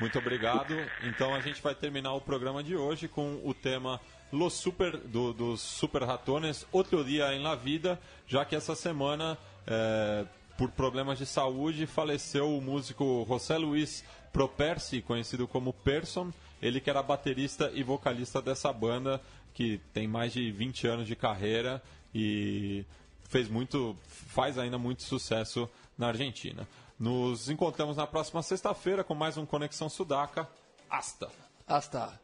Muito 0.00 0.18
obrigado. 0.18 0.74
Então 1.04 1.34
a 1.34 1.40
gente 1.40 1.62
vai 1.62 1.74
terminar 1.74 2.14
o 2.14 2.20
programa 2.20 2.62
de 2.62 2.76
hoje 2.76 3.06
com 3.06 3.40
o 3.44 3.54
tema 3.54 4.00
Los 4.32 4.54
Super, 4.54 4.96
do, 4.96 5.32
dos 5.32 5.60
Super 5.60 6.02
Ratones, 6.02 6.66
Outro 6.72 7.04
Dia 7.04 7.32
em 7.32 7.42
La 7.42 7.54
Vida, 7.54 8.00
já 8.26 8.44
que 8.44 8.56
essa 8.56 8.74
semana, 8.74 9.38
é, 9.66 10.24
por 10.58 10.70
problemas 10.70 11.18
de 11.18 11.26
saúde, 11.26 11.86
faleceu 11.86 12.56
o 12.56 12.60
músico 12.60 13.24
José 13.28 13.56
Luiz 13.56 14.04
Properci, 14.32 15.00
conhecido 15.00 15.46
como 15.46 15.72
Person, 15.72 16.32
ele 16.60 16.80
que 16.80 16.90
era 16.90 17.02
baterista 17.02 17.70
e 17.72 17.84
vocalista 17.84 18.42
dessa 18.42 18.72
banda, 18.72 19.20
que 19.54 19.80
tem 19.92 20.08
mais 20.08 20.32
de 20.32 20.50
20 20.50 20.88
anos 20.88 21.06
de 21.06 21.14
carreira 21.14 21.80
e 22.12 22.84
fez 23.28 23.48
muito, 23.48 23.96
faz 24.06 24.58
ainda 24.58 24.76
muito 24.76 25.04
sucesso 25.04 25.70
na 25.96 26.08
Argentina. 26.08 26.66
Nos 26.98 27.50
encontramos 27.50 27.96
na 27.96 28.06
próxima 28.06 28.42
sexta-feira 28.42 29.02
com 29.02 29.14
mais 29.14 29.36
um 29.36 29.44
Conexão 29.44 29.88
Sudaca. 29.88 30.48
Hasta! 30.88 31.30
Hasta! 31.66 32.20